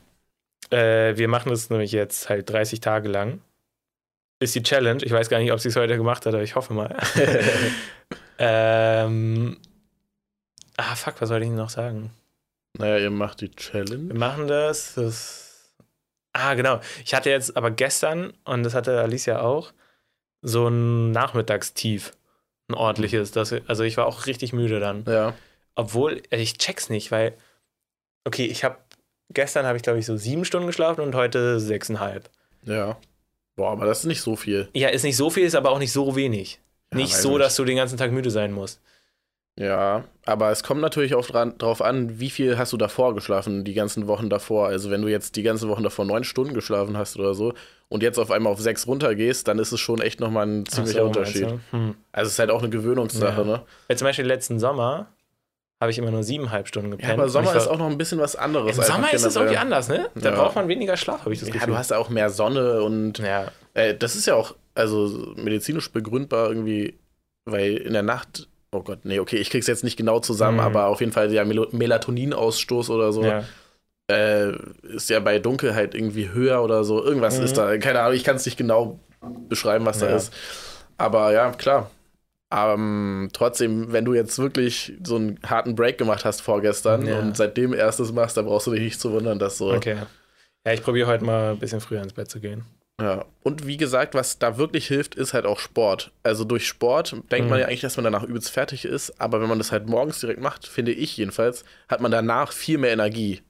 äh, 0.71 1.17
wir 1.17 1.29
machen 1.29 1.51
das 1.51 1.71
nämlich 1.71 1.93
jetzt 1.93 2.29
halt 2.29 2.51
30 2.51 2.81
Tage 2.81 3.09
lang. 3.09 3.41
Ist 4.41 4.55
die 4.55 4.63
Challenge. 4.63 5.03
Ich 5.03 5.13
weiß 5.13 5.31
gar 5.31 5.39
nicht, 5.39 5.53
ob 5.53 5.61
sie 5.61 5.69
es 5.69 5.77
heute 5.77 5.97
gemacht 5.97 6.27
hat, 6.27 6.35
aber 6.35 6.43
ich 6.43 6.55
hoffe 6.57 6.75
mal. 6.75 6.95
ähm, 8.39 9.57
ah, 10.77 10.95
fuck, 10.95 11.15
was 11.21 11.31
wollte 11.31 11.45
ich 11.45 11.51
denn 11.51 11.57
noch 11.57 11.71
sagen? 11.71 12.11
Naja, 12.79 12.99
ihr 12.99 13.11
macht 13.11 13.41
die 13.41 13.51
Challenge. 13.51 14.09
Wir 14.09 14.19
machen 14.19 14.49
das. 14.49 14.95
das 14.95 15.73
ah, 16.33 16.55
genau. 16.55 16.81
Ich 17.05 17.15
hatte 17.15 17.31
jetzt 17.31 17.57
aber 17.57 17.71
gestern, 17.71 18.33
und 18.45 18.63
das 18.63 18.75
hatte 18.75 19.01
Alicia 19.01 19.41
auch, 19.41 19.73
so 20.43 20.69
ein 20.69 21.11
Nachmittagstief. 21.11 22.13
Ein 22.69 22.75
ordentliches. 22.75 23.31
Das, 23.31 23.53
also 23.67 23.85
ich 23.85 23.97
war 23.97 24.07
auch 24.07 24.27
richtig 24.27 24.53
müde 24.53 24.81
dann. 24.81 25.05
Ja. 25.07 25.35
Obwohl, 25.75 26.23
also 26.31 26.43
ich 26.43 26.59
check's 26.59 26.89
nicht, 26.89 27.11
weil, 27.11 27.37
okay, 28.25 28.47
ich 28.47 28.65
habe, 28.65 28.79
gestern 29.31 29.67
habe 29.67 29.77
ich 29.77 29.83
glaube 29.83 29.99
ich 29.99 30.07
so 30.07 30.17
sieben 30.17 30.45
Stunden 30.45 30.67
geschlafen 30.67 31.01
und 31.03 31.15
heute 31.15 31.61
sechseinhalb. 31.61 32.29
Ja. 32.65 32.97
Boah, 33.57 33.73
aber 33.73 33.87
das 33.87 34.01
ist 34.01 34.07
nicht 34.07 34.21
so 34.21 34.37
viel. 34.37 34.69
Ja, 34.75 34.89
ist 34.89 35.05
nicht 35.05 35.17
so 35.17 35.31
viel, 35.31 35.45
ist 35.45 35.55
aber 35.55 35.71
auch 35.71 35.79
nicht 35.79 35.93
so 35.93 36.17
wenig. 36.17 36.61
Ja, 36.93 36.99
nicht 36.99 37.17
so, 37.17 37.31
nicht. 37.31 37.41
dass 37.41 37.57
du 37.57 37.65
den 37.65 37.77
ganzen 37.77 37.99
Tag 37.99 38.13
müde 38.13 38.31
sein 38.31 38.53
musst. 38.53 38.81
Ja, 39.59 40.05
aber 40.27 40.51
es 40.51 40.63
kommt 40.63 40.83
natürlich 40.83 41.15
auch 41.15 41.25
dran, 41.27 41.57
drauf 41.57 41.81
an, 41.81 42.21
wie 42.21 42.29
viel 42.29 42.59
hast 42.59 42.75
du 42.75 42.77
davor 42.77 43.15
geschlafen, 43.15 43.65
die 43.65 43.73
ganzen 43.73 44.07
Wochen 44.07 44.29
davor. 44.29 44.67
Also 44.69 44.91
wenn 44.91 45.01
du 45.01 45.09
jetzt 45.09 45.35
die 45.37 45.43
ganzen 45.43 45.71
Wochen 45.71 45.83
davor 45.83 46.05
neun 46.05 46.25
Stunden 46.25 46.53
geschlafen 46.53 46.97
hast 46.99 47.17
oder 47.19 47.33
so 47.35 47.55
und 47.89 48.03
jetzt 48.03 48.19
auf 48.19 48.31
einmal 48.31 48.53
auf 48.53 48.61
sechs 48.61 48.87
runtergehst, 48.87 49.49
dann 49.49 49.59
ist 49.59 49.73
es 49.73 49.81
schon 49.81 50.03
echt 50.03 50.21
nochmal 50.21 50.47
ein 50.47 50.67
ziemlicher 50.67 51.01
so, 51.01 51.07
Unterschied. 51.07 51.49
Hm. 51.71 51.95
Also 52.13 52.27
es 52.27 52.33
ist 52.35 52.39
halt 52.39 52.51
auch 52.51 52.61
eine 52.61 52.69
Gewöhnungssache, 52.69 53.41
Ja. 53.41 53.47
ne? 53.47 53.63
Weil 53.89 53.97
zum 53.97 54.07
Beispiel 54.07 54.27
letzten 54.27 54.59
Sommer 54.61 55.07
habe 55.81 55.91
ich 55.91 55.97
immer 55.99 56.11
nur 56.11 56.23
siebeneinhalb 56.23 56.69
Stunden 56.69 56.91
gepennt. 56.91 57.09
Ja, 57.09 57.15
aber 57.15 57.29
Sommer 57.31 57.49
war- 57.49 57.57
ist 57.57 57.67
auch 57.67 57.79
noch 57.79 57.89
ein 57.91 57.97
bisschen 57.99 58.19
was 58.19 58.37
anderes. 58.37 58.77
Im 58.77 58.85
Sommer 58.85 59.13
ist 59.15 59.25
es 59.25 59.37
irgendwie 59.37 59.57
anders, 59.57 59.89
ne? 59.89 60.11
Da 60.17 60.31
Ja. 60.31 60.37
braucht 60.37 60.55
man 60.57 60.69
weniger 60.69 60.99
Schlaf, 60.99 61.21
habe 61.21 61.33
ich 61.33 61.41
das 61.41 61.49
Ja, 61.49 61.55
Gefühl. 61.55 61.69
du 61.73 61.79
hast 61.79 61.91
ja 61.91 61.99
auch 61.99 62.11
mehr 62.11 62.29
Sonne 62.29 62.83
und 62.83 63.19
ja. 63.21 63.47
Äh, 63.73 63.95
das 63.95 64.17
ist 64.17 64.27
ja 64.27 64.35
auch 64.35 64.55
also 64.75 65.33
medizinisch 65.37 65.91
begründbar 65.93 66.49
irgendwie, 66.49 66.99
weil 67.47 67.77
in 67.79 67.95
der 67.95 68.03
Nacht, 68.03 68.49
oh 68.73 68.83
Gott, 68.83 69.01
nee, 69.05 69.19
okay, 69.21 69.37
ich 69.37 69.51
krieg's 69.51 69.67
jetzt 69.67 69.85
nicht 69.85 69.97
genau 69.97 70.21
zusammen, 70.21 70.57
Mhm. 70.59 70.65
aber 70.65 70.87
auf 70.87 71.01
jeden 71.01 71.13
Fall 71.13 71.29
der 71.29 71.45
Mel 71.45 71.67
Melatoninausstoß 71.73 72.91
oder 72.91 73.13
so 73.13 73.25
ja. 73.25 73.45
äh, 74.11 74.53
ist 74.83 75.11
ja 75.11 75.21
bei 75.21 75.39
Dunkelheit 75.39 75.95
irgendwie 75.95 76.29
höher 76.31 76.63
oder 76.63 76.85
so. 76.85 77.03
Irgendwas 77.05 77.39
Mhm. 77.39 77.45
ist 77.45 77.57
da, 77.57 77.77
keine 77.79 78.01
Ahnung, 78.01 78.15
ich 78.17 78.25
kann 78.25 78.37
es 78.37 78.45
nicht 78.47 78.57
genau 78.59 79.01
beschreiben, 79.49 79.85
was 79.87 79.99
da 79.99 80.09
Ja. 80.11 80.17
ist. 80.17 80.33
Aber 80.99 81.33
ja, 81.33 81.51
klar. 81.53 81.91
Ähm, 82.55 83.29
trotzdem, 83.33 83.93
wenn 83.93 84.05
du 84.05 84.15
jetzt 84.15 84.39
wirklich 84.39 84.93
so 85.03 85.17
einen 85.17 85.41
harten 85.45 85.75
Break 85.75 85.99
gemacht 85.99 86.25
hast 86.25 86.43
vorgestern 86.43 87.05
Ja. 87.07 87.19
und 87.19 87.37
seitdem 87.37 87.75
erstes 87.75 88.13
machst, 88.13 88.37
dann 88.37 88.47
brauchst 88.47 88.69
du 88.69 88.71
dich 88.71 88.81
nicht 88.83 89.01
zu 89.01 89.11
wundern, 89.13 89.39
dass 89.41 89.59
so 89.59 89.73
Okay. 89.73 89.97
Ja, 90.65 90.73
ich 90.73 90.83
probiere 90.83 91.09
heute 91.09 91.25
mal 91.25 91.51
ein 91.53 91.59
bisschen 91.59 91.81
früher 91.81 92.03
ins 92.03 92.13
Bett 92.13 92.31
zu 92.31 92.41
gehen. 92.41 92.65
Ja, 93.01 93.27
und 93.43 93.67
wie 93.67 93.77
gesagt, 93.77 94.15
was 94.15 94.39
da 94.39 94.57
wirklich 94.57 94.87
hilft, 94.89 95.15
ist 95.17 95.35
halt 95.35 95.45
auch 95.45 95.59
Sport. 95.59 96.13
Also 96.23 96.45
durch 96.45 96.67
Sport 96.67 97.13
denkt 97.31 97.51
man 97.51 97.59
Mhm. 97.59 97.61
ja 97.61 97.67
eigentlich, 97.67 97.83
dass 97.83 97.97
man 97.97 98.05
danach 98.05 98.23
übelst 98.23 98.51
fertig 98.51 98.87
ist, 98.87 99.21
aber 99.21 99.41
wenn 99.43 99.49
man 99.51 99.59
das 99.59 99.71
halt 99.71 99.87
morgens 99.87 100.21
direkt 100.21 100.41
macht, 100.41 100.67
finde 100.67 100.93
ich 100.93 101.15
jedenfalls, 101.17 101.65
hat 101.89 102.01
man 102.01 102.11
danach 102.11 102.53
viel 102.53 102.79
mehr 102.79 102.93
Energie. 102.93 103.43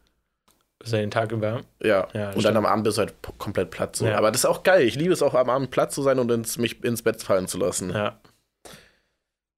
Also 0.82 0.96
den 0.96 1.10
Tag 1.12 1.30
über. 1.32 1.62
Ja, 1.82 2.08
Ja, 2.12 2.30
und 2.32 2.44
dann 2.44 2.56
am 2.56 2.66
Abend 2.66 2.84
bist 2.84 2.98
du 2.98 3.02
halt 3.02 3.14
komplett 3.38 3.70
platt. 3.70 3.94
So. 3.96 4.06
Ja. 4.06 4.18
Aber 4.18 4.30
das 4.32 4.40
ist 4.40 4.46
auch 4.46 4.62
geil. 4.64 4.82
Ich 4.82 4.96
liebe 4.96 5.12
es 5.12 5.22
auch 5.22 5.34
am 5.34 5.48
Abend 5.48 5.70
platt 5.70 5.92
zu 5.92 6.02
sein 6.02 6.18
und 6.18 6.30
ins, 6.30 6.58
mich 6.58 6.82
ins 6.84 7.02
Bett 7.02 7.22
fallen 7.22 7.46
zu 7.46 7.56
lassen. 7.58 7.90
Ja, 7.90 7.96
Ja. 7.96 8.20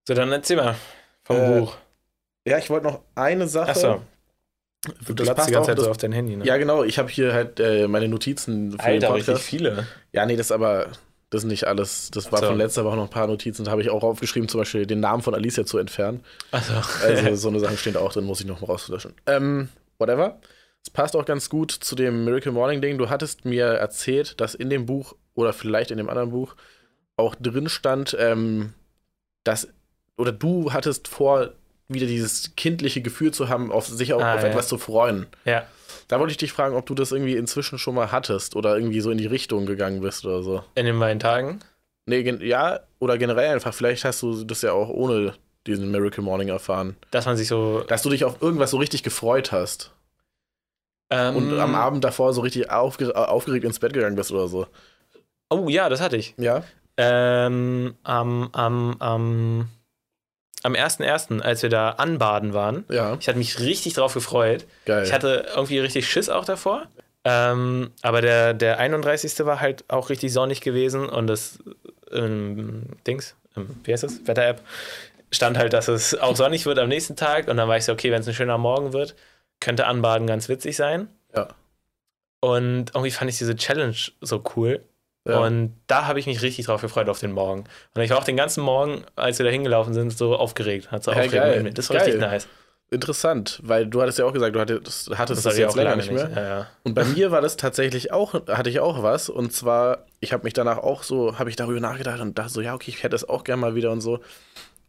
So, 0.07 0.15
dann 0.15 0.31
erzähl 0.33 0.57
mal 0.57 0.75
vom 1.25 1.37
Äh, 1.37 1.61
Buch. 1.61 1.77
ich 2.45 2.71
wollte 2.71 2.87
noch 2.87 3.01
eine 3.15 3.47
Sache. 3.49 3.71
Achso, 3.71 4.03
du 5.07 5.15
das 5.15 5.35
passt 5.35 5.49
die 5.49 5.53
ganze 5.53 5.61
auch, 5.61 5.67
Zeit 5.67 5.79
das, 5.79 5.85
so 5.85 5.91
auf 5.91 5.97
dein 5.97 6.13
Handy, 6.13 6.37
ne? 6.37 6.45
Ja, 6.45 6.57
genau. 6.57 6.85
Ich 6.85 6.99
habe 6.99 7.09
hier 7.09 7.33
halt 7.33 7.61
äh, 7.61 7.89
meine 7.89 8.09
Notizen 8.09 8.73
für 8.73 8.81
Alter, 8.81 9.09
den 9.09 9.13
richtig 9.15 9.27
Podcast. 9.35 9.49
viele. 9.49 9.87
Ja, 10.13 10.27
nee, 10.27 10.37
das 10.37 10.53
aber, 10.53 10.89
das 11.31 11.43
ist 11.43 11.49
nicht 11.49 11.65
alles. 11.67 12.11
Das 12.11 12.31
war 12.33 12.41
so. 12.41 12.47
von 12.47 12.59
letzter 12.59 12.85
Woche 12.85 12.97
noch 12.97 13.05
ein 13.05 13.11
paar 13.11 13.27
Notizen. 13.27 13.65
Da 13.65 13.71
habe 13.71 13.83
ich 13.83 13.91
auch 13.91 14.03
aufgeschrieben, 14.03 14.49
zum 14.49 14.61
Beispiel 14.61 14.87
den 14.87 15.01
Namen 15.01 15.23
von 15.23 15.35
Alicia 15.35 15.65
zu 15.65 15.79
entfernen. 15.79 16.25
Also, 16.53 16.73
Also 17.03 17.35
so 17.35 17.49
eine 17.49 17.61
Sache 17.61 17.77
steht 17.77 17.97
da 17.97 18.01
auch 18.01 18.13
drin, 18.13 18.25
muss 18.25 18.41
ich 18.41 18.47
noch 18.47 18.61
mal 18.61 18.69
rauslöschen. 18.69 19.15
Ähm, 19.27 19.69
whatever. 19.99 20.39
Es 20.83 20.91
passt 20.91 21.17
auch 21.17 21.25
ganz 21.25 21.51
gut 21.51 21.73
zu 21.73 21.97
dem 21.97 22.25
Miracle 22.25 22.53
Morning 22.53 22.81
Ding. 22.81 22.99
Du 22.99 23.11
hattest 23.11 23.45
mir 23.45 23.65
erzählt, 23.67 24.41
dass 24.41 24.55
in 24.55 24.71
dem 24.71 24.87
Buch 24.87 25.15
oder 25.35 25.53
vielleicht 25.53 25.91
in 25.91 25.99
dem 25.99 26.09
anderen 26.09 26.31
Buch 26.31 26.55
auch 27.17 27.35
drin 27.35 27.69
stand, 27.69 28.17
ähm, 28.19 28.73
dass 29.45 29.69
oder 30.17 30.33
du 30.33 30.73
hattest 30.73 31.09
vor, 31.09 31.53
wieder 31.89 32.07
dieses 32.07 32.55
kindliche 32.57 33.01
Gefühl 33.03 33.33
zu 33.33 33.49
haben, 33.49 33.73
auf 33.73 33.87
sich 33.87 34.13
auch 34.13 34.21
Ah, 34.23 34.35
auf 34.35 34.43
ja. 34.43 34.49
etwas 34.49 34.69
zu 34.69 34.79
freuen. 34.79 35.27
ja. 35.45 35.65
Da 36.07 36.19
wollte 36.19 36.31
ich 36.31 36.39
dich 36.39 36.53
fragen, 36.55 36.75
ob 36.75 36.87
du 36.87 36.95
das 36.95 37.13
irgendwie 37.13 37.37
inzwischen 37.37 37.79
schon 37.79 37.95
mal 37.95 38.11
hattest 38.11 38.57
oder 38.57 38.79
irgendwie 38.79 39.03
so 39.03 39.11
in 39.11 39.19
die 39.19 39.27
Richtung 39.27 39.67
gegangen 39.67 40.01
bist 40.01 40.25
oder 40.25 40.43
so. 40.43 40.65
In 40.75 40.87
den 40.87 40.99
beiden 40.99 41.21
Tagen. 41.21 41.61
Nee, 42.07 42.21
ja, 42.47 42.81
oder 42.99 43.19
generell 43.19 43.53
einfach, 43.53 43.75
vielleicht 43.75 44.07
hast 44.07 44.23
du 44.23 44.43
das 44.45 44.63
ja 44.63 44.73
auch 44.73 44.89
ohne 44.89 45.35
diesen 45.67 45.91
Miracle 45.91 46.25
Morning 46.25 46.49
erfahren? 46.49 46.97
Dass 47.11 47.27
man 47.27 47.37
sich 47.37 47.47
so. 47.49 47.81
Dass 47.89 48.01
du 48.01 48.09
dich 48.09 48.25
auf 48.25 48.41
irgendwas 48.41 48.71
so 48.71 48.79
richtig 48.79 49.03
gefreut 49.03 49.53
hast 49.53 49.93
Ähm, 51.11 51.37
und 51.37 51.59
am 51.61 51.75
Abend 51.75 52.05
davor 52.05 52.33
so 52.33 52.41
richtig 52.41 52.71
aufge 52.71 53.15
aufgeregt 53.15 53.67
ins 53.67 53.79
Bett 53.79 53.93
gegangen 53.93 54.17
bist 54.17 54.33
oder 54.33 54.49
so. 54.49 54.67
Oh 55.51 55.69
ja, 55.69 55.91
das 55.91 56.01
hatte 56.01 56.17
ich. 56.17 56.33
Ja? 56.39 56.63
Ähm, 56.97 57.97
am, 58.03 58.49
am, 58.53 58.97
am, 58.99 59.69
am 60.63 60.75
1.1., 60.75 61.41
als 61.41 61.63
wir 61.63 61.71
da 61.71 61.91
anbaden 61.91 62.53
waren, 62.55 62.85
Ja, 62.89 63.17
ich 63.21 63.29
hatte 63.29 63.39
mich 63.39 63.61
richtig 63.61 63.95
drauf 63.95 64.15
gefreut. 64.15 64.67
geil. 64.85 65.05
Ich 65.05 65.13
hatte 65.13 65.47
irgendwie 65.55 65.79
richtig 65.79 66.09
Schiss 66.11 66.29
auch 66.29 66.45
davor. 66.45 66.87
Ähm, 67.25 67.91
aber 68.03 68.21
der, 68.23 68.55
der 68.55 68.79
31. 68.79 69.39
war 69.47 69.61
halt 69.61 69.85
auch 69.89 70.09
richtig 70.11 70.33
sonnig 70.33 70.61
gewesen 70.61 71.09
und 71.09 71.27
das 71.27 71.59
ähm, 72.13 72.85
Dings, 73.07 73.35
ähm, 73.57 73.69
wie 73.85 73.93
heißt 73.93 74.03
das? 74.05 74.27
Wetter-App, 74.27 74.63
stand 75.31 75.59
halt, 75.59 75.73
dass 75.75 75.89
es 75.89 76.19
auch 76.19 76.37
sonnig 76.37 76.65
wird 76.65 76.79
am 76.79 76.89
nächsten 76.89 77.17
Tag. 77.17 77.49
Und 77.49 77.57
dann 77.59 77.69
war 77.69 77.77
ich 77.77 77.85
so, 77.85 77.93
okay, 77.93 78.11
wenn 78.11 78.21
es 78.23 78.29
ein 78.29 78.35
schöner 78.35 78.57
Morgen 78.59 78.93
wird, 78.93 79.15
könnte 79.61 79.87
Anbaden 79.87 80.27
ganz 80.27 80.49
witzig 80.49 80.77
sein. 80.77 81.09
ja. 81.35 81.49
Und 82.41 82.91
irgendwie 82.95 83.11
fand 83.11 83.29
ich 83.31 83.39
diese 83.39 83.57
Challenge 83.57 83.97
so 84.21 84.43
cool. 84.57 84.81
Ja. 85.29 85.41
Und 85.41 85.75
da 85.87 86.07
habe 86.07 86.19
ich 86.19 86.27
mich 86.27 86.43
richtig 86.43 86.67
drauf 86.67 86.81
gefreut 86.81 87.09
auf 87.09 87.21
den 87.21 87.33
Morgen. 87.33 87.65
Und 87.95 88.03
ich 88.03 88.11
war 88.11 88.19
auch 88.19 88.25
den 88.25 88.37
ganzen 88.37 88.63
Morgen, 88.63 89.05
als 89.15 89.39
wir 89.39 89.45
da 89.45 89.53
hingelaufen 89.53 89.93
sind, 89.95 90.17
so 90.17 90.35
aufgeregt. 90.35 90.91
Hat 90.91 91.05
so 91.05 91.13
Ja, 91.13 91.23
in 91.23 91.63
mir. 91.65 91.73
Das 91.73 91.91
war 91.91 91.99
Geil. 91.99 92.07
richtig 92.07 92.21
nice. 92.23 92.49
Interessant, 92.91 93.61
weil 93.63 93.87
du 93.87 94.01
hattest 94.01 94.19
ja 94.19 94.25
auch 94.25 94.33
gesagt, 94.33 94.57
du 94.57 94.61
hattest, 94.61 95.11
hattest 95.19 95.45
das, 95.45 95.53
ich 95.55 95.61
jetzt 95.61 95.77
länger 95.77 95.97
nicht 95.97 96.11
mehr. 96.11 96.31
Ja, 96.35 96.43
ja. 96.43 96.67
Und 96.85 96.95
bei 96.95 97.05
mir 97.05 97.31
war 97.31 97.43
das 97.43 97.59
tatsächlich 97.59 98.13
auch, 98.13 98.33
hatte 98.49 98.71
ich 98.71 98.81
auch 98.81 99.03
was. 99.03 99.29
Und 99.29 99.53
zwar, 99.53 100.07
ich 100.21 100.33
habe 100.33 100.45
mich 100.45 100.55
danach 100.55 100.79
auch 100.79 101.03
so, 101.03 101.39
habe 101.39 101.51
ich 101.51 101.57
darüber 101.57 101.81
nachgedacht 101.81 102.21
und 102.21 102.39
dachte 102.39 102.51
so, 102.51 102.63
ja, 102.63 102.73
okay, 102.75 102.91
ich 102.91 103.03
hätte 103.03 103.15
es 103.15 103.29
auch 103.29 103.45
gerne 103.45 103.61
mal 103.61 103.75
wieder 103.75 103.91
und 103.91 104.01
so. 104.01 104.21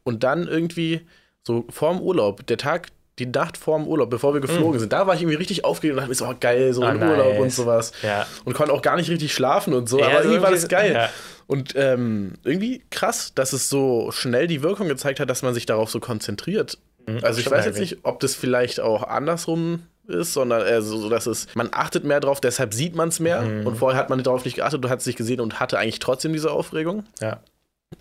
Und 0.03 0.23
dann 0.23 0.47
irgendwie 0.47 1.05
so 1.43 1.65
vorm 1.69 1.99
Urlaub, 1.99 2.47
der 2.47 2.57
Tag, 2.57 2.87
die 3.19 3.25
Nacht 3.27 3.57
vorm 3.57 3.85
Urlaub, 3.87 4.09
bevor 4.09 4.33
wir 4.33 4.41
geflogen 4.41 4.79
sind, 4.79 4.91
da 4.93 5.05
war 5.05 5.13
ich 5.15 5.21
irgendwie 5.21 5.37
richtig 5.37 5.65
aufgeregt 5.65 5.93
und 5.93 5.97
dachte 5.97 6.09
mir 6.09 6.15
so, 6.15 6.25
oh, 6.25 6.33
geil, 6.39 6.73
so 6.73 6.83
Ah, 6.83 6.93
Urlaub 6.95 7.33
nice. 7.33 7.39
und 7.41 7.51
sowas. 7.53 7.91
ja. 8.01 8.25
Und 8.45 8.53
konnte 8.53 8.73
auch 8.73 8.81
gar 8.81 8.95
nicht 8.95 9.09
richtig 9.09 9.33
schlafen 9.33 9.73
und 9.73 9.87
so, 9.87 9.99
Ja, 9.99 10.07
aber 10.07 10.23
irgendwie 10.23 10.41
war 10.41 10.51
das 10.51 10.67
geil. 10.67 10.93
Ja. 10.93 11.09
Und 11.47 11.73
ähm, 11.75 12.33
irgendwie 12.43 12.81
krass, 12.91 13.33
dass 13.35 13.53
es 13.53 13.69
so 13.69 14.11
schnell 14.11 14.47
die 14.47 14.61
Wirkung 14.63 14.87
gezeigt 14.87 15.19
hat, 15.19 15.29
dass 15.29 15.41
man 15.41 15.53
sich 15.53 15.65
darauf 15.65 15.89
so 15.91 15.99
konzentriert. 15.99 16.77
Also 17.23 17.39
ich 17.39 17.49
weiß 17.49 17.65
jetzt 17.65 17.79
nicht, 17.79 17.99
ob 18.03 18.19
das 18.19 18.35
vielleicht 18.35 18.79
auch 18.79 19.01
andersrum 19.01 19.81
ist, 20.05 20.33
sondern 20.33 20.61
äh, 20.61 20.79
so, 20.81 21.09
dass 21.09 21.25
es, 21.25 21.47
man 21.55 21.69
achtet 21.71 22.03
mehr 22.03 22.19
drauf, 22.19 22.39
deshalb 22.39 22.73
sieht 22.75 22.95
man 22.95 23.09
es 23.09 23.19
mehr. 23.19 23.41
Mhm. 23.41 23.65
Und 23.65 23.77
vorher 23.77 23.99
hat 23.99 24.11
man 24.11 24.21
darauf 24.21 24.45
nicht 24.45 24.55
geachtet, 24.55 24.83
du 24.83 24.89
hast 24.89 25.01
es 25.01 25.05
nicht 25.07 25.17
gesehen 25.17 25.39
und 25.41 25.59
hatte 25.59 25.79
eigentlich 25.79 25.97
trotzdem 25.99 26.33
diese 26.33 26.51
Aufregung. 26.51 27.05
Ja. 27.19 27.39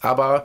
Aber 0.01 0.45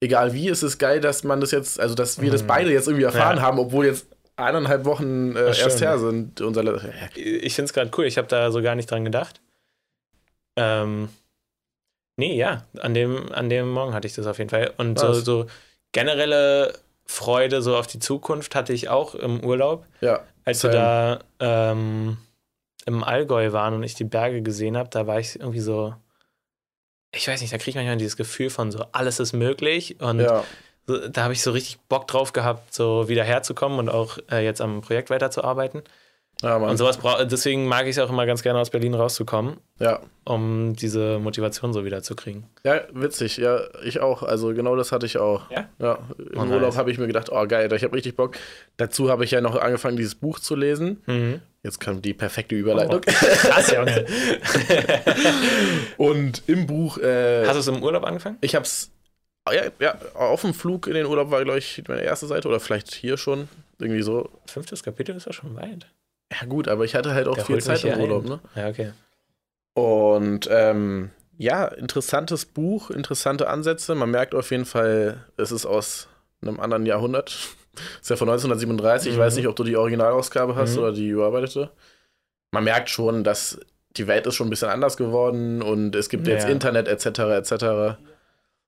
egal 0.00 0.32
wie, 0.32 0.48
ist 0.48 0.62
es 0.62 0.78
geil, 0.78 1.00
dass 1.00 1.24
man 1.24 1.40
das 1.40 1.50
jetzt, 1.50 1.78
also 1.80 1.94
dass 1.94 2.20
wir 2.20 2.30
das 2.30 2.42
beide 2.44 2.70
jetzt 2.72 2.86
irgendwie 2.88 3.04
erfahren 3.04 3.36
Mhm. 3.36 3.40
Ja. 3.40 3.46
haben, 3.46 3.58
obwohl 3.58 3.86
jetzt 3.86 4.06
eineinhalb 4.36 4.84
Wochen 4.84 5.34
äh, 5.36 5.46
erst 5.48 5.80
her 5.80 5.98
sind. 5.98 6.40
Unser, 6.40 6.62
ja, 6.64 6.80
Ich 7.16 7.54
finde 7.54 7.66
es 7.68 7.72
gerade 7.72 7.90
cool. 7.98 8.04
Ich 8.06 8.18
habe 8.18 8.28
da 8.28 8.50
so 8.52 8.62
gar 8.62 8.74
nicht 8.76 8.90
dran 8.90 9.04
gedacht. 9.04 9.40
Ähm, 10.56 11.08
nee, 12.16 12.36
ja, 12.36 12.64
an 12.80 12.94
dem, 12.94 13.32
an 13.32 13.48
dem 13.48 13.68
Morgen 13.70 13.94
hatte 13.94 14.06
ich 14.06 14.14
das 14.14 14.26
auf 14.26 14.38
jeden 14.38 14.50
Fall. 14.50 14.72
Und 14.76 14.98
so, 14.98 15.12
so 15.12 15.46
generelle 15.92 16.72
Freude 17.04 17.62
so 17.62 17.76
auf 17.76 17.86
die 17.86 17.98
Zukunft 17.98 18.54
hatte 18.54 18.72
ich 18.72 18.88
auch 18.88 19.14
im 19.14 19.42
Urlaub. 19.44 19.86
ja, 20.00 20.20
Als 20.44 20.60
Same. 20.60 20.74
wir 20.74 20.80
da 20.80 21.18
ähm, 21.72 22.18
im 22.86 23.02
Allgäu 23.02 23.52
waren 23.52 23.74
und 23.74 23.82
ich 23.82 23.94
die 23.94 24.04
Berge 24.04 24.42
gesehen 24.42 24.76
habe, 24.76 24.88
da 24.90 25.06
war 25.06 25.18
ich 25.18 25.38
irgendwie 25.40 25.60
so, 25.60 25.94
ich 27.12 27.28
weiß 27.28 27.40
nicht, 27.40 27.52
da 27.52 27.58
kriege 27.58 27.70
ich 27.70 27.76
manchmal 27.76 27.96
dieses 27.96 28.16
Gefühl 28.16 28.50
von 28.50 28.70
so, 28.70 28.84
alles 28.92 29.20
ist 29.20 29.32
möglich. 29.32 30.00
Und 30.00 30.20
ja, 30.20 30.44
da 30.86 31.22
habe 31.24 31.32
ich 31.32 31.42
so 31.42 31.50
richtig 31.50 31.78
Bock 31.88 32.06
drauf 32.06 32.32
gehabt, 32.32 32.72
so 32.74 33.08
wieder 33.08 33.24
herzukommen 33.24 33.78
und 33.78 33.88
auch 33.88 34.18
äh, 34.30 34.44
jetzt 34.44 34.60
am 34.60 34.80
Projekt 34.80 35.10
weiterzuarbeiten. 35.10 35.82
Ja. 36.42 36.56
Und 36.56 36.76
sowas 36.76 36.98
bra 36.98 37.24
deswegen 37.24 37.66
mag 37.66 37.84
ich 37.86 37.96
es 37.96 37.98
auch 37.98 38.10
immer 38.10 38.24
ganz 38.26 38.42
gerne 38.42 38.58
aus 38.60 38.70
Berlin 38.70 38.94
rauszukommen, 38.94 39.56
ja. 39.80 40.00
um 40.24 40.76
diese 40.76 41.18
Motivation 41.18 41.72
so 41.72 41.84
wieder 41.84 42.02
zu 42.02 42.14
kriegen. 42.14 42.48
Ja, 42.64 42.82
witzig. 42.92 43.38
Ja, 43.38 43.60
ich 43.84 44.00
auch. 44.00 44.22
Also 44.22 44.54
genau 44.54 44.76
das 44.76 44.92
hatte 44.92 45.06
ich 45.06 45.18
auch. 45.18 45.50
Ja? 45.50 45.68
Ja. 45.78 45.98
Im 46.18 46.38
Oh, 46.38 46.44
nice. 46.44 46.54
Urlaub 46.54 46.76
habe 46.76 46.90
ich 46.92 46.98
mir 46.98 47.06
gedacht, 47.08 47.30
oh 47.32 47.46
geil, 47.46 47.72
ich 47.72 47.82
habe 47.82 47.96
richtig 47.96 48.14
Bock. 48.16 48.36
Dazu 48.76 49.10
habe 49.10 49.24
ich 49.24 49.32
ja 49.32 49.40
noch 49.40 49.56
angefangen, 49.56 49.96
dieses 49.96 50.14
Buch 50.14 50.38
zu 50.38 50.54
lesen. 50.54 51.02
Mhm. 51.06 51.40
Jetzt 51.64 51.80
kommt 51.80 52.04
die 52.04 52.14
perfekte 52.14 52.54
Überleitung. 52.54 53.00
Krass, 53.06 53.72
Junge. 53.72 54.06
Und 55.96 56.42
im 56.46 56.66
Buch, 56.66 56.98
äh, 56.98 57.44
Hast 57.46 57.54
du 57.54 57.60
es 57.60 57.68
im 57.68 57.82
Urlaub 57.82 58.04
angefangen? 58.04 58.38
ich 58.40 58.54
habe 58.54 58.64
es, 58.64 58.90
ja, 59.52 59.62
ja, 59.80 59.98
auf 60.14 60.42
dem 60.42 60.54
Flug 60.54 60.86
in 60.86 60.94
den 60.94 61.06
Urlaub 61.06 61.30
war, 61.30 61.42
glaube 61.42 61.58
ich, 61.58 61.82
meine 61.88 62.02
erste 62.02 62.26
Seite 62.26 62.48
oder 62.48 62.60
vielleicht 62.60 62.94
hier 62.94 63.16
schon. 63.16 63.48
Irgendwie 63.80 64.02
so. 64.02 64.28
Fünftes 64.46 64.82
Kapitel 64.82 65.16
ist 65.16 65.26
ja 65.26 65.32
schon 65.32 65.54
weit. 65.56 65.86
Ja, 66.32 66.46
gut, 66.46 66.68
aber 66.68 66.84
ich 66.84 66.94
hatte 66.94 67.14
halt 67.14 67.26
auch 67.28 67.34
Der 67.36 67.44
viel 67.44 67.60
Zeit 67.60 67.82
im 67.84 67.98
Urlaub, 68.00 68.24
ein. 68.24 68.28
ne? 68.30 68.40
Ja, 68.54 68.68
okay. 68.68 68.92
Und 69.74 70.48
ähm, 70.50 71.10
ja, 71.36 71.66
interessantes 71.66 72.44
Buch, 72.46 72.90
interessante 72.90 73.48
Ansätze. 73.48 73.94
Man 73.94 74.10
merkt 74.10 74.34
auf 74.34 74.50
jeden 74.50 74.64
Fall, 74.64 75.24
es 75.36 75.52
ist 75.52 75.66
aus 75.66 76.08
einem 76.42 76.60
anderen 76.60 76.86
Jahrhundert. 76.86 77.30
Ist 78.02 78.10
ja 78.10 78.16
von 78.16 78.28
1937. 78.28 79.12
Ich 79.12 79.16
Mhm. 79.16 79.20
weiß 79.22 79.36
nicht, 79.36 79.46
ob 79.46 79.54
du 79.54 79.62
die 79.62 79.76
Originalausgabe 79.76 80.56
hast 80.56 80.72
Mhm. 80.72 80.78
oder 80.78 80.92
die 80.92 81.08
überarbeitete. 81.08 81.70
Man 82.50 82.64
merkt 82.64 82.90
schon, 82.90 83.22
dass 83.22 83.60
die 83.96 84.08
Welt 84.08 84.26
ist 84.26 84.34
schon 84.34 84.48
ein 84.48 84.50
bisschen 84.50 84.68
anders 84.68 84.96
geworden 84.96 85.62
und 85.62 85.94
es 85.94 86.08
gibt 86.08 86.26
jetzt 86.26 86.44
Ja. 86.44 86.50
Internet 86.50 86.88
etc. 86.88 87.20
etc. 87.36 87.98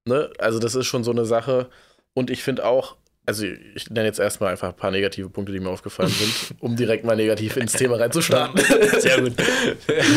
Ne? 0.05 0.31
Also 0.39 0.61
das 0.61 0.77
ist 0.77 0.87
schon 0.87 1.03
so 1.03 1.11
eine 1.11 1.25
Sache. 1.25 1.69
Und 2.15 2.31
ich 2.31 2.45
finde 2.45 2.65
auch, 2.65 2.97
also 3.27 3.45
ich 3.45 3.91
nenne 3.91 4.07
jetzt 4.07 4.19
erstmal 4.19 4.51
einfach 4.51 4.69
ein 4.69 4.77
paar 4.77 4.91
negative 4.91 5.29
Punkte, 5.31 5.53
die 5.53 5.61
mir 5.61 5.71
aufgefallen 5.71 6.11
sind, 6.11 6.55
um 6.61 6.77
direkt 6.77 7.05
mal 7.05 7.17
negativ 7.17 7.57
ins 7.57 7.73
Thema 7.73 7.97
reinzustarten. 7.97 8.61
Sehr 9.01 9.21
gut. 9.21 9.35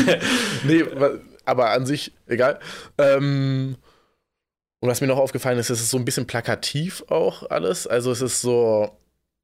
nee, 0.63 0.83
aber 1.45 1.69
an 1.71 1.85
sich 1.85 2.13
egal. 2.27 2.59
Ähm, 2.97 3.77
und 4.79 4.89
was 4.89 4.99
mir 4.99 5.07
noch 5.07 5.17
aufgefallen 5.17 5.59
ist, 5.59 5.69
es 5.69 5.79
ist 5.79 5.91
so 5.91 5.97
ein 5.97 6.05
bisschen 6.05 6.27
plakativ 6.27 7.03
auch 7.07 7.49
alles. 7.49 7.87
Also 7.87 8.11
es 8.11 8.21
ist 8.21 8.41
so, 8.41 8.97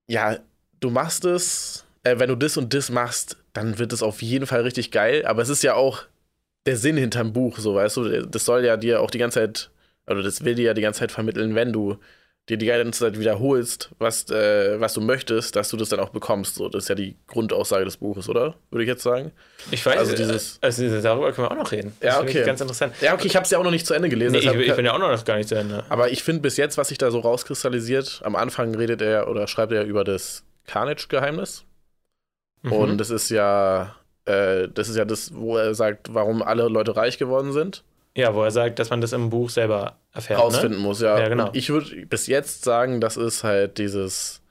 ja, 0.08 0.38
du 0.80 0.90
machst 0.90 1.26
es, 1.26 1.86
äh, 2.04 2.20
wenn 2.20 2.30
du 2.30 2.36
das 2.36 2.58
und 2.58 2.74
das 2.74 2.90
machst, 2.90 3.38
dann 3.54 3.80
wird 3.80 3.94
es 3.94 4.04
auf 4.04 4.22
jeden 4.22 4.48
Fall 4.48 4.62
richtig 4.62 4.92
geil. 4.92 5.26
Aber 5.26 5.42
es 5.42 5.50
ist 5.50 5.64
ja 5.64 5.76
auch 5.76 6.04
der 6.66 6.76
Sinn 6.76 6.98
hinterm 6.98 7.34
Buch, 7.34 7.58
so 7.60 7.76
weißt 7.76 7.98
du. 7.98 8.26
Das 8.26 8.46
soll 8.46 8.66
ja 8.66 8.78
dir 8.78 9.02
auch 9.02 9.12
die 9.12 9.18
ganze 9.18 9.40
Zeit, 9.40 9.72
oder 10.08 10.24
das 10.24 10.44
will 10.44 10.56
dir 10.56 10.66
ja 10.66 10.74
die 10.74 10.82
ganze 10.82 11.00
Zeit 11.00 11.12
vermitteln, 11.12 11.56
wenn 11.56 11.72
du 11.72 11.98
dir 12.50 12.58
die 12.58 12.66
ganze 12.66 13.00
Zeit 13.00 13.20
wiederholst, 13.20 13.92
was, 14.00 14.30
äh, 14.32 14.80
was 14.80 14.94
du 14.94 15.02
möchtest, 15.02 15.56
dass 15.56 15.70
du 15.70 15.78
das 15.78 15.90
dann 15.90 16.00
auch 16.00 16.10
bekommst. 16.10 16.56
So, 16.56 16.68
das 16.70 16.84
ist 16.86 16.90
ja 16.90 16.96
die 16.96 17.16
Grundaussage 17.28 17.86
des 17.86 17.98
Buches, 17.98 18.28
oder? 18.28 18.56
Würde 18.72 18.84
ich 18.84 18.88
jetzt 18.90 19.04
sagen. 19.04 19.32
Ich 19.72 19.86
weiß, 19.86 19.98
Also 19.98 20.12
also, 20.14 20.24
dieses- 20.24 20.58
also 20.62 21.02
darüber 21.02 21.32
können 21.32 21.48
wir 21.48 21.52
auch 21.52 21.56
noch 21.64 21.72
reden. 21.72 21.94
Das 22.00 22.08
Ja, 22.08 22.18
finde 22.18 22.32
ich 22.32 22.38
okay. 22.38 22.46
ganz 22.48 22.62
interessant. 22.62 22.94
Ja, 23.02 23.14
okay, 23.14 23.28
ich 23.28 23.36
habe 23.36 23.44
es 23.46 23.52
ja 23.52 23.60
auch 23.60 23.64
noch 23.64 23.72
nicht 23.72 23.86
zu 23.86 23.94
Ende 23.94 24.10
gelesen. 24.10 24.32
Nee, 24.34 24.40
ich, 24.40 24.48
ich 24.70 24.76
bin 24.76 24.86
ja 24.86 24.94
auch 24.94 25.00
noch 25.00 25.24
gar 25.26 25.38
nicht 25.38 25.50
zu 25.50 25.56
Ende. 25.56 25.84
aber 25.90 26.10
ich 26.12 26.24
finde 26.24 26.42
bis 26.42 26.58
jetzt, 26.58 26.78
was 26.78 26.88
sich 26.90 26.98
da 26.98 27.12
so 27.12 27.20
rauskristallisiert, 27.20 28.22
am 28.24 28.36
Anfang 28.36 28.74
redet 28.76 29.02
er 29.02 29.28
oder 29.30 29.48
schreibt 29.48 29.72
er 29.72 29.84
über 29.86 30.04
das 30.04 30.44
Carnage-Geheimnis. 30.68 31.66
Mhm. 32.64 32.72
Und 32.74 32.98
das 32.98 33.10
ist 33.10 33.30
ja, 33.30 33.96
äh, 34.26 34.68
das 34.74 34.90
ist 34.90 34.96
ja 34.98 35.06
das, 35.06 35.34
wo 35.34 35.58
er 35.58 35.74
sagt, 35.76 36.14
warum 36.14 36.42
alle 36.42 36.68
Leute 36.68 36.96
reich 36.96 37.18
geworden 37.18 37.54
sind. 37.54 37.84
Ja, 38.16 38.34
wo 38.36 38.44
er 38.44 38.52
sagt, 38.52 38.80
dass 38.80 38.90
man 38.90 39.02
das 39.02 39.14
im 39.14 39.30
Buch 39.30 39.50
selber 39.50 39.98
erfährt. 40.14 40.40
rausfinden 40.40 40.80
Ne? 40.82 40.88
muss, 40.88 41.02
ja. 41.02 41.18
Ja, 41.20 41.28
genau. 41.30 41.48
Und 41.48 41.56
ich 41.56 41.70
würde 41.70 42.06
bis 42.06 42.28
jetzt 42.28 42.64
sagen, 42.64 43.00
das 43.02 43.18
ist 43.18 43.44
halt 43.44 43.78
dieses, 43.78 44.42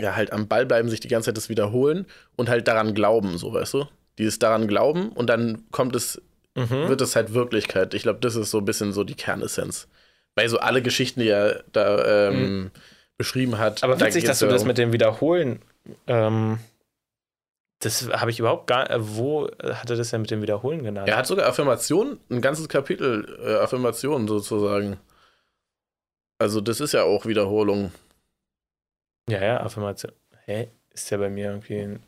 ja, 0.00 0.14
halt 0.16 0.32
am 0.32 0.48
Ball 0.48 0.66
bleiben, 0.66 0.88
sich 0.88 1.00
die 1.00 1.08
ganze 1.08 1.26
Zeit 1.30 1.36
das 1.36 1.48
wiederholen 1.48 2.06
und 2.36 2.48
halt 2.48 2.68
daran 2.68 2.94
glauben, 2.94 3.38
so, 3.38 3.52
weißt 3.52 3.74
du? 3.74 3.84
Dieses 4.18 4.38
daran 4.38 4.66
glauben 4.68 5.10
und 5.10 5.28
dann 5.28 5.64
kommt 5.70 5.94
es, 5.96 6.20
Mhm. 6.54 6.88
wird 6.88 7.02
es 7.02 7.14
halt 7.16 7.34
Wirklichkeit. 7.34 7.92
Ich 7.92 8.02
glaube, 8.02 8.20
das 8.20 8.34
ist 8.34 8.50
so 8.50 8.58
ein 8.58 8.64
bisschen 8.64 8.94
so 8.94 9.04
die 9.04 9.14
Kernessenz. 9.14 9.88
Weil 10.36 10.48
so 10.48 10.58
alle 10.58 10.80
Geschichten, 10.80 11.20
die 11.20 11.28
er 11.28 11.64
da 11.72 12.28
ähm, 12.28 12.70
beschrieben 13.18 13.58
hat. 13.58 13.84
Aber 13.84 13.94
da 13.96 14.06
witzig, 14.06 14.22
geht's 14.24 14.38
dass 14.38 14.38
du 14.38 14.46
das 14.46 14.64
mit 14.64 14.78
dem 14.78 14.92
Wiederholen, 14.92 15.60
ähm, 16.06 16.58
das 17.80 18.08
habe 18.08 18.30
ich 18.30 18.38
überhaupt 18.38 18.66
gar, 18.66 18.90
äh, 18.90 18.96
wo 18.98 19.48
hat 19.62 19.90
er 19.90 19.96
das 19.96 20.10
denn 20.10 20.22
mit 20.22 20.30
dem 20.30 20.42
Wiederholen 20.42 20.82
genannt? 20.82 21.08
Er 21.08 21.16
hat 21.16 21.26
sogar 21.26 21.46
Affirmationen, 21.46 22.18
ein 22.30 22.40
ganzes 22.40 22.68
Kapitel 22.68 23.38
äh, 23.44 23.56
Affirmationen 23.56 24.26
sozusagen. 24.26 24.98
Also, 26.38 26.60
das 26.60 26.80
ist 26.80 26.92
ja 26.92 27.02
auch 27.02 27.26
Wiederholung. 27.26 27.92
ja, 29.28 29.42
ja, 29.42 29.60
Affirmation. 29.60 30.12
Hä? 30.44 30.68
Ist 30.90 31.10
der 31.10 31.18
bei 31.18 31.28
mir 31.28 31.50
irgendwie 31.50 31.78
ein. 31.78 32.02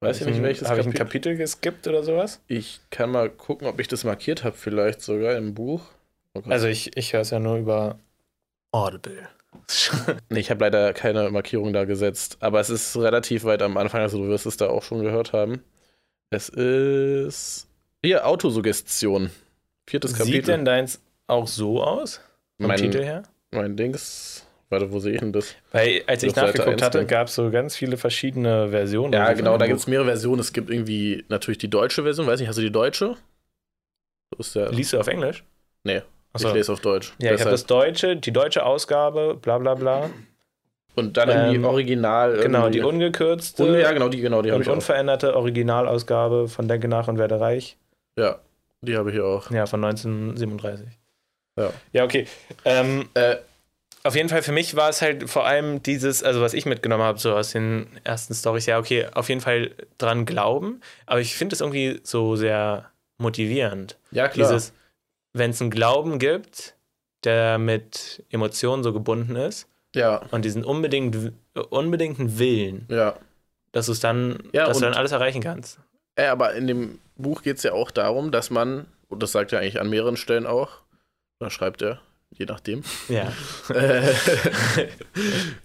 Weiß 0.00 0.20
ich 0.20 0.26
nicht, 0.26 0.42
welches 0.42 0.68
Habe 0.68 0.80
ich 0.80 0.86
ein 0.86 0.92
Kapitel. 0.92 1.32
Kapitel 1.32 1.36
geskippt 1.36 1.86
oder 1.86 2.02
sowas? 2.02 2.42
Ich 2.46 2.80
kann 2.90 3.10
mal 3.10 3.30
gucken, 3.30 3.66
ob 3.66 3.80
ich 3.80 3.88
das 3.88 4.04
markiert 4.04 4.44
habe, 4.44 4.56
vielleicht 4.56 5.00
sogar 5.00 5.36
im 5.36 5.54
Buch. 5.54 5.82
Oh. 6.34 6.42
Also 6.48 6.66
ich, 6.66 6.96
ich 6.96 7.12
höre 7.12 7.22
es 7.22 7.30
ja 7.30 7.38
nur 7.38 7.56
über 7.56 7.98
Audible. 8.70 9.28
nee, 10.30 10.40
ich 10.40 10.50
habe 10.50 10.64
leider 10.64 10.92
keine 10.92 11.30
Markierung 11.30 11.72
da 11.72 11.84
gesetzt, 11.84 12.38
aber 12.40 12.60
es 12.60 12.70
ist 12.70 12.96
relativ 12.96 13.44
weit 13.44 13.62
am 13.62 13.76
Anfang, 13.76 14.02
also 14.02 14.18
du 14.18 14.28
wirst 14.28 14.46
es 14.46 14.56
da 14.56 14.68
auch 14.68 14.82
schon 14.82 15.02
gehört 15.02 15.32
haben. 15.32 15.62
Es 16.30 16.48
ist 16.48 17.68
hier 18.02 18.26
Autosuggestion. 18.26 19.30
Viertes 19.86 20.12
Kapitel. 20.14 20.34
Sieht 20.34 20.48
denn 20.48 20.64
deins 20.64 21.00
auch 21.26 21.46
so 21.46 21.82
aus? 21.82 22.20
Vom 22.58 22.68
Mein- 22.68 22.78
Titel 22.78 23.02
her? 23.02 23.22
Mein 23.50 23.76
Dings. 23.76 24.46
Warte, 24.70 24.90
wo 24.90 24.98
sehe 24.98 25.12
ich 25.12 25.20
denn 25.20 25.32
das? 25.32 25.54
Weil, 25.70 26.02
als 26.06 26.22
ich 26.22 26.34
nachgeguckt 26.34 26.68
1 26.68 26.82
hatte, 26.82 27.06
gab 27.06 27.28
es 27.28 27.34
so 27.36 27.50
ganz 27.50 27.76
viele 27.76 27.96
verschiedene 27.96 28.70
Versionen. 28.70 29.12
Ja, 29.12 29.26
von 29.26 29.36
genau, 29.36 29.56
da 29.58 29.66
gibt 29.66 29.78
es 29.78 29.86
mehrere 29.86 30.06
Versionen. 30.06 30.40
Es 30.40 30.52
gibt 30.52 30.70
irgendwie 30.70 31.24
natürlich 31.28 31.58
die 31.58 31.68
deutsche 31.70 32.02
Version. 32.02 32.26
Weiß 32.26 32.40
nicht, 32.40 32.48
hast 32.48 32.56
du 32.56 32.62
die 32.62 32.72
deutsche? 32.72 33.16
So 34.32 34.38
ist 34.40 34.56
der. 34.56 34.72
Liest 34.72 34.92
du 34.92 34.98
auf 34.98 35.06
Englisch? 35.06 35.44
Nee, 35.84 36.02
Achso. 36.34 36.48
ich 36.48 36.54
lese 36.54 36.72
auf 36.72 36.80
Deutsch. 36.80 37.14
Ja, 37.18 37.26
ich 37.32 37.40
habe 37.40 37.50
Deshalb- 37.50 37.50
das 37.52 37.66
deutsche, 37.66 38.16
die 38.16 38.32
deutsche 38.32 38.64
Ausgabe, 38.66 39.34
bla 39.40 39.58
bla 39.58 39.74
bla. 39.74 40.10
Und 40.96 41.16
dann 41.16 41.54
ähm, 41.54 41.64
Original. 41.64 42.36
Genau, 42.38 42.68
die 42.68 42.80
ungekürzte 42.80 43.64
Un- 43.64 43.78
Ja, 43.80 43.92
genau, 43.92 44.08
die, 44.08 44.20
genau, 44.20 44.42
die 44.42 44.50
habe 44.50 44.56
und 44.56 44.62
ich 44.62 44.68
auch. 44.68 44.74
unveränderte 44.74 45.34
Originalausgabe 45.36 46.48
von 46.48 46.68
Denke 46.68 46.86
nach 46.88 47.08
und 47.08 47.18
werde 47.18 47.40
reich. 47.40 47.76
Ja, 48.18 48.38
die 48.80 48.96
habe 48.96 49.10
ich 49.10 49.14
hier 49.16 49.24
auch. 49.24 49.50
Ja, 49.50 49.66
von 49.66 49.80
1937. 49.84 50.86
Ja. 51.58 51.70
Ja, 51.92 52.04
okay. 52.04 52.26
Ähm, 52.64 53.08
Äh, 53.14 53.36
auf 54.04 54.14
jeden 54.14 54.28
Fall 54.28 54.42
für 54.42 54.52
mich 54.52 54.76
war 54.76 54.90
es 54.90 55.00
halt 55.02 55.30
vor 55.30 55.46
allem 55.46 55.82
dieses, 55.82 56.22
also 56.22 56.40
was 56.42 56.52
ich 56.52 56.66
mitgenommen 56.66 57.02
habe, 57.02 57.18
so 57.18 57.34
aus 57.34 57.52
den 57.52 57.86
ersten 58.04 58.34
Stories, 58.34 58.66
ja, 58.66 58.78
okay, 58.78 59.06
auf 59.14 59.28
jeden 59.30 59.40
Fall 59.40 59.70
dran 59.98 60.26
glauben, 60.26 60.80
aber 61.06 61.20
ich 61.20 61.34
finde 61.36 61.54
es 61.54 61.60
irgendwie 61.60 62.00
so 62.02 62.36
sehr 62.36 62.90
motivierend. 63.18 63.96
ja, 64.10 64.28
klar. 64.28 64.48
Dieses, 64.52 64.72
wenn 65.34 65.50
es 65.50 65.60
einen 65.60 65.70
Glauben 65.70 66.18
gibt, 66.18 66.74
der 67.24 67.58
mit 67.58 68.24
Emotionen 68.30 68.82
so 68.82 68.92
gebunden 68.94 69.36
ist 69.36 69.66
ja, 69.94 70.22
und 70.30 70.44
diesen 70.44 70.64
unbedingt, 70.64 71.16
unbedingten 71.70 72.38
Willen, 72.38 72.86
ja. 72.90 73.14
dass 73.72 73.86
du 73.86 73.92
es 73.92 74.00
dann, 74.00 74.38
Ja, 74.52 74.66
dass 74.66 74.78
du 74.78 74.84
dann 74.84 74.94
alles 74.94 75.12
erreichen 75.12 75.42
kannst. 75.42 75.78
Äh, 76.16 76.26
aber 76.26 76.54
in 76.54 76.66
dem 76.66 76.98
Buch 77.16 77.42
geht 77.42 77.58
es 77.58 77.62
ja 77.62 77.72
auch 77.72 77.90
darum, 77.90 78.30
dass 78.32 78.50
man, 78.50 78.86
und 79.08 79.22
das 79.22 79.32
sagt 79.32 79.52
er 79.52 79.60
eigentlich 79.60 79.80
an 79.80 79.90
mehreren 79.90 80.16
Stellen 80.16 80.46
auch, 80.46 80.70
da 81.40 81.50
schreibt 81.50 81.82
er, 81.82 82.00
je 82.30 82.46
nachdem, 82.46 82.82
Ja. 83.08 83.32
äh, 83.74 84.12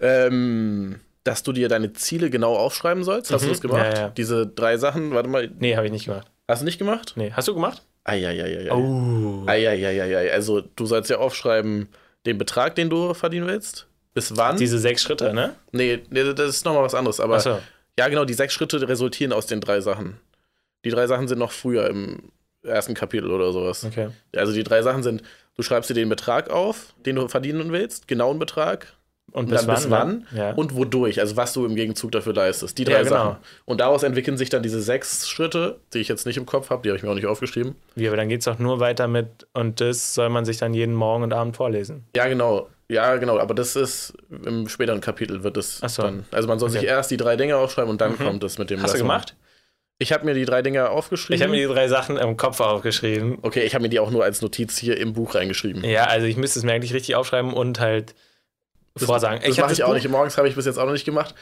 ähm, 0.00 1.00
dass 1.24 1.42
du 1.42 1.52
dir 1.52 1.68
deine 1.68 1.92
Ziele 1.92 2.30
genau 2.30 2.56
aufschreiben 2.56 3.04
sollst. 3.04 3.30
Hast 3.32 3.42
Mhm. 3.42 3.46
du 3.46 3.52
das 3.52 3.60
gemacht? 3.60 3.92
Ja, 3.94 4.00
ja. 4.00 4.08
Diese 4.10 4.46
drei 4.46 4.76
Sachen, 4.78 5.12
warte 5.12 5.28
mal, 5.28 5.50
Nee, 5.58 5.76
habe 5.76 5.86
ich 5.86 5.92
nicht 5.92 6.06
gemacht. 6.06 6.30
hast 6.48 6.62
du 6.62 6.64
nicht 6.64 6.78
gemacht? 6.78 7.12
Nee, 7.16 7.32
hast 7.32 7.48
du 7.48 7.54
gemacht? 7.54 7.82
Eieieiei. 8.04 8.72
Oh. 8.72 9.44
Eieieiei. 9.46 10.32
Also 10.32 10.60
du 10.60 10.86
sollst 10.86 11.10
ja 11.10 11.18
aufschreiben, 11.18 11.88
den 12.26 12.38
Betrag, 12.38 12.74
den 12.74 12.90
du 12.90 13.14
verdienen 13.14 13.46
willst. 13.46 13.86
Bis 14.14 14.36
wann? 14.36 14.56
Diese 14.56 14.78
sechs 14.78 15.02
Schritte, 15.02 15.32
ne? 15.32 15.54
nee, 15.72 16.00
nee, 16.10 16.34
das 16.34 16.48
ist 16.48 16.64
nochmal 16.64 16.82
was 16.82 16.94
anderes. 16.94 17.20
Aber 17.20 17.36
Achso. 17.36 17.60
ja, 17.98 18.08
genau, 18.08 18.24
die 18.24 18.34
sechs 18.34 18.54
Schritte 18.54 18.86
resultieren 18.88 19.32
aus 19.32 19.46
den 19.46 19.60
drei 19.60 19.80
Sachen. 19.80 20.18
Die 20.84 20.90
drei 20.90 21.06
Sachen 21.06 21.28
sind 21.28 21.38
noch 21.38 21.52
früher 21.52 21.88
im 21.88 22.32
ersten 22.62 22.94
Kapitel 22.94 23.30
oder 23.30 23.52
sowas. 23.52 23.84
Okay. 23.84 24.08
Also 24.34 24.52
die 24.52 24.64
drei 24.64 24.82
Sachen 24.82 25.02
sind, 25.02 25.22
du 25.56 25.62
schreibst 25.62 25.88
dir 25.90 25.94
den 25.94 26.08
Betrag 26.08 26.50
auf, 26.50 26.94
den 27.06 27.16
du 27.16 27.28
verdienen 27.28 27.72
willst, 27.72 28.08
genauen 28.08 28.38
Betrag, 28.38 28.94
Und 29.32 29.48
bis 29.48 29.60
dann 29.60 29.68
wann? 29.68 29.74
bis 29.76 29.90
wann 29.90 30.08
ne? 30.32 30.38
Ja. 30.38 30.52
und 30.54 30.74
wodurch, 30.74 31.20
also 31.20 31.36
was 31.36 31.52
du 31.52 31.64
im 31.66 31.76
Gegenzug 31.76 32.12
dafür 32.12 32.34
leistest. 32.34 32.76
Die 32.78 32.84
drei 32.84 32.92
Ja, 32.94 33.02
genau. 33.02 33.10
Sachen. 33.16 33.36
Und 33.64 33.80
daraus 33.80 34.02
entwickeln 34.02 34.36
sich 34.36 34.48
dann 34.50 34.62
diese 34.62 34.80
sechs 34.82 35.28
Schritte, 35.28 35.78
die 35.94 35.98
ich 35.98 36.08
jetzt 36.08 36.26
nicht 36.26 36.36
im 36.36 36.46
Kopf 36.46 36.70
habe, 36.70 36.82
die 36.82 36.88
habe 36.88 36.96
ich 36.96 37.02
mir 37.02 37.10
auch 37.10 37.14
nicht 37.14 37.26
aufgeschrieben. 37.26 37.74
Wie, 37.94 38.06
aber 38.08 38.16
dann 38.16 38.28
geht 38.28 38.40
es 38.40 38.44
doch 38.46 38.58
nur 38.58 38.80
weiter 38.80 39.06
mit, 39.08 39.28
und 39.52 39.80
das 39.80 40.14
soll 40.14 40.28
man 40.30 40.44
sich 40.44 40.58
dann 40.58 40.74
jeden 40.74 40.94
Morgen 40.94 41.22
und 41.22 41.32
Abend 41.32 41.56
vorlesen. 41.56 42.04
Ja, 42.16 42.26
genau. 42.28 42.68
Ja, 42.88 43.16
genau, 43.18 43.38
aber 43.38 43.54
das 43.54 43.76
ist 43.76 44.14
im 44.44 44.68
späteren 44.68 45.00
Kapitel 45.00 45.44
wird 45.44 45.56
es 45.56 45.78
so. 45.78 46.02
dann. 46.02 46.24
Also 46.32 46.48
man 46.48 46.58
soll 46.58 46.70
sich 46.70 46.80
Okay. 46.80 46.88
erst 46.88 47.12
die 47.12 47.16
drei 47.16 47.36
Dinge 47.36 47.56
aufschreiben 47.56 47.88
und 47.90 48.00
dann 48.00 48.12
Mhm. 48.12 48.16
kommt 48.18 48.42
es 48.42 48.58
mit 48.58 48.68
dem. 48.70 48.82
Hast 48.82 48.94
du 48.94 48.98
gemacht? 48.98 49.36
Ich 50.02 50.12
habe 50.12 50.24
mir 50.24 50.34
die 50.34 50.46
drei 50.46 50.62
Dinge 50.62 50.88
aufgeschrieben. 50.88 51.36
Ich 51.36 51.42
habe 51.42 51.52
mir 51.52 51.68
die 51.68 51.72
drei 51.72 51.86
Sachen 51.86 52.16
im 52.16 52.36
Kopf 52.36 52.58
aufgeschrieben. 52.60 53.38
okay, 53.42 53.60
ich 53.64 53.74
habe 53.74 53.82
mir 53.82 53.90
die 53.90 54.00
auch 54.00 54.10
nur 54.10 54.24
als 54.24 54.40
Notiz 54.42 54.76
hier 54.78 54.96
im 54.96 55.12
Buch 55.12 55.34
reingeschrieben. 55.34 55.84
Ja, 55.84 56.04
also 56.06 56.26
ich 56.26 56.36
müsste 56.38 56.58
es 56.58 56.64
mir 56.64 56.72
eigentlich 56.72 56.94
richtig 56.94 57.14
aufschreiben 57.16 57.52
und 57.52 57.78
halt 57.78 58.14
vorsagen. 58.96 59.40
Das 59.44 59.56
hab 59.58 59.64
mache 59.64 59.72
ich 59.74 59.82
auch 59.82 59.88
Buch- 59.88 59.94
nicht. 59.94 60.08
Morgens 60.08 60.36
habe 60.38 60.48
ich 60.48 60.54
bis 60.54 60.66
jetzt 60.66 60.78
auch 60.78 60.86
noch 60.86 60.92
nicht 60.92 61.04
gemacht. 61.04 61.34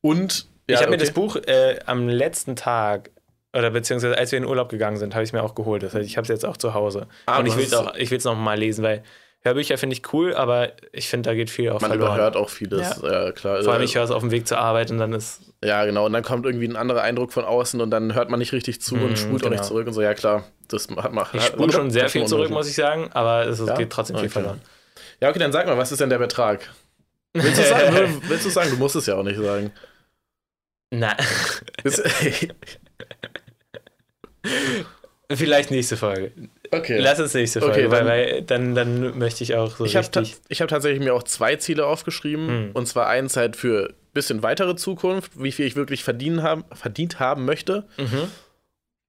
Und 0.00 0.46
ich 0.66 0.74
ja, 0.74 0.80
habe 0.80 0.90
mir 0.90 0.96
okay. 0.96 1.04
das 1.06 1.14
Buch 1.14 1.36
äh, 1.36 1.78
am 1.86 2.08
letzten 2.08 2.56
Tag 2.56 3.10
oder 3.52 3.70
beziehungsweise 3.70 4.16
als 4.18 4.32
wir 4.32 4.36
in 4.38 4.44
den 4.44 4.50
Urlaub 4.50 4.68
gegangen 4.68 4.96
sind, 4.98 5.14
habe 5.14 5.22
ich 5.24 5.30
es 5.30 5.32
mir 5.32 5.42
auch 5.42 5.54
geholt. 5.54 5.82
Das 5.82 5.94
heißt, 5.94 6.06
ich 6.06 6.16
habe 6.16 6.24
es 6.24 6.28
jetzt 6.28 6.44
auch 6.44 6.56
zu 6.56 6.74
Hause. 6.74 7.06
Ah, 7.26 7.38
und 7.38 7.46
ich 7.46 7.56
will 7.56 7.64
es 7.64 7.72
auch, 7.74 7.94
ich 7.94 8.10
will 8.10 8.18
es 8.18 8.24
noch 8.24 8.34
mal 8.36 8.58
lesen, 8.58 8.82
weil 8.84 9.02
Hörbücher 9.42 9.78
finde 9.78 9.94
ich 9.94 10.12
cool, 10.12 10.34
aber 10.34 10.72
ich 10.92 11.08
finde, 11.08 11.30
da 11.30 11.34
geht 11.34 11.50
viel 11.50 11.70
auch 11.70 11.80
Man 11.80 11.90
verloren. 11.92 12.14
überhört 12.14 12.36
auch 12.36 12.48
vieles. 12.50 13.00
Ja, 13.02 13.30
klar. 13.32 13.62
Vor 13.62 13.72
allem, 13.72 13.82
Äh, 13.82 13.84
ich 13.84 13.94
höre 13.94 14.02
es 14.02 14.10
auf 14.10 14.20
dem 14.22 14.32
Weg 14.32 14.48
zur 14.48 14.58
Arbeit 14.58 14.90
und 14.90 14.98
dann 14.98 15.12
ist 15.12 15.40
Ja, 15.62 15.84
genau. 15.84 16.04
Und 16.06 16.12
dann 16.12 16.22
kommt 16.24 16.44
irgendwie 16.46 16.66
ein 16.66 16.76
anderer 16.76 17.02
Eindruck 17.02 17.32
von 17.32 17.44
außen 17.44 17.80
und 17.80 17.90
dann 17.90 18.14
hört 18.14 18.28
man 18.28 18.40
nicht 18.40 18.52
richtig 18.52 18.80
zu 18.82 18.96
Mhm, 18.96 19.04
und 19.04 19.18
spult 19.18 19.36
auch 19.42 19.48
genau. 19.48 19.50
nicht 19.52 19.64
zurück 19.64 19.86
und 19.86 19.92
so. 19.92 20.02
Ja, 20.02 20.14
klar. 20.14 20.44
Das 20.68 20.88
hat 20.96 21.12
man. 21.12 21.26
Ich 21.32 21.42
spule 21.44 21.72
schon 21.72 21.90
sehr 21.90 22.08
viel 22.08 22.26
zurück, 22.26 22.50
muss 22.50 22.68
ich 22.68 22.74
sagen, 22.74 23.08
aber 23.12 23.46
es 23.46 23.60
ist- 23.60 23.68
Ja? 23.68 23.76
geht 23.76 23.90
trotzdem 23.90 24.16
viel 24.16 24.24
Okay. 24.26 24.32
verloren. 24.32 24.60
Ja, 25.20 25.30
okay, 25.30 25.38
dann 25.38 25.52
sag 25.52 25.66
mal, 25.66 25.78
was 25.78 25.92
ist 25.92 26.00
denn 26.00 26.10
der 26.10 26.18
Betrag? 26.18 26.68
Willst 27.42 27.58
du 27.58 27.62
sagen? 27.64 28.22
willst 28.28 28.46
du 28.46 28.50
sagen? 28.50 28.70
Du 28.70 28.76
musst 28.76 28.96
es 28.96 29.06
ja 29.06 29.14
auch 29.16 29.22
nicht 29.22 29.38
sagen. 29.38 29.72
Na, 30.90 31.16
Ist- 31.84 32.02
vielleicht 35.32 35.70
nächste 35.70 35.96
Folge. 35.96 36.32
okay. 36.70 36.98
Lass 37.00 37.18
uns 37.20 37.34
nächste 37.34 37.60
Okay, 37.62 37.88
Folge, 37.88 37.90
weil, 37.90 37.98
dann- 38.44 38.74
weil 38.74 38.74
dann, 38.74 38.74
dann 38.74 39.18
möchte 39.18 39.42
ich 39.44 39.54
auch 39.56 39.76
so 39.76 39.84
Ich 39.84 39.96
habe 39.96 40.06
richtig. 40.06 40.36
ich 40.48 40.60
hab 40.62 40.68
tatsächlich 40.68 41.00
mir 41.02 41.14
auch 41.14 41.24
zwei 41.24 41.56
Ziele 41.56 41.86
aufgeschrieben. 41.86 42.48
Hm. 42.48 42.70
Und 42.74 42.86
zwar 42.86 43.08
eins 43.08 43.36
halt 43.36 43.56
für 43.56 43.88
ein 43.90 43.94
bisschen 44.14 44.42
weitere 44.42 44.76
Zukunft, 44.76 45.32
wie 45.42 45.52
viel 45.52 45.66
ich 45.66 45.76
wirklich 45.76 46.04
verdienen 46.04 46.42
haben, 46.42 46.64
verdient 46.72 47.18
haben 47.20 47.44
möchte. 47.44 47.84
Mhm. 47.98 48.28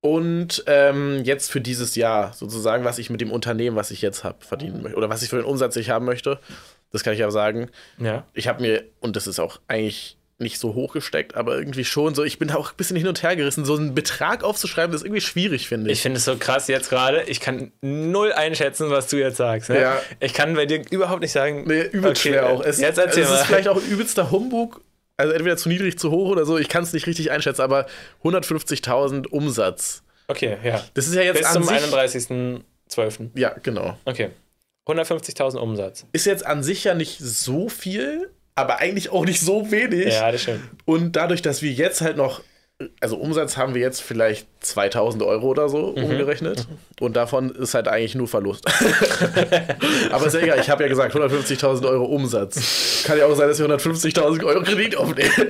Und 0.02 0.64
ähm, 0.68 1.24
jetzt 1.24 1.52
für 1.52 1.60
dieses 1.62 1.96
Jahr 1.96 2.32
sozusagen, 2.34 2.86
was 2.86 2.98
ich 3.00 3.10
mit 3.10 3.20
dem 3.22 3.32
Unternehmen, 3.32 3.76
was 3.76 3.92
ich 3.92 4.02
jetzt 4.02 4.24
habe, 4.24 4.44
verdienen 4.46 4.82
möchte. 4.84 4.98
Oder 4.98 5.10
was 5.10 5.24
ich 5.24 5.30
für 5.30 5.38
den 5.38 5.46
Umsatz 5.46 5.76
ich 5.76 5.90
haben 5.90 6.06
möchte. 6.06 6.40
Das 6.98 7.04
kann 7.04 7.14
ich 7.14 7.20
ja 7.20 7.30
sagen. 7.32 7.70
Ja. 8.00 8.26
Ich 8.34 8.48
habe 8.48 8.62
mir, 8.62 8.84
und 9.00 9.16
das 9.16 9.28
ist 9.28 9.40
auch 9.40 9.60
eigentlich 9.68 10.18
nicht 10.40 10.60
so 10.60 10.76
hoch 10.76 10.94
gesteckt, 10.94 11.36
aber 11.36 11.58
irgendwie 11.58 11.84
schon 11.84 12.14
so, 12.14 12.24
ich 12.24 12.38
bin 12.38 12.50
da 12.50 12.56
auch 12.58 12.70
ein 12.72 12.78
bisschen 12.78 12.96
hin 12.96 13.08
und 13.08 13.24
her 13.24 13.36
gerissen. 13.36 13.66
So 13.66 13.76
einen 13.76 13.96
Betrag 13.96 14.44
aufzuschreiben, 14.44 14.92
das 14.92 15.02
ist 15.02 15.06
irgendwie 15.06 15.22
schwierig, 15.22 15.68
finde 15.68 15.90
Ich 15.90 15.98
ich. 15.98 16.02
finde 16.04 16.18
es 16.20 16.26
so 16.26 16.36
krass 16.38 16.68
jetzt 16.68 16.90
gerade. 16.90 17.24
Ich 17.24 17.40
kann 17.40 17.72
null 17.82 18.32
einschätzen, 18.34 18.92
was 18.92 19.08
du 19.08 19.18
jetzt 19.18 19.38
sagst. 19.38 19.70
Ne? 19.72 19.82
Ja. 19.82 20.00
Ich 20.20 20.34
kann 20.36 20.54
bei 20.54 20.68
dir 20.68 20.84
überhaupt 20.92 21.22
nicht 21.22 21.32
sagen. 21.32 21.64
Nee, 21.66 21.82
übelst 21.82 22.22
Okay, 22.22 22.30
schwer 22.34 22.50
auch. 22.50 22.62
Es, 22.64 22.80
jetzt 22.80 23.00
erzähl 23.00 23.24
es 23.24 23.32
ist 23.32 23.36
mal. 23.40 23.46
vielleicht 23.46 23.68
auch 23.68 23.78
ein 23.78 23.90
übelster 23.90 24.30
Humbug. 24.30 24.82
Also 25.18 25.34
entweder 25.34 25.58
zu 25.58 25.70
niedrig, 25.70 25.98
zu 25.98 26.12
hoch 26.12 26.30
oder 26.30 26.46
so. 26.46 26.60
Ich 26.60 26.70
kann 26.70 26.84
es 26.84 26.94
nicht 26.94 27.08
richtig 27.08 27.32
einschätzen, 27.32 27.62
aber 27.64 27.88
150.000 28.24 29.28
Umsatz. 29.30 30.04
Okay, 30.28 30.58
ja. 30.64 30.84
Das 30.94 31.08
ist 31.08 31.16
ja 31.16 31.24
jetzt 31.24 31.38
Bis 31.38 31.48
an 31.48 31.54
zum 31.54 31.64
sich. 31.64 31.78
31.12. 31.78 33.30
Ja, 33.36 33.56
genau. 33.64 33.98
Okay. 34.06 34.30
150.000 34.88 35.58
Umsatz. 35.58 36.06
Ist 36.14 36.26
jetzt 36.26 36.46
an 36.46 36.64
sich 36.64 36.84
ja 36.84 36.94
nicht 36.96 37.20
so 37.20 37.70
viel, 37.70 38.30
aber 38.56 38.78
eigentlich 38.80 39.10
auch 39.12 39.26
nicht 39.26 39.42
so 39.42 39.70
wenig. 39.72 40.14
Ja, 40.14 40.32
das 40.32 40.42
stimmt. 40.44 40.62
Und 40.86 41.16
dadurch, 41.16 41.42
dass 41.42 41.62
wir 41.62 41.72
jetzt 41.72 42.02
halt 42.02 42.18
noch, 42.18 42.42
also 43.02 43.18
Umsatz 43.18 43.58
haben 43.58 43.74
wir 43.74 43.82
jetzt 43.82 44.02
vielleicht 44.02 44.48
2000 44.62 45.24
Euro 45.24 45.48
oder 45.48 45.68
so 45.68 45.94
Mhm. 45.96 46.04
umgerechnet. 46.04 46.68
Und 47.00 47.16
davon 47.16 47.50
ist 47.52 47.74
halt 47.74 47.88
eigentlich 47.88 48.16
nur 48.16 48.28
Verlust. 48.28 48.66
Aber 50.12 50.26
ist 50.28 50.34
ja 50.34 50.40
egal, 50.42 50.60
ich 50.60 50.70
habe 50.70 50.84
ja 50.84 50.90
gesagt 50.90 51.16
150.000 51.16 51.86
Euro 51.88 52.06
Umsatz. 52.06 53.04
Kann 53.06 53.18
ja 53.18 53.26
auch 53.26 53.36
sein, 53.36 53.48
dass 53.48 53.60
wir 53.60 53.66
150.000 53.68 54.44
Euro 54.46 54.62
Kredit 54.64 54.96
aufnehmen. 54.96 55.32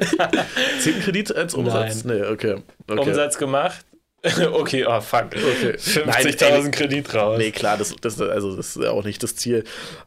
Zehn 0.81 0.99
Kredit 1.01 1.35
als 1.35 1.53
Umsatz? 1.53 2.03
Nee, 2.03 2.23
okay. 2.23 2.55
okay. 2.89 2.99
Umsatz 3.09 3.37
gemacht. 3.37 3.85
okay, 4.53 4.85
oh 4.85 4.99
fuck. 4.99 5.27
Okay. 5.27 5.75
50.000 5.77 6.71
Kredit 6.71 7.13
raus. 7.13 7.37
Nee, 7.37 7.51
klar, 7.51 7.77
das, 7.77 7.95
das, 8.01 8.19
also 8.19 8.55
das 8.55 8.75
ist 8.75 8.83
ja 8.83 8.91
auch 8.91 9.03
nicht 9.03 9.21
das 9.21 9.35
Ziel. 9.35 9.63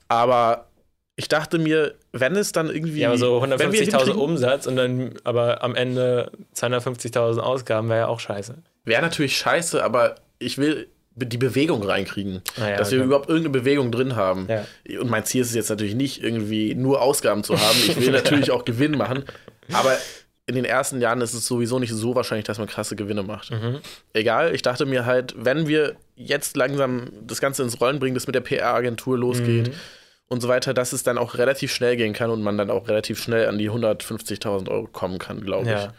Aber 0.08 0.66
ich 1.16 1.28
dachte 1.28 1.58
mir, 1.58 1.94
wenn 2.12 2.34
es 2.34 2.52
dann 2.52 2.70
irgendwie. 2.70 3.00
Ja, 3.00 3.08
aber 3.08 3.18
so 3.18 3.42
wenn 3.42 3.50
wir 3.50 3.58
150.000 3.58 3.90
hinkriegen- 3.90 4.12
Umsatz 4.18 4.66
und 4.66 4.76
dann 4.76 5.14
aber 5.24 5.62
am 5.62 5.74
Ende 5.74 6.32
250.000 6.56 7.38
Ausgaben 7.38 7.88
wäre 7.88 8.00
ja 8.00 8.06
auch 8.08 8.20
scheiße. 8.20 8.56
Wäre 8.84 9.02
natürlich 9.02 9.36
scheiße, 9.36 9.82
aber 9.84 10.16
ich 10.38 10.58
will 10.58 10.88
die 11.14 11.36
Bewegung 11.36 11.82
reinkriegen. 11.82 12.42
Naja, 12.56 12.76
dass 12.76 12.90
wir 12.90 12.98
okay. 12.98 13.06
überhaupt 13.06 13.28
irgendeine 13.28 13.58
Bewegung 13.58 13.92
drin 13.92 14.16
haben. 14.16 14.48
Ja. 14.48 14.64
Und 15.00 15.10
mein 15.10 15.24
Ziel 15.24 15.42
ist 15.42 15.48
es 15.48 15.54
jetzt 15.54 15.68
natürlich 15.68 15.94
nicht, 15.94 16.22
irgendwie 16.22 16.74
nur 16.74 17.02
Ausgaben 17.02 17.44
zu 17.44 17.60
haben. 17.60 17.76
Ich 17.86 18.00
will 18.00 18.12
natürlich 18.12 18.50
auch 18.52 18.64
Gewinn 18.64 18.96
machen. 18.96 19.24
Aber 19.72 19.96
in 20.50 20.56
den 20.56 20.64
ersten 20.66 21.00
Jahren 21.00 21.20
ist 21.22 21.32
es 21.32 21.46
sowieso 21.46 21.78
nicht 21.78 21.92
so 21.92 22.14
wahrscheinlich, 22.14 22.44
dass 22.46 22.58
man 22.58 22.66
krasse 22.66 22.96
Gewinne 22.96 23.22
macht. 23.22 23.50
Mhm. 23.50 23.78
Egal, 24.12 24.54
ich 24.54 24.60
dachte 24.62 24.84
mir 24.84 25.06
halt, 25.06 25.34
wenn 25.38 25.66
wir 25.66 25.96
jetzt 26.16 26.56
langsam 26.56 27.08
das 27.26 27.40
Ganze 27.40 27.62
ins 27.62 27.80
Rollen 27.80 27.98
bringen, 27.98 28.14
das 28.14 28.26
mit 28.26 28.34
der 28.34 28.40
PR-Agentur 28.42 29.16
losgeht 29.16 29.68
Mhm. 29.68 29.74
und 30.28 30.40
so 30.42 30.48
weiter, 30.48 30.74
dass 30.74 30.92
es 30.92 31.02
dann 31.02 31.16
auch 31.16 31.38
relativ 31.38 31.72
schnell 31.72 31.96
gehen 31.96 32.12
kann 32.12 32.30
und 32.30 32.42
man 32.42 32.58
dann 32.58 32.70
auch 32.70 32.88
relativ 32.88 33.22
schnell 33.22 33.48
an 33.48 33.56
die 33.58 33.70
150.000 33.70 34.68
Euro 34.68 34.86
kommen 34.86 35.18
kann, 35.18 35.40
glaube 35.40 35.64
ich. 35.64 35.70
Ja. 35.70 35.92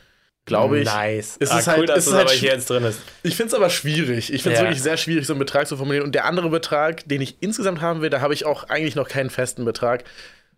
Glaube 0.45 0.79
ich. 0.79 0.85
Nice. 0.85 1.37
Es 1.39 1.51
ah, 1.51 1.59
ist 1.59 1.67
cool, 1.67 1.73
halt- 1.75 1.89
dass 1.89 1.97
es 1.99 2.03
es 2.05 2.07
ist 2.11 2.13
halt 2.17 2.27
aber 2.27 2.35
hier 2.35 2.49
jetzt 2.51 2.69
drin 2.69 2.83
ist. 2.83 2.99
Ich 3.21 3.35
finde 3.35 3.49
es 3.49 3.53
aber 3.53 3.69
schwierig. 3.69 4.33
Ich 4.33 4.41
finde 4.41 4.55
es 4.55 4.59
Ja. 4.61 4.65
wirklich 4.65 4.81
sehr 4.81 4.97
schwierig, 4.97 5.27
so 5.27 5.33
einen 5.33 5.39
Betrag 5.39 5.67
zu 5.67 5.77
formulieren. 5.77 6.03
Und 6.05 6.15
der 6.15 6.25
andere 6.25 6.49
Betrag, 6.49 7.07
den 7.07 7.21
ich 7.21 7.37
insgesamt 7.41 7.79
haben 7.81 8.01
will, 8.01 8.09
da 8.09 8.21
habe 8.21 8.33
ich 8.33 8.45
auch 8.45 8.63
eigentlich 8.67 8.95
noch 8.95 9.07
keinen 9.07 9.29
festen 9.29 9.65
Betrag. 9.65 10.03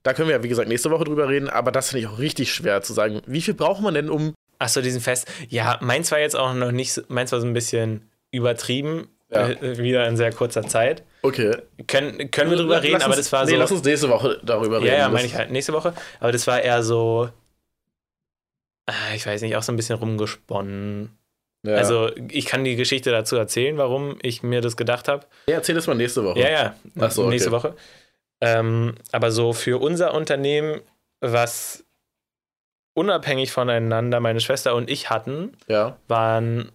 Da 0.04 0.14
können 0.14 0.28
wir 0.28 0.36
ja, 0.36 0.44
wie 0.44 0.50
gesagt, 0.50 0.68
nächste 0.68 0.92
Woche 0.92 1.06
drüber 1.06 1.30
reden, 1.30 1.50
aber 1.50 1.72
das 1.72 1.90
finde 1.90 2.02
ich 2.02 2.08
auch 2.08 2.20
richtig 2.20 2.54
schwer 2.54 2.82
zu 2.82 2.94
sagen. 2.94 3.22
Wie 3.26 3.42
viel 3.42 3.54
braucht 3.54 3.82
man 3.82 3.94
denn, 3.94 4.10
um. 4.10 4.34
Achso, 4.60 4.82
diesen 4.82 5.02
Fest. 5.02 5.28
Ja, 5.50 5.78
meins 5.82 6.12
war 6.12 6.20
jetzt 6.20 6.36
auch 6.36 6.54
noch 6.54 6.72
nicht, 6.72 6.94
so- 6.94 7.02
meins 7.08 7.32
war 7.32 7.40
so 7.40 7.48
ein 7.48 7.54
bisschen 7.54 8.10
übertrieben, 8.32 9.08
Ja. 9.32 9.50
äh, 9.50 9.78
wieder 9.78 10.08
in 10.08 10.18
sehr 10.18 10.32
kurzer 10.34 10.64
Zeit. 10.68 11.04
Okay. 11.22 11.56
Können, 11.88 12.30
können 12.32 12.50
wir 12.52 12.58
drüber 12.58 12.76
Lass 12.76 12.84
reden, 12.84 12.96
uns- 12.96 13.04
aber 13.06 13.16
das 13.16 13.32
war 13.32 13.46
nee, 13.46 13.52
so. 13.52 13.58
lass 13.58 13.72
uns 13.72 13.84
nächste 13.84 14.10
Woche 14.10 14.40
darüber 14.44 14.78
reden. 14.78 14.88
Ja, 14.88 14.98
ja, 15.00 15.10
meine 15.10 15.26
ich 15.26 15.36
halt 15.36 15.52
nächste 15.52 15.72
Woche. 15.74 15.94
Aber 16.20 16.32
das 16.34 16.46
war 16.48 16.62
eher 16.62 16.84
so, 16.84 17.30
ah, 18.88 19.14
ich 19.16 19.26
weiß 19.26 19.42
nicht, 19.42 19.56
auch 19.56 19.64
so 19.64 19.72
ein 19.72 19.76
bisschen 19.78 19.98
rumgesponnen. 19.98 21.18
Ja. 21.66 21.76
Also 21.76 22.12
ich 22.30 22.46
kann 22.46 22.66
die 22.66 22.76
Geschichte 22.76 23.12
dazu 23.12 23.38
erzählen, 23.38 23.78
warum 23.78 24.18
ich 24.22 24.44
mir 24.44 24.60
das 24.60 24.76
gedacht 24.76 25.08
habe. 25.08 25.26
ja, 25.48 25.56
erzähl 25.56 25.76
das 25.76 25.88
mal 25.88 25.96
nächste 25.96 26.24
Woche. 26.26 26.40
Ja, 26.40 26.50
ja, 26.50 26.76
Ach 27.00 27.10
so, 27.12 27.22
okay. 27.22 27.32
nächste 27.32 27.52
Woche. 27.52 27.74
Ähm, 28.46 28.96
aber 29.12 29.32
so 29.32 29.54
für 29.54 29.80
unser 29.82 30.14
Unternehmen, 30.14 30.82
was 31.22 31.86
unabhängig 32.94 33.52
voneinander 33.52 34.20
meine 34.20 34.40
Schwester 34.40 34.76
und 34.76 34.90
ich 34.90 35.10
hatten, 35.10 35.56
Ja. 35.68 35.98
waren, 36.08 36.72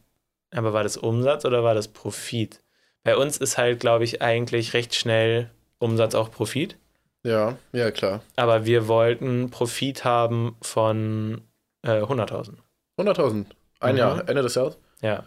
aber 0.55 0.73
war 0.73 0.83
das 0.83 0.97
Umsatz 0.97 1.45
oder 1.45 1.62
war 1.62 1.75
das 1.75 1.89
Profit? 1.89 2.61
Bei 3.05 3.16
uns 3.16 3.37
ist 3.37 3.59
halt, 3.59 3.81
glaube 3.81 4.05
ich, 4.05 4.21
eigentlich 4.23 4.75
recht 4.75 4.95
schnell 4.95 5.51
Umsatz 5.79 6.14
auch 6.14 6.31
Profit. 6.31 6.77
Ja, 7.23 7.57
ja, 7.73 7.91
klar. 7.91 8.21
Aber 8.37 8.64
wir 8.64 8.89
wollten 8.89 9.51
Profit 9.51 10.05
haben 10.05 10.57
von 10.62 11.43
äh, 11.83 12.01
100.000. 12.03 12.55
100.000. 12.99 13.47
Ein 13.81 13.93
Mhm. 13.95 13.99
Jahr, 13.99 14.29
Ende 14.29 14.43
des 14.43 14.55
Jahres? 14.57 14.77
Ja. 15.03 15.25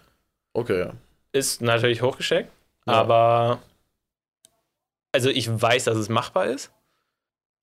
Okay, 0.54 0.80
ja. 0.80 0.94
Ist 1.32 1.62
natürlich 1.62 2.02
hochgesteckt, 2.02 2.52
Ja. 2.86 2.94
aber 2.94 3.60
also 5.12 5.30
ich 5.30 5.50
weiß, 5.50 5.86
dass 5.86 5.98
es 5.98 6.10
machbar 6.10 6.48
ist. 6.48 6.72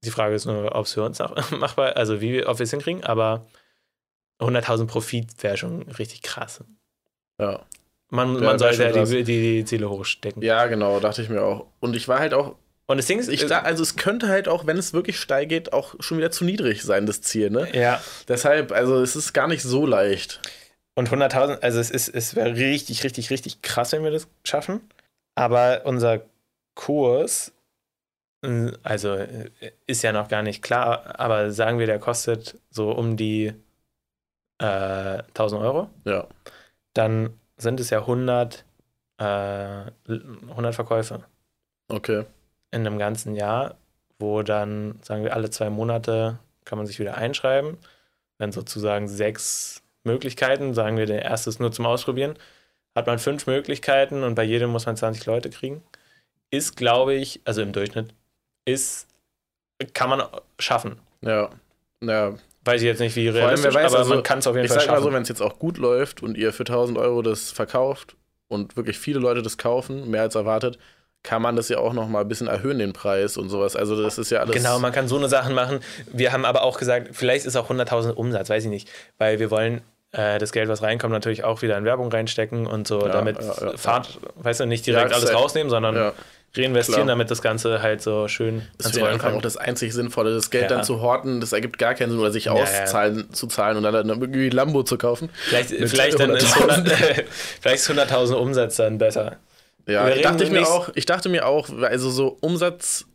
Die 0.05 0.11
Frage 0.11 0.35
ist 0.35 0.47
nur, 0.47 0.75
ob 0.75 0.87
es 0.87 0.95
für 0.95 1.03
uns 1.03 1.19
machbar 1.51 1.97
also 1.97 2.21
wie 2.21 2.33
wir, 2.33 2.49
ob 2.49 2.59
wir 2.59 2.65
es 2.65 2.71
hinkriegen, 2.71 3.05
aber 3.05 3.47
100.000 4.41 4.87
Profit 4.87 5.43
wäre 5.43 5.57
schon 5.57 5.83
richtig 5.83 6.23
krass. 6.23 6.63
Ja. 7.41 7.65
Man, 8.11 8.37
Ja, 8.37 8.41
man 8.41 8.59
sollte 8.59 8.85
ja 8.85 9.05
die, 9.05 9.25
die, 9.25 9.25
die 9.25 9.65
Ziele 9.65 9.91
hochstecken. 9.91 10.43
Ja, 10.43 10.67
genau, 10.67 10.99
dachte 11.01 11.21
ich 11.21 11.29
mir 11.29 11.43
auch. 11.43 11.67
Und 11.81 11.95
ich 11.95 12.09
war 12.09 12.21
halt 12.21 12.33
auch, 12.33 12.57
Und 12.87 12.97
das 12.97 13.07
Ding 13.07 13.19
ist, 13.19 13.29
ich 13.29 13.45
da, 13.47 13.61
also 13.61 13.83
es 13.83 13.97
könnte 13.97 14.29
halt 14.29 14.49
auch, 14.49 14.67
wenn 14.67 14.79
es 14.79 14.95
wirklich 14.95 15.21
steil 15.21 15.47
geht, 15.47 15.73
auch 15.73 15.95
schon 16.01 16.17
wieder 16.17 16.31
zu 16.31 16.45
niedrig 16.45 16.83
sein, 16.83 17.05
das 17.05 17.21
Ziel, 17.21 17.51
ne? 17.51 17.69
ja, 17.75 18.01
Deshalb, 18.29 18.73
also 18.73 19.03
es 19.03 19.15
ist 19.15 19.35
gar 19.35 19.49
nicht 19.49 19.63
so 19.63 19.85
leicht. 19.85 20.41
Und 20.95 21.11
100.000, 21.11 21.61
also 21.61 21.79
es, 21.79 21.91
ist, 21.91 22.09
es 22.09 22.35
wäre 22.35 22.57
richtig, 22.57 23.05
richtig, 23.05 23.31
richtig 23.31 23.63
krass, 23.63 23.93
wenn 23.93 24.05
wir 24.05 24.11
das 24.11 24.27
schaffen. 24.43 24.81
Aber 25.35 25.83
unser 25.85 26.23
Kurs, 26.79 27.53
äh, 28.43 28.71
also 28.85 29.15
äh, 29.15 29.51
ist 29.87 30.03
ja 30.03 30.13
noch 30.13 30.29
gar 30.29 30.43
nicht 30.43 30.63
klar, 30.63 31.19
aber 31.19 31.51
sagen 31.51 31.81
wir, 31.81 31.87
der 31.87 31.99
kostet 31.99 32.57
so 32.71 32.93
um 32.93 33.17
die 33.17 33.53
äh, 34.59 34.65
1000 34.65 35.61
Euro. 35.61 35.91
Ja. 36.05 36.29
Dann 36.95 37.39
sind 37.57 37.81
es 37.81 37.91
ja 37.91 38.01
100, 38.01 38.65
äh, 39.19 39.25
100 39.25 40.75
Verkäufe 40.75 41.25
Okay. 41.91 42.25
in 42.71 42.87
einem 42.87 42.99
ganzen 42.99 43.35
Jahr, 43.35 43.77
wo 44.21 44.43
dann, 44.43 45.01
sagen 45.03 45.25
wir, 45.25 45.35
alle 45.35 45.51
zwei 45.51 45.71
Monate 45.71 46.39
kann 46.65 46.79
man 46.79 46.87
sich 46.87 47.01
wieder 47.01 47.17
einschreiben. 47.17 47.77
Wenn 48.39 48.53
sozusagen 48.53 49.09
sechs 49.09 49.83
Möglichkeiten, 50.05 50.75
sagen 50.75 50.97
wir, 50.97 51.07
der 51.07 51.23
erste 51.23 51.51
ist 51.51 51.59
nur 51.59 51.73
zum 51.73 51.87
Ausprobieren, 51.87 52.39
hat 52.95 53.07
man 53.09 53.19
fünf 53.19 53.49
Möglichkeiten 53.49 54.23
und 54.23 54.37
bei 54.37 54.45
jedem 54.45 54.71
muss 54.71 54.87
man 54.87 54.97
20 54.97 55.27
Leute 55.27 55.51
kriegen. 55.51 55.83
Ist, 56.51 56.77
glaube 56.77 57.15
ich, 57.15 57.41
also 57.45 57.63
im 57.63 57.73
Durchschnitt, 57.73 58.15
ist, 58.65 59.07
kann 59.95 60.11
man 60.11 60.23
schaffen. 60.59 60.99
Ja. 61.21 61.51
Ja. 62.03 62.35
Weiß 62.65 62.81
ich 62.83 62.87
jetzt 62.87 63.01
nicht, 63.01 63.17
wie 63.17 63.29
realistisch, 63.29 63.75
weiß, 63.75 63.93
aber 63.93 63.99
also, 64.01 64.15
man 64.15 64.23
kann 64.23 64.41
es 64.41 64.47
auf 64.47 64.55
jeden 64.55 64.67
Ich 64.67 64.71
Fall 64.71 64.81
sag 64.81 64.89
mal 64.89 64.95
schaffen. 64.97 65.05
so, 65.05 65.13
wenn 65.13 65.23
es 65.23 65.29
jetzt 65.29 65.41
auch 65.43 65.59
gut 65.59 65.79
läuft 65.79 66.23
und 66.23 66.37
ihr 66.37 66.53
für 66.53 66.65
1000 66.65 66.99
Euro 66.99 67.23
das 67.23 67.51
verkauft 67.51 68.17
und 68.49 68.77
wirklich 68.77 68.99
viele 68.99 69.19
Leute 69.21 69.43
das 69.43 69.57
kaufen, 69.59 70.11
mehr 70.11 70.23
als 70.23 70.35
erwartet, 70.35 70.79
kann 71.23 71.43
man 71.43 71.57
das 71.57 71.69
ja 71.69 71.79
auch 71.79 71.93
noch 71.95 72.09
mal 72.09 72.21
ein 72.21 72.29
bisschen 72.29 72.47
erhöhen, 72.47 72.79
den 72.79 72.93
Preis 72.93 73.37
und 73.37 73.49
sowas. 73.49 73.75
Also 73.75 74.01
das 74.01 74.19
ist 74.19 74.31
ja 74.31 74.41
alles. 74.41 74.55
Genau, 74.55 74.79
man 74.79 74.93
kann 74.93 75.09
so 75.09 75.17
eine 75.17 75.29
Sachen 75.29 75.55
machen. 75.55 75.81
Wir 76.13 76.33
haben 76.33 76.45
aber 76.45 76.63
auch 76.63 76.79
gesagt, 76.79 77.09
vielleicht 77.13 77.45
ist 77.47 77.57
auch 77.57 77.71
100.000 77.71 78.13
Umsatz, 78.13 78.49
weiß 78.51 78.65
ich 78.65 78.71
nicht, 78.71 78.89
weil 79.19 79.39
wir 79.39 79.51
wollen 79.51 79.81
äh, 80.13 80.39
das 80.39 80.53
Geld, 80.53 80.69
was 80.69 80.83
reinkommt, 80.83 81.13
natürlich 81.13 81.45
auch 81.45 81.63
wieder 81.63 81.77
in 81.77 81.85
Werbung 81.85 82.11
reinstecken 82.13 82.67
und 82.67 82.87
so, 82.87 83.01
Ja, 83.03 83.09
damit 83.09 83.41
ja, 83.43 83.55
ja, 83.71 83.77
Fahrt, 83.77 84.19
weißt 84.37 84.61
du, 84.61 84.67
nicht 84.67 84.87
direkt 84.87 85.13
alles 85.13 85.29
safe. 85.29 85.35
rausnehmen, 85.35 85.71
sondern. 85.71 86.13
Reinvestieren, 86.57 87.03
klar. 87.05 87.07
damit 87.15 87.31
das 87.31 87.43
Ganze 87.43 87.83
halt 87.83 88.01
so 88.03 88.27
schön 88.29 88.63
Das 88.79 88.95
wäre 88.95 89.07
Rollen 89.07 89.15
einfach 89.15 89.33
auch 89.35 89.43
das 89.43 89.57
einzig 89.57 89.93
Sinnvolle, 89.93 90.35
das 90.35 90.51
Geld 90.51 90.71
Ja. 90.71 90.77
dann 90.77 90.85
zu 90.85 91.01
horten, 91.01 91.41
das 91.41 91.53
ergibt 91.53 91.79
gar 91.79 91.95
keinen 91.95 92.11
Sinn, 92.11 92.21
oder 92.21 92.33
sich 92.33 92.47
ja. 92.47 92.53
auszahlen 92.53 93.33
zu 93.33 93.47
zahlen 93.47 93.77
und 93.77 93.83
dann, 93.83 93.93
dann 93.93 94.09
irgendwie 94.09 94.49
Lambo 94.51 94.83
zu 94.83 94.97
kaufen. 94.99 95.29
Vielleicht, 95.35 95.69
vielleicht, 95.71 96.19
dann 96.19 96.31
ist 96.31 96.47
100.000. 96.55 96.71
100 96.71 97.25
vielleicht 97.61 97.81
ist 97.83 97.91
100.000 97.91 98.35
Umsatz 98.35 98.77
dann 98.77 98.99
besser. 98.99 99.37
Ja, 99.87 100.09
ich 100.09 100.23
dachte 100.23 100.45
ich 100.45 100.51
mir 100.51 100.69
auch, 100.69 100.91
ich 100.95 101.07
dachte 101.07 101.29
mir 101.29 101.47
auch, 101.47 101.69
also 101.81 102.11
so 102.11 102.37
Umsatz, 102.41 103.07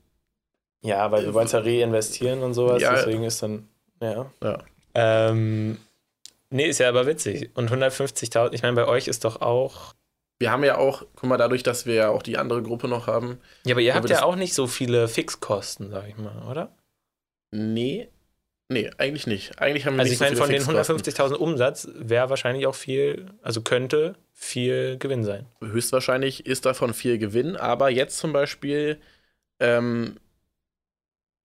Ja, 0.81 1.11
weil 1.11 1.23
wir 1.23 1.33
wollen 1.33 1.45
es 1.45 1.51
ja 1.51 1.59
reinvestieren 1.59 2.41
und 2.43 2.53
sowas, 2.53 2.81
Ja. 2.81 2.93
deswegen 2.95 3.23
ist 3.23 3.41
dann, 3.43 3.67
ja. 4.01 4.25
ja. 4.43 4.57
Ähm, 4.95 5.77
nee, 6.49 6.65
ist 6.65 6.79
ja 6.79 6.89
aber 6.89 7.05
witzig. 7.07 7.49
Und 7.55 7.71
150.000, 7.71 8.53
ich 8.53 8.61
meine, 8.63 8.75
bei 8.75 8.87
euch 8.87 9.07
ist 9.07 9.23
doch 9.25 9.41
auch 9.41 9.93
Wir 10.43 10.51
haben 10.51 10.65
ja 10.65 10.77
auch, 10.77 11.05
guck 11.15 11.29
mal, 11.29 11.37
dadurch, 11.37 11.63
dass 11.63 11.85
wir 11.85 11.93
ja 11.93 12.09
auch 12.09 12.21
die 12.21 12.37
andere 12.37 12.61
Gruppe 12.61 12.89
noch 12.89 13.07
haben, 13.07 13.39
Ja, 13.65 13.75
aber 13.75 13.79
ihr 13.81 13.95
habt 13.95 14.09
ja 14.09 14.23
auch 14.23 14.35
nicht 14.35 14.53
so 14.53 14.67
viele 14.67 15.07
Fixkosten, 15.07 15.89
sag 15.89 16.05
ich 16.09 16.17
mal, 16.17 16.43
oder? 16.51 16.75
nee, 17.51 18.09
nee, 18.67 18.91
eigentlich 18.97 19.25
nicht. 19.25 19.61
Eigentlich 19.61 19.85
haben 19.85 19.95
wir 19.95 20.01
Also 20.01 20.09
nicht 20.09 20.15
ich 20.15 20.19
meine, 20.19 20.35
so 20.35 20.41
von 20.41 20.49
viele 20.49 20.59
den 20.59 20.83
Fixkosten. 20.83 21.31
150.000 21.31 21.35
Umsatz 21.35 21.87
wäre 21.95 22.29
wahrscheinlich 22.29 22.67
auch 22.67 22.75
viel, 22.75 23.27
also 23.41 23.61
könnte 23.61 24.15
viel 24.33 24.97
Gewinn 24.97 25.23
sein. 25.23 25.45
Höchstwahrscheinlich 25.61 26.45
ist 26.45 26.65
davon 26.65 26.93
viel 26.93 27.19
Gewinn, 27.19 27.55
aber 27.55 27.89
jetzt 27.89 28.17
zum 28.17 28.33
Beispiel, 28.33 28.99
ähm, 29.61 30.17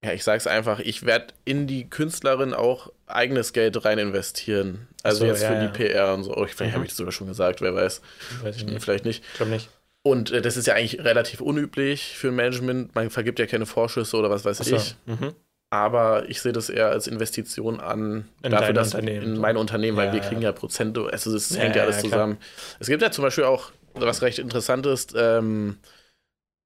ja, 0.03 0.13
ich 0.13 0.23
sag's 0.23 0.47
einfach, 0.47 0.79
ich 0.79 1.05
werde 1.05 1.33
in 1.45 1.67
die 1.67 1.89
Künstlerin 1.89 2.53
auch 2.53 2.91
eigenes 3.07 3.53
Geld 3.53 3.83
rein 3.83 3.99
investieren. 3.99 4.87
Also 5.03 5.19
so, 5.19 5.25
jetzt 5.25 5.41
ja, 5.41 5.49
für 5.49 5.53
ja. 5.55 5.67
die 5.67 5.77
PR 5.77 6.13
und 6.13 6.23
so. 6.23 6.35
Oh, 6.35 6.45
ich, 6.45 6.53
vielleicht 6.55 6.71
Mhm. 6.71 6.75
habe 6.75 6.85
ich 6.85 6.91
das 6.91 6.97
sogar 6.97 7.11
schon 7.11 7.27
gesagt, 7.27 7.61
wer 7.61 7.73
weiß. 7.75 8.01
Weiß 8.43 8.55
ich 8.57 8.65
nicht. 8.65 8.81
Vielleicht 8.83 9.05
nicht. 9.05 9.23
Ich 9.31 9.37
glaube 9.37 9.51
nicht. 9.51 9.69
Und 10.01 10.31
äh, 10.31 10.41
das 10.41 10.55
ist 10.55 10.65
ja 10.67 10.75
eigentlich 10.75 11.03
relativ 11.03 11.41
unüblich 11.41 12.15
für 12.17 12.29
ein 12.29 12.35
Management. 12.35 12.95
Man 12.95 13.09
vergibt 13.09 13.39
ja 13.39 13.45
keine 13.45 13.65
Vorschüsse 13.65 14.15
oder 14.15 14.29
was 14.29 14.45
weiß 14.45 14.61
Achso. 14.61 14.75
ich. 14.77 14.95
Mhm. 15.05 15.33
Aber 15.71 16.27
ich 16.29 16.41
sehe 16.41 16.51
das 16.53 16.69
eher 16.69 16.87
als 16.89 17.05
Investition 17.05 17.79
an 17.79 18.27
In 18.41 18.51
dafür, 18.51 18.73
dass 18.73 18.93
in 18.95 19.37
mein 19.37 19.55
Unternehmen, 19.57 19.97
weil 19.97 20.07
Ja, 20.07 20.13
wir 20.13 20.21
ja. 20.21 20.27
kriegen 20.27 20.41
ja 20.41 20.51
Prozente, 20.51 21.07
also 21.11 21.35
Ja, 21.37 21.61
hängt 21.61 21.75
ja 21.75 21.83
alles 21.83 21.99
zusammen. 21.99 22.37
Es 22.79 22.87
gibt 22.87 23.01
ja 23.03 23.11
zum 23.11 23.23
Beispiel 23.23 23.43
auch, 23.43 23.71
was 23.93 24.21
recht 24.23 24.39
interessant 24.39 24.85
ist, 24.87 25.13
ähm, 25.15 25.77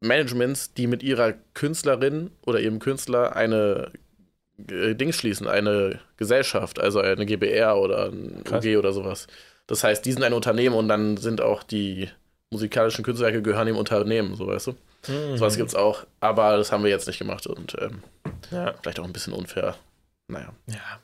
Managements, 0.04 0.74
die 0.74 0.88
mit 0.88 1.02
ihrer 1.04 1.34
Künstlerin 1.54 2.32
oder 2.46 2.60
ihrem 2.60 2.80
Künstler 2.80 3.36
eine 3.36 3.92
äh, 4.70 4.94
Ding 4.96 5.12
schließen, 5.14 5.48
eine 5.48 6.00
Gesellschaft, 6.18 6.80
also 6.80 7.00
eine 7.00 7.26
GBR 7.26 7.78
oder 7.78 8.08
ein 8.12 8.44
Krass. 8.44 8.66
UG 8.66 8.78
oder 8.78 8.92
sowas. 8.94 9.28
Das 9.68 9.84
heißt, 9.84 10.06
die 10.06 10.12
sind 10.12 10.24
ein 10.24 10.34
Unternehmen 10.34 10.76
und 10.76 10.88
dann 10.90 11.18
sind 11.18 11.42
auch 11.42 11.64
die 11.64 12.10
musikalischen 12.52 13.04
Kunstwerke 13.04 13.42
gehören 13.42 13.66
dem 13.68 13.78
Unternehmen, 13.78 14.36
so 14.36 14.46
weißt 14.48 14.68
du. 14.68 14.72
Mhm. 15.08 15.38
Sowas 15.38 15.58
gibt's 15.58 15.74
auch, 15.76 16.06
aber 16.20 16.58
das 16.58 16.72
haben 16.72 16.84
wir 16.84 16.92
jetzt 16.92 17.08
nicht 17.08 17.20
gemacht 17.20 17.48
und 17.48 17.76
ähm, 17.82 18.04
Ja. 18.52 18.74
vielleicht 18.82 19.00
auch 19.00 19.06
ein 19.06 19.14
bisschen 19.14 19.34
unfair. 19.34 19.76
Naja. 20.28 20.50
ja. 20.68 21.00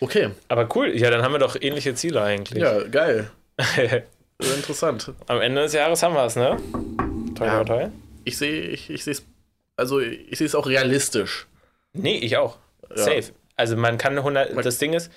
Okay, 0.00 0.30
Aber 0.48 0.68
cool, 0.76 0.96
ja, 0.96 1.10
dann 1.10 1.22
haben 1.22 1.32
wir 1.32 1.38
doch 1.40 1.56
ähnliche 1.60 1.94
Ziele 1.94 2.22
eigentlich. 2.22 2.62
ja, 2.62 2.82
geil. 2.84 3.30
Interessant. 4.56 5.12
Am 5.26 5.40
Ende 5.40 5.62
des 5.62 5.72
Jahres 5.72 6.02
haben 6.02 6.14
wir 6.14 6.24
es, 6.24 6.36
ne? 6.36 6.56
Toll, 7.36 7.46
Ja. 7.46 7.64
toll. 7.64 7.92
Ich 8.24 8.36
sehe, 8.38 8.62
ich, 8.68 8.90
ich 8.90 9.04
sehe 9.04 9.12
es, 9.12 9.24
also 9.76 10.00
ich 10.00 10.38
sehe 10.38 10.46
es 10.46 10.54
auch 10.54 10.66
realistisch. 10.66 11.46
Nee, 11.92 12.16
ich 12.18 12.36
auch. 12.36 12.58
Ja. 12.90 12.96
Safe. 12.96 13.32
Also 13.56 13.76
man 13.76 13.98
kann 13.98 14.16
100, 14.16 14.54
Man- 14.54 14.64
das 14.64 14.78
Ding 14.78 14.92
ist, 14.92 15.10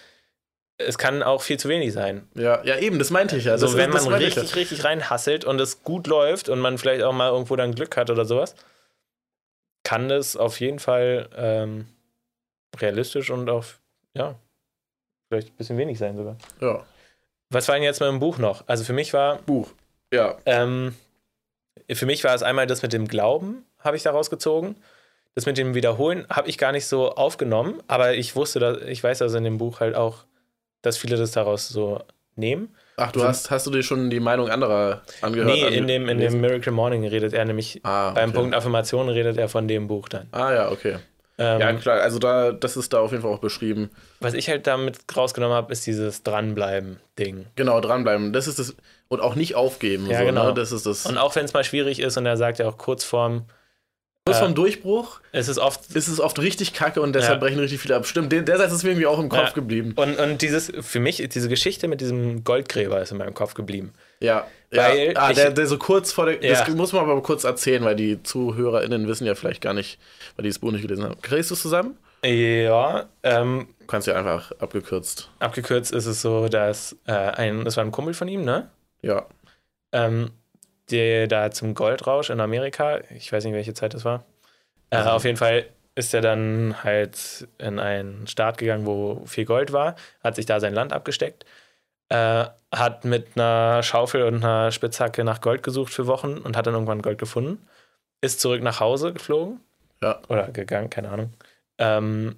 es 0.78 0.97
kann 0.97 1.24
auch 1.24 1.41
viel 1.41 1.58
zu 1.58 1.70
wenig 1.70 1.93
sein. 1.93 2.28
Ja, 2.36 2.64
ja, 2.66 2.78
eben, 2.78 2.99
das 2.99 3.10
meinte 3.10 3.38
ich 3.38 3.45
ja. 3.45 3.53
Also 3.53 3.68
das, 3.68 3.78
wenn 3.78 3.91
man 3.91 4.03
ich 4.22 4.28
richtig, 4.36 4.56
richtig 4.56 4.84
reinhasselt 4.84 5.45
und 5.45 5.60
es 5.62 5.84
gut 5.84 6.08
läuft 6.08 6.49
und 6.49 6.60
man 6.60 6.78
vielleicht 6.78 7.03
auch 7.03 7.14
mal 7.14 7.32
irgendwo 7.32 7.56
dann 7.56 7.74
Glück 7.74 7.95
hat 7.95 8.10
oder 8.10 8.26
sowas, 8.26 8.56
kann 9.84 10.10
das 10.10 10.36
auf 10.36 10.60
jeden 10.60 10.80
Fall 10.80 11.30
ähm, 11.36 11.86
realistisch 12.78 13.30
und 13.30 13.49
auch, 13.49 13.64
ja, 14.14 14.36
vielleicht 15.30 15.49
ein 15.49 15.56
bisschen 15.56 15.78
wenig 15.78 15.97
sein 15.97 16.18
sogar. 16.18 16.38
Ja. 16.60 16.68
ja. 16.68 16.86
Was 17.51 17.68
war 17.68 17.76
denn 17.76 17.84
jetzt 17.84 18.01
mit 18.01 18.10
dem 18.10 18.20
Buch 18.20 18.38
noch? 18.38 18.68
Also 18.68 18.84
für 18.84 18.93
mich 18.93 19.14
war, 19.14 19.38
Buch. 19.43 19.72
Ja. 20.12 20.38
ähm, 20.45 20.95
für 21.93 22.05
mich 22.05 22.23
war 22.23 22.33
es 22.33 22.43
einmal 22.43 22.67
das 22.67 22.81
mit 22.81 22.93
dem 22.93 23.07
Glauben, 23.07 23.65
habe 23.79 23.97
ich 23.97 24.03
daraus 24.03 24.29
gezogen. 24.29 24.75
Das 25.36 25.45
mit 25.45 25.57
dem 25.57 25.75
Wiederholen 25.75 26.25
habe 26.29 26.47
ich 26.47 26.57
gar 26.57 26.71
nicht 26.71 26.86
so 26.88 27.11
aufgenommen, 27.11 27.83
aber 27.88 28.13
ich 28.13 28.36
wusste, 28.36 28.59
dass, 28.59 28.81
ich 28.83 29.03
weiß 29.03 29.21
also 29.21 29.38
in 29.38 29.43
dem 29.43 29.57
Buch 29.57 29.81
halt 29.81 29.95
auch, 29.95 30.25
dass 30.81 30.97
viele 30.97 31.17
das 31.17 31.31
daraus 31.31 31.67
so 31.67 32.01
nehmen. 32.36 32.73
Ach, 32.97 33.11
du 33.11 33.23
hast, 33.23 33.51
hast 33.51 33.67
du 33.67 33.71
dir 33.71 33.83
schon 33.83 34.09
die 34.09 34.21
Meinung 34.21 34.49
anderer 34.49 35.01
angehört? 35.21 35.49
nee, 35.49 35.67
in 35.67 35.88
dem, 35.88 36.07
in 36.07 36.19
dem? 36.19 36.39
Miracle 36.39 36.71
Morning 36.71 37.05
redet 37.05 37.33
er 37.33 37.43
nämlich, 37.43 37.81
ah, 37.83 38.11
beim 38.11 38.29
okay. 38.29 38.39
Punkt 38.39 38.55
Affirmation 38.55 39.09
redet 39.09 39.38
er 39.38 39.49
von 39.49 39.67
dem 39.67 39.88
Buch 39.88 40.07
dann. 40.07 40.27
Ah, 40.31 40.53
ja, 40.53 40.71
okay. 40.71 40.97
Ähm, 41.38 41.59
ja, 41.59 41.73
klar, 41.73 41.99
also 41.99 42.17
da, 42.17 42.53
das 42.53 42.77
ist 42.77 42.93
da 42.93 42.99
auf 42.99 43.11
jeden 43.11 43.23
Fall 43.23 43.33
auch 43.33 43.39
beschrieben. 43.39 43.89
was 44.21 44.33
ich 44.33 44.47
halt 44.47 44.67
damit 44.67 44.99
rausgenommen 45.15 45.55
habe, 45.55 45.73
ist 45.73 45.86
dieses 45.86 46.23
Dranbleiben-Ding. 46.23 47.47
Genau, 47.55 47.81
dranbleiben. 47.81 48.31
Das 48.31 48.47
ist 48.47 48.57
das, 48.57 48.73
und 49.08 49.22
auch 49.22 49.36
nicht 49.36 49.56
aufgeben. 49.56 50.08
Ja, 50.10 50.20
so, 50.20 50.26
genau. 50.26 50.47
Ne? 50.47 50.53
Das 50.53 50.72
ist 50.72 50.86
das. 50.86 51.06
Und 51.06 51.18
auch 51.18 51.36
wenn 51.36 51.45
es 51.45 51.53
mal 51.53 51.64
schwierig 51.64 51.99
ist 51.99 52.18
und 52.18 52.26
er 52.26 52.38
sagt 52.38 52.60
ja 52.60 52.68
auch 52.68 52.78
kurz 52.78 53.03
vorm, 53.03 53.45
Kurz 54.28 54.39
äh, 54.39 54.43
vom 54.43 54.56
Durchbruch 54.56 55.20
es 55.34 55.47
ist 55.47 55.60
oft 55.60 55.95
ist 55.95 56.08
es 56.08 56.20
oft 56.20 56.39
richtig 56.39 56.74
kacke 56.74 56.99
und 56.99 57.14
deshalb 57.14 57.34
Ja. 57.36 57.39
brechen 57.47 57.60
richtig 57.60 57.80
viele 57.80 57.95
ab. 57.95 58.08
Stimmt, 58.08 58.32
der 58.32 58.58
Satz 58.58 58.72
ist 58.74 58.84
mir 58.84 58.89
irgendwie 58.89 59.06
auch 59.06 59.20
im 59.20 59.30
Kopf 59.30 59.49
Ja. 59.49 59.51
geblieben. 59.51 59.93
Und, 59.95 60.18
und 60.20 60.41
dieses, 60.41 60.72
für 60.82 60.99
mich, 60.99 61.18
diese 61.32 61.47
Geschichte 61.47 61.88
mit 61.88 62.01
diesem 62.01 62.43
Goldgräber 62.43 62.99
ist 63.01 63.12
in 63.12 63.20
meinem 63.20 63.36
Kopf 63.36 63.53
geblieben. 63.53 63.93
Ja. 64.20 64.47
Weil 64.72 65.12
ja. 65.14 65.14
Ah, 65.16 65.30
ich- 65.30 65.36
der, 65.36 65.51
der 65.51 65.68
so 65.68 65.78
kurz 65.78 66.12
vor 66.12 66.26
der. 66.26 66.43
Ja. 66.43 66.60
Das 66.66 66.68
muss 66.76 66.91
man 66.91 67.03
aber 67.08 67.22
kurz 67.22 67.43
erzählen, 67.43 67.84
weil 67.84 67.95
die 67.95 68.24
ZuhörerInnen 68.24 69.08
wissen 69.08 69.28
ja 69.28 69.36
vielleicht 69.36 69.62
gar 69.62 69.76
nicht, 69.76 69.99
weil 70.36 70.43
die 70.43 70.49
das 70.49 70.58
Buch 70.58 70.72
nicht 70.72 70.82
gelesen 70.82 71.03
haben. 71.03 71.22
Kriegst 71.22 71.51
du 71.51 71.53
es 71.53 71.62
zusammen? 71.62 71.95
Ja, 72.26 73.06
ähm, 73.22 73.68
Du 73.82 73.86
kannst 73.86 74.08
ja 74.08 74.16
einfach 74.16 74.51
abgekürzt. 74.58 75.30
abgekürzt 75.38 75.91
ist 75.93 76.08
es 76.08 76.24
so, 76.24 76.47
dass 76.47 76.95
äh, 77.06 77.12
ein, 77.12 77.64
das 77.64 77.78
war 77.78 77.84
ein 77.86 77.91
Kumpel 77.91 78.16
von 78.16 78.28
ihm, 78.28 78.43
ne? 78.43 78.70
Ja. 79.06 79.26
Ähm, 79.91 80.32
der 80.91 81.28
da 81.28 81.51
zum 81.51 81.74
Goldrausch 81.74 82.30
in 82.30 82.39
Amerika, 82.39 82.99
ich 83.16 83.32
weiß 83.32 83.43
nicht, 83.45 83.53
welche 83.53 83.74
Zeit 83.74 83.93
das 83.93 84.06
war. 84.06 84.26
Äh, 84.89 85.01
Mhm. 85.01 85.08
Auf 85.08 85.24
jeden 85.26 85.38
Fall 85.38 85.66
ist 85.95 86.14
er 86.14 86.22
dann 86.22 86.84
halt 86.84 87.47
in 87.58 87.80
einen 87.80 88.28
Staat 88.28 88.58
gegangen, 88.58 88.86
wo 88.86 89.24
viel 89.26 89.45
Gold 89.45 89.72
war, 89.72 89.95
hat 90.24 90.36
sich 90.36 90.45
da 90.45 90.60
sein 90.60 90.74
Land 90.74 90.91
abgesteckt, 90.93 91.45
äh, 92.10 92.45
hat 92.74 93.06
mit 93.06 93.30
einer 93.36 93.82
Schaufel 93.84 94.24
und 94.24 94.43
einer 94.43 94.72
Spitzhacke 94.72 95.24
nach 95.24 95.41
Gold 95.41 95.64
gesucht 95.64 95.93
für 95.93 96.08
Wochen 96.08 96.38
und 96.38 96.58
hat 96.58 96.68
dann 96.68 96.74
irgendwann 96.74 97.01
Gold 97.01 97.18
gefunden, 97.18 97.66
ist 98.22 98.41
zurück 98.41 98.62
nach 98.62 98.80
Hause 98.80 99.14
geflogen 99.14 99.62
Ja. 100.03 100.20
oder 100.28 100.49
gegangen, 100.49 100.89
keine 100.89 101.10
Ahnung. 101.10 101.34
Ähm, 101.78 102.36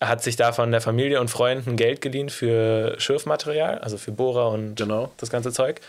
hat 0.00 0.22
sich 0.22 0.36
da 0.36 0.52
von 0.52 0.70
der 0.70 0.80
Familie 0.80 1.20
und 1.20 1.28
Freunden 1.28 1.76
Geld 1.76 2.00
geliehen 2.00 2.28
für 2.28 2.94
Schürfmaterial, 2.98 3.78
also 3.78 3.96
für 3.98 4.12
Bohrer 4.12 4.50
und 4.50 4.74
Genau. 4.76 5.12
das 5.16 5.30
ganze 5.30 5.52
Zeug. 5.52 5.80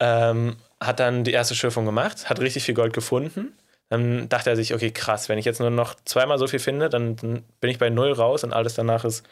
Ähm, 0.00 0.56
hat 0.80 1.00
dann 1.00 1.24
die 1.24 1.32
erste 1.32 1.54
Schürfung 1.54 1.84
gemacht, 1.84 2.28
hat 2.28 2.40
richtig 2.40 2.64
viel 2.64 2.74
Gold 2.74 2.92
gefunden. 2.92 3.56
Dann 3.88 4.28
dachte 4.28 4.50
er 4.50 4.56
sich, 4.56 4.74
okay, 4.74 4.90
krass, 4.90 5.28
wenn 5.28 5.38
ich 5.38 5.44
jetzt 5.44 5.60
nur 5.60 5.70
noch 5.70 5.94
zweimal 6.04 6.38
so 6.38 6.46
viel 6.46 6.58
finde, 6.58 6.88
dann, 6.88 7.14
bin 7.16 7.70
ich 7.70 7.78
bei 7.78 7.90
null 7.90 8.12
raus 8.12 8.44
und 8.44 8.52
alles 8.52 8.74
danach 8.74 9.04
ist 9.04 9.24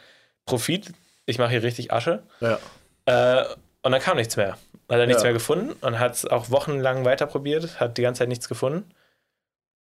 Profit. 0.45 0.91
Ich 1.25 1.37
mache 1.39 1.51
hier 1.51 1.63
richtig 1.63 1.91
Asche. 1.91 2.23
Ja. 2.39 2.59
Äh, 3.05 3.45
und 3.83 3.91
dann 3.91 4.01
kam 4.01 4.17
nichts 4.17 4.37
mehr. 4.37 4.57
Hat 4.89 4.99
er 4.99 5.07
nichts 5.07 5.23
Ja. 5.23 5.27
mehr 5.27 5.33
gefunden 5.33 5.71
und 5.81 5.99
hat 5.99 6.13
es 6.13 6.25
auch 6.25 6.49
wochenlang 6.49 7.03
weiter 7.05 7.25
probiert, 7.25 7.79
hat 7.79 7.97
die 7.97 8.01
ganze 8.01 8.19
Zeit 8.19 8.29
nichts 8.29 8.47
gefunden. 8.47 8.89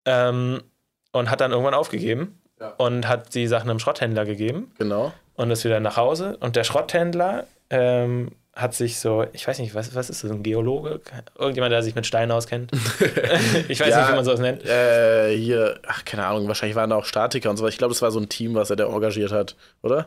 Ähm, 0.05 0.63
und 1.13 1.31
hat 1.31 1.41
dann 1.41 1.51
irgendwann 1.53 1.75
aufgegeben 1.75 2.41
Ja. 2.63 2.75
und 2.79 3.07
hat 3.09 3.35
die 3.35 3.47
Sachen 3.47 3.69
einem 3.69 3.79
Schrotthändler 3.79 4.25
gegeben 4.25 4.73
Genau. 4.79 5.13
und 5.35 5.51
ist 5.51 5.65
wieder 5.65 5.81
nach 5.81 5.97
Hause. 5.97 6.37
Und 6.41 6.57
der 6.57 6.65
Schrotthändler 6.65 7.45
ähm, 7.71 8.31
hat 8.55 8.75
sich 8.75 8.99
so, 9.01 9.25
ich 9.33 9.47
weiß 9.49 9.59
nicht, 9.59 9.75
was, 9.75 9.95
was 9.95 10.11
ist 10.11 10.23
das, 10.25 10.31
ein 10.31 10.43
Geologe? 10.43 11.01
Irgendjemand, 11.39 11.73
der 11.73 11.83
sich 11.83 11.95
mit 11.95 12.07
Steinen 12.07 12.31
auskennt. 12.33 12.71
ich 13.69 13.81
weiß 13.81 13.89
Ja. 13.89 14.01
nicht, 14.01 14.11
wie 14.11 14.15
man 14.17 14.25
sowas 14.25 14.41
nennt. 14.41 14.65
Äh, 14.67 15.37
hier, 15.37 15.81
ach, 15.87 16.05
keine 16.05 16.27
Ahnung, 16.27 16.49
wahrscheinlich 16.49 16.77
waren 16.77 16.91
da 16.91 16.97
auch 16.97 17.05
Statiker 17.07 17.51
und 17.51 17.57
so. 17.57 17.67
Ich 17.67 17.79
glaube, 17.79 17.93
das 17.95 18.03
war 18.03 18.11
so 18.11 18.21
ein 18.21 18.29
Team, 18.29 18.55
was 18.55 18.71
er 18.71 18.77
da 18.77 18.87
engagiert 18.87 19.33
hat, 19.33 19.57
oder? 19.83 20.07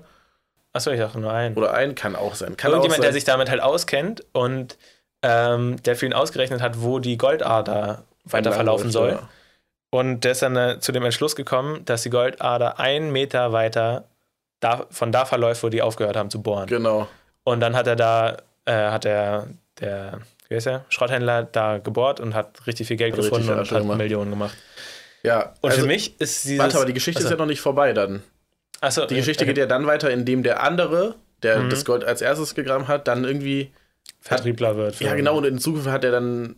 Achso, 0.73 0.91
ich 0.91 0.99
dachte 0.99 1.19
nur 1.19 1.31
einen. 1.31 1.55
Oder 1.55 1.73
ein, 1.73 1.95
kann 1.95 2.15
auch 2.15 2.35
sein. 2.35 2.55
Kann 2.57 2.71
Irgendjemand, 2.71 2.99
auch 2.99 3.03
der 3.03 3.11
sein. 3.11 3.13
sich 3.13 3.23
damit 3.23 3.49
halt 3.49 3.61
auskennt 3.61 4.23
und 4.33 4.77
ähm, 5.23 5.81
der 5.83 5.95
für 5.95 6.05
ihn 6.05 6.13
ausgerechnet 6.13 6.61
hat, 6.61 6.81
wo 6.83 6.99
die 6.99 7.17
Goldader 7.17 8.03
weiter 8.25 8.51
verlaufen 8.51 8.91
soll. 8.91 9.11
Ja. 9.11 9.29
Und 9.95 10.25
der 10.25 10.31
ist 10.33 10.41
dann 10.41 10.55
äh, 10.57 10.79
zu 10.79 10.91
dem 10.91 11.03
Entschluss 11.03 11.35
gekommen, 11.35 11.85
dass 11.85 12.03
die 12.03 12.09
Goldader 12.09 12.79
einen 12.79 13.11
Meter 13.11 13.53
weiter 13.53 14.05
da, 14.59 14.85
von 14.89 15.11
da 15.11 15.25
verläuft, 15.25 15.63
wo 15.63 15.69
die 15.69 15.81
aufgehört 15.81 16.15
haben 16.17 16.29
zu 16.29 16.41
bohren. 16.41 16.67
Genau. 16.67 17.07
Und 17.43 17.59
dann 17.61 17.75
hat 17.75 17.87
er 17.87 17.95
da, 17.95 18.37
äh, 18.65 18.73
hat 18.73 19.05
er, 19.05 19.47
der, 19.79 20.19
wie 20.49 20.55
heißt 20.55 20.65
der, 20.65 20.85
Schrotthändler 20.89 21.43
da 21.43 21.77
gebohrt 21.77 22.19
und 22.19 22.33
hat 22.33 22.65
richtig 22.67 22.87
viel 22.87 22.97
Geld 22.97 23.13
Hat 23.13 23.21
gefunden 23.21 23.49
und 23.49 23.71
hat 23.71 23.81
gemacht. 23.81 23.97
Millionen 23.97 24.31
gemacht. 24.31 24.57
Ja. 25.23 25.53
Und 25.61 25.69
also, 25.71 25.81
für 25.83 25.87
mich 25.87 26.19
ist 26.19 26.43
dieses. 26.45 26.59
Warte, 26.59 26.77
aber 26.77 26.85
die 26.85 26.93
Geschichte 26.93 27.23
ist 27.23 27.29
ja 27.29 27.37
noch 27.37 27.45
nicht 27.45 27.61
vorbei 27.61 27.93
dann. 27.93 28.21
achso, 28.81 29.05
Die 29.05 29.15
Geschichte 29.15 29.45
geht 29.45 29.57
ja 29.57 29.65
dann 29.65 29.87
weiter, 29.87 30.09
indem 30.09 30.43
der 30.43 30.61
andere, 30.63 31.15
der 31.41 31.59
Mhm. 31.59 31.69
das 31.69 31.85
Gold 31.85 32.03
als 32.03 32.21
erstes 32.21 32.53
gegraben 32.53 32.87
hat, 32.87 33.07
dann 33.07 33.23
irgendwie. 33.23 33.71
Vertriebler 34.19 34.75
wird. 34.75 34.99
Ja, 34.99 35.13
genau, 35.15 35.37
und 35.37 35.45
in 35.45 35.59
Zukunft 35.59 35.87
hat 35.87 36.03
er 36.03 36.11
dann. 36.11 36.55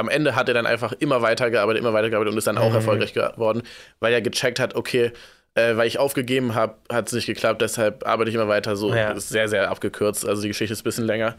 Am 0.00 0.08
Ende 0.08 0.34
hat 0.34 0.48
er 0.48 0.54
dann 0.54 0.66
einfach 0.66 0.92
immer 0.98 1.22
weitergearbeitet, 1.22 1.80
immer 1.80 1.92
weitergearbeitet 1.92 2.32
und 2.32 2.38
ist 2.38 2.46
dann 2.46 2.58
auch 2.58 2.70
Mhm. 2.70 2.74
erfolgreich 2.76 3.12
geworden, 3.12 3.62
weil 4.00 4.12
er 4.12 4.20
gecheckt 4.22 4.58
hat, 4.58 4.74
okay, 4.74 5.12
äh, 5.54 5.76
weil 5.76 5.86
ich 5.86 5.98
aufgegeben 5.98 6.54
habe, 6.54 6.74
hat 6.90 7.06
es 7.08 7.12
nicht 7.12 7.26
geklappt, 7.26 7.60
deshalb 7.62 8.06
arbeite 8.06 8.30
ich 8.30 8.34
immer 8.34 8.48
weiter. 8.48 8.76
So 8.76 8.94
Ja. 8.94 9.10
ist 9.12 9.28
sehr, 9.28 9.48
sehr 9.48 9.70
abgekürzt. 9.70 10.26
Also 10.26 10.42
die 10.42 10.48
Geschichte 10.48 10.72
ist 10.72 10.80
ein 10.80 10.84
bisschen 10.84 11.04
länger. 11.06 11.36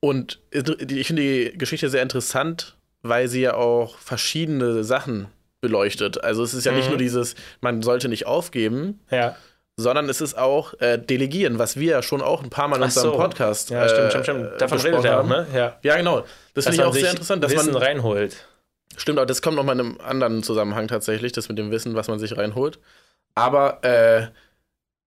Und 0.00 0.40
ich 0.50 1.06
finde 1.06 1.22
die 1.22 1.56
Geschichte 1.58 1.88
sehr 1.88 2.02
interessant, 2.02 2.76
weil 3.02 3.28
sie 3.28 3.42
ja 3.42 3.54
auch 3.54 3.98
verschiedene 3.98 4.82
Sachen 4.84 5.26
beleuchtet. 5.60 6.22
Also 6.24 6.42
es 6.42 6.54
ist 6.54 6.64
ja 6.66 6.72
nicht 6.72 6.86
Mhm. 6.86 6.90
nur 6.92 6.98
dieses, 6.98 7.34
man 7.60 7.82
sollte 7.82 8.08
nicht 8.08 8.26
aufgeben, 8.26 9.00
Ja, 9.10 9.36
sondern 9.76 10.08
es 10.08 10.20
ist 10.20 10.36
auch 10.36 10.74
äh, 10.80 10.98
Delegieren, 10.98 11.58
was 11.58 11.76
wir 11.76 11.90
ja 11.92 12.02
schon 12.02 12.20
auch 12.22 12.42
ein 12.42 12.50
paar 12.50 12.68
Mal 12.68 12.76
in 12.76 12.82
unserem 12.82 13.12
so. 13.12 13.16
Podcast 13.16 13.70
ja 13.70 13.88
stimmt, 13.88 14.06
äh, 14.06 14.10
stimmt, 14.10 14.24
stimmt. 14.24 14.60
Davon 14.60 14.78
redet 14.78 15.04
er 15.04 15.14
auch, 15.14 15.18
haben. 15.20 15.28
ne? 15.28 15.46
Ja. 15.54 15.76
Ja, 15.82 15.96
genau. 15.96 16.24
Das 16.54 16.64
finde 16.66 16.78
ich 16.78 16.84
auch 16.84 16.92
sehr 16.94 17.10
interessant, 17.10 17.42
dass 17.42 17.52
Wissen 17.52 17.72
man 17.72 17.82
reinholt. 17.82 18.36
Stimmt, 18.96 19.18
aber 19.18 19.26
das 19.26 19.40
kommt 19.40 19.56
nochmal 19.56 19.74
in 19.76 19.86
einem 19.86 19.98
anderen 20.04 20.42
Zusammenhang 20.42 20.86
tatsächlich, 20.88 21.32
das 21.32 21.48
mit 21.48 21.56
dem 21.58 21.70
Wissen, 21.70 21.94
was 21.94 22.08
man 22.08 22.18
sich 22.18 22.36
reinholt. 22.36 22.78
Aber 23.34 23.82
äh, 23.84 24.26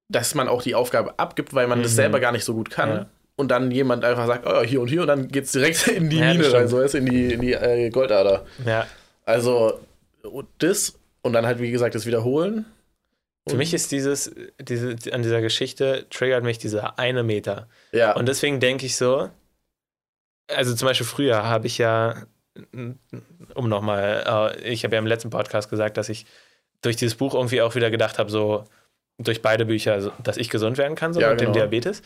dass 0.09 0.33
man 0.35 0.47
auch 0.47 0.61
die 0.63 0.73
Aufgabe 0.75 1.17
abgibt, 1.19 1.53
weil 1.53 1.67
man 1.67 1.81
das 1.83 1.91
Mhm. 1.91 1.95
selber 1.97 2.19
gar 2.19 2.31
nicht 2.31 2.45
so 2.45 2.53
gut 2.55 2.69
kann. 2.71 2.89
Ja. 2.89 3.05
Und 3.35 3.49
dann 3.51 3.69
jemand 3.69 4.03
einfach 4.05 4.25
sagt, 4.27 4.47
oh, 4.47 4.61
hier 4.63 4.81
und 4.81 4.87
hier, 4.87 5.01
und 5.01 5.07
dann 5.07 5.27
geht 5.27 5.43
es 5.45 5.51
direkt 5.51 5.87
in 5.89 6.09
die 6.09 6.17
Ja, 6.17 6.27
das 6.33 6.37
Mine 6.37 6.53
rein, 6.53 6.67
so 6.67 6.79
ist 6.81 6.95
in 6.95 7.05
die, 7.05 7.33
in 7.33 7.41
die 7.41 7.53
äh, 7.53 7.89
Goldader. 7.91 8.45
Ja. 8.65 8.87
Also 9.25 9.79
und 10.23 10.47
das 10.59 10.97
und 11.21 11.33
dann 11.33 11.45
halt, 11.45 11.59
wie 11.59 11.69
gesagt, 11.71 11.93
das 11.95 12.05
Wiederholen. 12.07 12.65
Für 13.47 13.57
mich 13.57 13.73
ist 13.73 13.91
dieses, 13.91 14.33
diese, 14.59 14.95
an 15.11 15.21
dieser 15.21 15.41
Geschichte 15.41 16.07
triggert 16.09 16.43
mich 16.43 16.57
dieser 16.57 16.97
eine 16.97 17.23
Meter. 17.23 17.67
Ja, 17.91 18.13
Und 18.13 18.27
deswegen 18.27 18.59
denke 18.59 18.85
ich 18.85 18.97
so, 18.97 19.29
also 20.47 20.75
zum 20.75 20.87
Beispiel 20.87 21.05
früher 21.05 21.43
habe 21.43 21.67
ich 21.67 21.77
ja, 21.77 22.25
um 22.73 23.69
nochmal, 23.69 24.55
äh, 24.57 24.69
ich 24.69 24.83
habe 24.83 24.95
ja 24.95 24.99
im 24.99 25.07
letzten 25.07 25.29
Podcast 25.29 25.69
gesagt, 25.69 25.97
dass 25.97 26.09
ich 26.09 26.25
durch 26.81 26.95
dieses 26.95 27.15
Buch 27.15 27.33
irgendwie 27.33 27.61
auch 27.61 27.75
wieder 27.75 27.91
gedacht 27.91 28.19
habe, 28.19 28.29
so 28.29 28.65
durch 29.17 29.41
beide 29.41 29.65
Bücher, 29.65 30.11
dass 30.23 30.37
ich 30.37 30.49
gesund 30.49 30.77
werden 30.77 30.95
kann, 30.95 31.13
so 31.13 31.21
Ja, 31.21 31.29
mit 31.31 31.39
dem 31.39 31.47
genau. 31.53 31.59
Diabetes. 31.59 32.01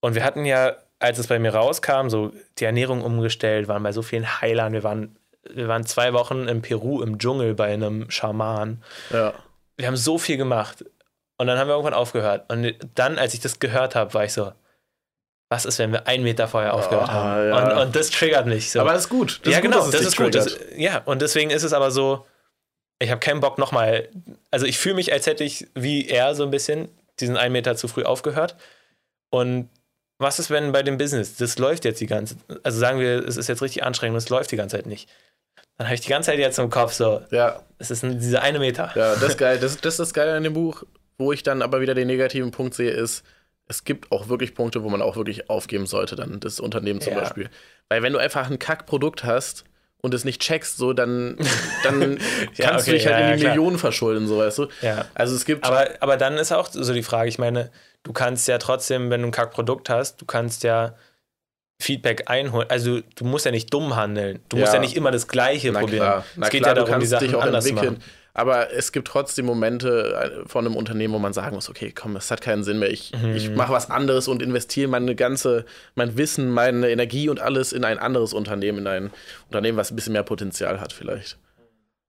Und 0.00 0.14
wir 0.14 0.24
hatten 0.24 0.44
ja, 0.44 0.76
als 0.98 1.18
es 1.18 1.26
bei 1.26 1.38
mir 1.38 1.54
rauskam, 1.54 2.08
so 2.08 2.32
die 2.58 2.64
Ernährung 2.64 3.02
umgestellt, 3.02 3.68
waren 3.68 3.82
bei 3.82 3.92
so 3.92 4.02
vielen 4.02 4.40
Heilern. 4.40 4.72
Wir 4.72 4.82
waren, 4.84 5.18
wir 5.50 5.68
waren 5.68 5.84
zwei 5.86 6.12
Wochen 6.12 6.48
in 6.48 6.62
Peru 6.62 7.02
im 7.02 7.18
Dschungel 7.18 7.54
bei 7.54 7.72
einem 7.72 8.10
Schaman 8.10 8.82
ja. 9.10 9.34
Wir 9.76 9.86
haben 9.86 9.96
so 9.96 10.18
viel 10.18 10.36
gemacht. 10.36 10.84
Und 11.38 11.46
dann 11.48 11.58
haben 11.58 11.68
wir 11.68 11.74
irgendwann 11.74 11.94
aufgehört. 11.94 12.50
Und 12.50 12.74
dann, 12.94 13.18
als 13.18 13.34
ich 13.34 13.40
das 13.40 13.58
gehört 13.58 13.94
habe, 13.94 14.14
war 14.14 14.24
ich 14.24 14.32
so, 14.32 14.52
was 15.48 15.64
ist, 15.64 15.78
wenn 15.78 15.92
wir 15.92 16.06
einen 16.06 16.24
Meter 16.24 16.48
vorher 16.48 16.74
aufgehört 16.74 17.08
Ah, 17.08 17.12
haben? 17.12 17.48
ja. 17.48 17.72
Und, 17.76 17.86
und 17.86 17.96
das 17.96 18.10
triggert 18.10 18.46
mich 18.46 18.72
so. 18.72 18.80
Aber 18.80 18.92
das 18.92 19.02
ist 19.02 19.08
gut. 19.10 19.40
Das 19.44 19.52
ja, 19.52 19.58
ist 19.58 19.64
gut, 19.64 19.72
genau, 19.72 19.90
das 19.90 20.00
ist 20.00 20.16
gut. 20.16 20.34
Das, 20.34 20.58
ja, 20.76 21.02
und 21.04 21.22
deswegen 21.22 21.50
ist 21.50 21.62
es 21.62 21.72
aber 21.72 21.90
so, 21.90 22.26
ich 22.98 23.10
habe 23.10 23.20
keinen 23.20 23.40
Bock 23.40 23.58
nochmal, 23.58 24.08
also 24.50 24.66
ich 24.66 24.78
fühle 24.78 24.94
mich, 24.96 25.12
als 25.12 25.26
hätte 25.26 25.44
ich, 25.44 25.68
wie 25.74 26.08
er 26.08 26.34
so 26.34 26.42
ein 26.42 26.50
bisschen, 26.50 26.88
diesen 27.20 27.36
einen 27.36 27.52
Meter 27.52 27.76
zu 27.76 27.86
früh 27.86 28.04
aufgehört. 28.04 28.56
Und 29.30 29.68
was 30.18 30.38
ist, 30.38 30.50
wenn 30.50 30.72
bei 30.72 30.82
dem 30.82 30.96
Business, 30.96 31.36
das 31.36 31.58
läuft 31.58 31.84
jetzt 31.84 32.00
die 32.00 32.06
ganze 32.06 32.36
also 32.62 32.78
sagen 32.78 32.98
wir, 32.98 33.26
es 33.26 33.36
ist 33.36 33.48
jetzt 33.48 33.60
richtig 33.60 33.84
anstrengend 33.84 34.14
und 34.14 34.22
es 34.22 34.30
läuft 34.30 34.50
die 34.50 34.56
ganze 34.56 34.76
Zeit 34.76 34.86
nicht. 34.86 35.08
Dann 35.78 35.86
habe 35.88 35.94
ich 35.94 36.00
die 36.00 36.08
ganze 36.08 36.30
Zeit 36.30 36.38
jetzt 36.38 36.58
im 36.58 36.70
Kopf 36.70 36.92
so, 36.92 37.20
ja, 37.30 37.60
es 37.78 37.90
ist 37.90 38.02
ein, 38.02 38.18
dieser 38.18 38.42
eine 38.42 38.58
Meter. 38.58 38.90
Ja, 38.94 39.14
das 39.14 39.30
ist 39.30 39.38
geil. 39.38 39.58
Das, 39.58 39.76
das 39.76 39.94
ist 39.94 39.98
das 40.00 40.14
Geile 40.14 40.34
an 40.34 40.42
dem 40.42 40.54
Buch. 40.54 40.84
Wo 41.18 41.32
ich 41.32 41.42
dann 41.42 41.62
aber 41.62 41.80
wieder 41.80 41.94
den 41.94 42.06
negativen 42.08 42.50
Punkt 42.50 42.74
sehe, 42.74 42.90
ist, 42.90 43.24
es 43.68 43.84
gibt 43.84 44.12
auch 44.12 44.28
wirklich 44.28 44.54
Punkte, 44.54 44.82
wo 44.82 44.88
man 44.90 45.02
auch 45.02 45.16
wirklich 45.16 45.50
aufgeben 45.50 45.86
sollte, 45.86 46.14
dann 46.14 46.40
das 46.40 46.60
Unternehmen 46.60 47.00
zum 47.00 47.14
Ja. 47.14 47.20
Beispiel. 47.20 47.50
Weil 47.88 48.02
wenn 48.02 48.12
du 48.12 48.18
einfach 48.18 48.50
ein 48.50 48.58
Kackprodukt 48.58 49.24
hast 49.24 49.64
und 50.02 50.14
es 50.14 50.24
nicht 50.24 50.40
checkst, 50.42 50.76
so, 50.76 50.92
dann, 50.92 51.36
dann 51.82 52.18
Ja, 52.54 52.70
kannst 52.70 52.86
du 52.86 52.90
okay, 52.92 52.98
dich 52.98 53.06
halt 53.06 53.18
ja, 53.20 53.32
in 53.32 53.38
die. 53.38 53.46
Millionen 53.46 53.78
verschulden, 53.78 54.26
so 54.26 54.38
weißt 54.38 54.58
du. 54.58 54.68
Ja. 54.82 55.06
Also 55.14 55.34
es 55.34 55.44
gibt. 55.44 55.64
Aber, 55.64 55.88
aber 56.00 56.16
dann 56.16 56.36
ist 56.38 56.52
auch 56.52 56.68
so 56.70 56.92
die 56.92 57.02
Frage, 57.02 57.28
ich 57.28 57.38
meine, 57.38 57.70
du 58.02 58.12
kannst 58.12 58.46
ja 58.46 58.58
trotzdem, 58.58 59.10
wenn 59.10 59.22
du 59.22 59.28
ein 59.28 59.32
Kackprodukt 59.32 59.88
hast, 59.90 60.20
du 60.20 60.26
kannst 60.26 60.62
ja 60.62 60.94
Feedback 61.78 62.24
einholen. 62.30 62.68
Also 62.70 63.00
du 63.16 63.24
musst 63.24 63.44
ja 63.44 63.50
nicht 63.50 63.72
dumm 63.72 63.96
handeln. 63.96 64.40
Du 64.48 64.56
musst 64.56 64.68
Ja. 64.72 64.76
ja 64.76 64.80
nicht 64.80 64.96
immer 64.96 65.10
das 65.10 65.28
Gleiche 65.28 65.72
na 65.72 65.80
probieren. 65.80 65.98
klar, 65.98 66.24
na 66.36 66.46
es 66.46 66.52
geht 66.52 66.62
klar, 66.62 66.76
ja 66.76 66.82
darum, 66.84 67.00
die 67.00 67.06
Sachen 67.06 67.26
dich 67.26 67.36
auch 67.36 67.42
anders 67.42 67.66
entwickeln. 67.66 67.94
machen. 67.94 68.04
Aber 68.32 68.70
es 68.72 68.92
gibt 68.92 69.08
trotzdem 69.08 69.46
Momente 69.46 70.42
äh, 70.44 70.48
von 70.48 70.66
einem 70.66 70.76
Unternehmen, 70.76 71.14
wo 71.14 71.18
man 71.18 71.32
sagen 71.32 71.54
muss, 71.54 71.70
okay, 71.70 71.90
komm, 71.94 72.16
es 72.16 72.30
hat 72.30 72.42
keinen 72.42 72.64
Sinn 72.64 72.78
mehr. 72.78 72.90
Ich, 72.90 73.12
Mhm. 73.14 73.34
ich 73.34 73.50
mache 73.50 73.72
was 73.72 73.90
anderes 73.90 74.28
und 74.28 74.42
investiere 74.42 74.88
meine 74.88 75.14
ganze, 75.14 75.64
mein 75.94 76.18
Wissen, 76.18 76.50
meine 76.50 76.90
Energie 76.90 77.28
und 77.30 77.40
alles 77.40 77.72
in 77.72 77.82
ein 77.84 77.98
anderes 77.98 78.34
Unternehmen, 78.34 78.78
in 78.80 78.86
ein 78.86 79.10
Unternehmen, 79.48 79.78
was 79.78 79.90
ein 79.90 79.96
bisschen 79.96 80.12
mehr 80.12 80.22
Potenzial 80.22 80.80
hat 80.80 80.92
vielleicht. 80.92 81.38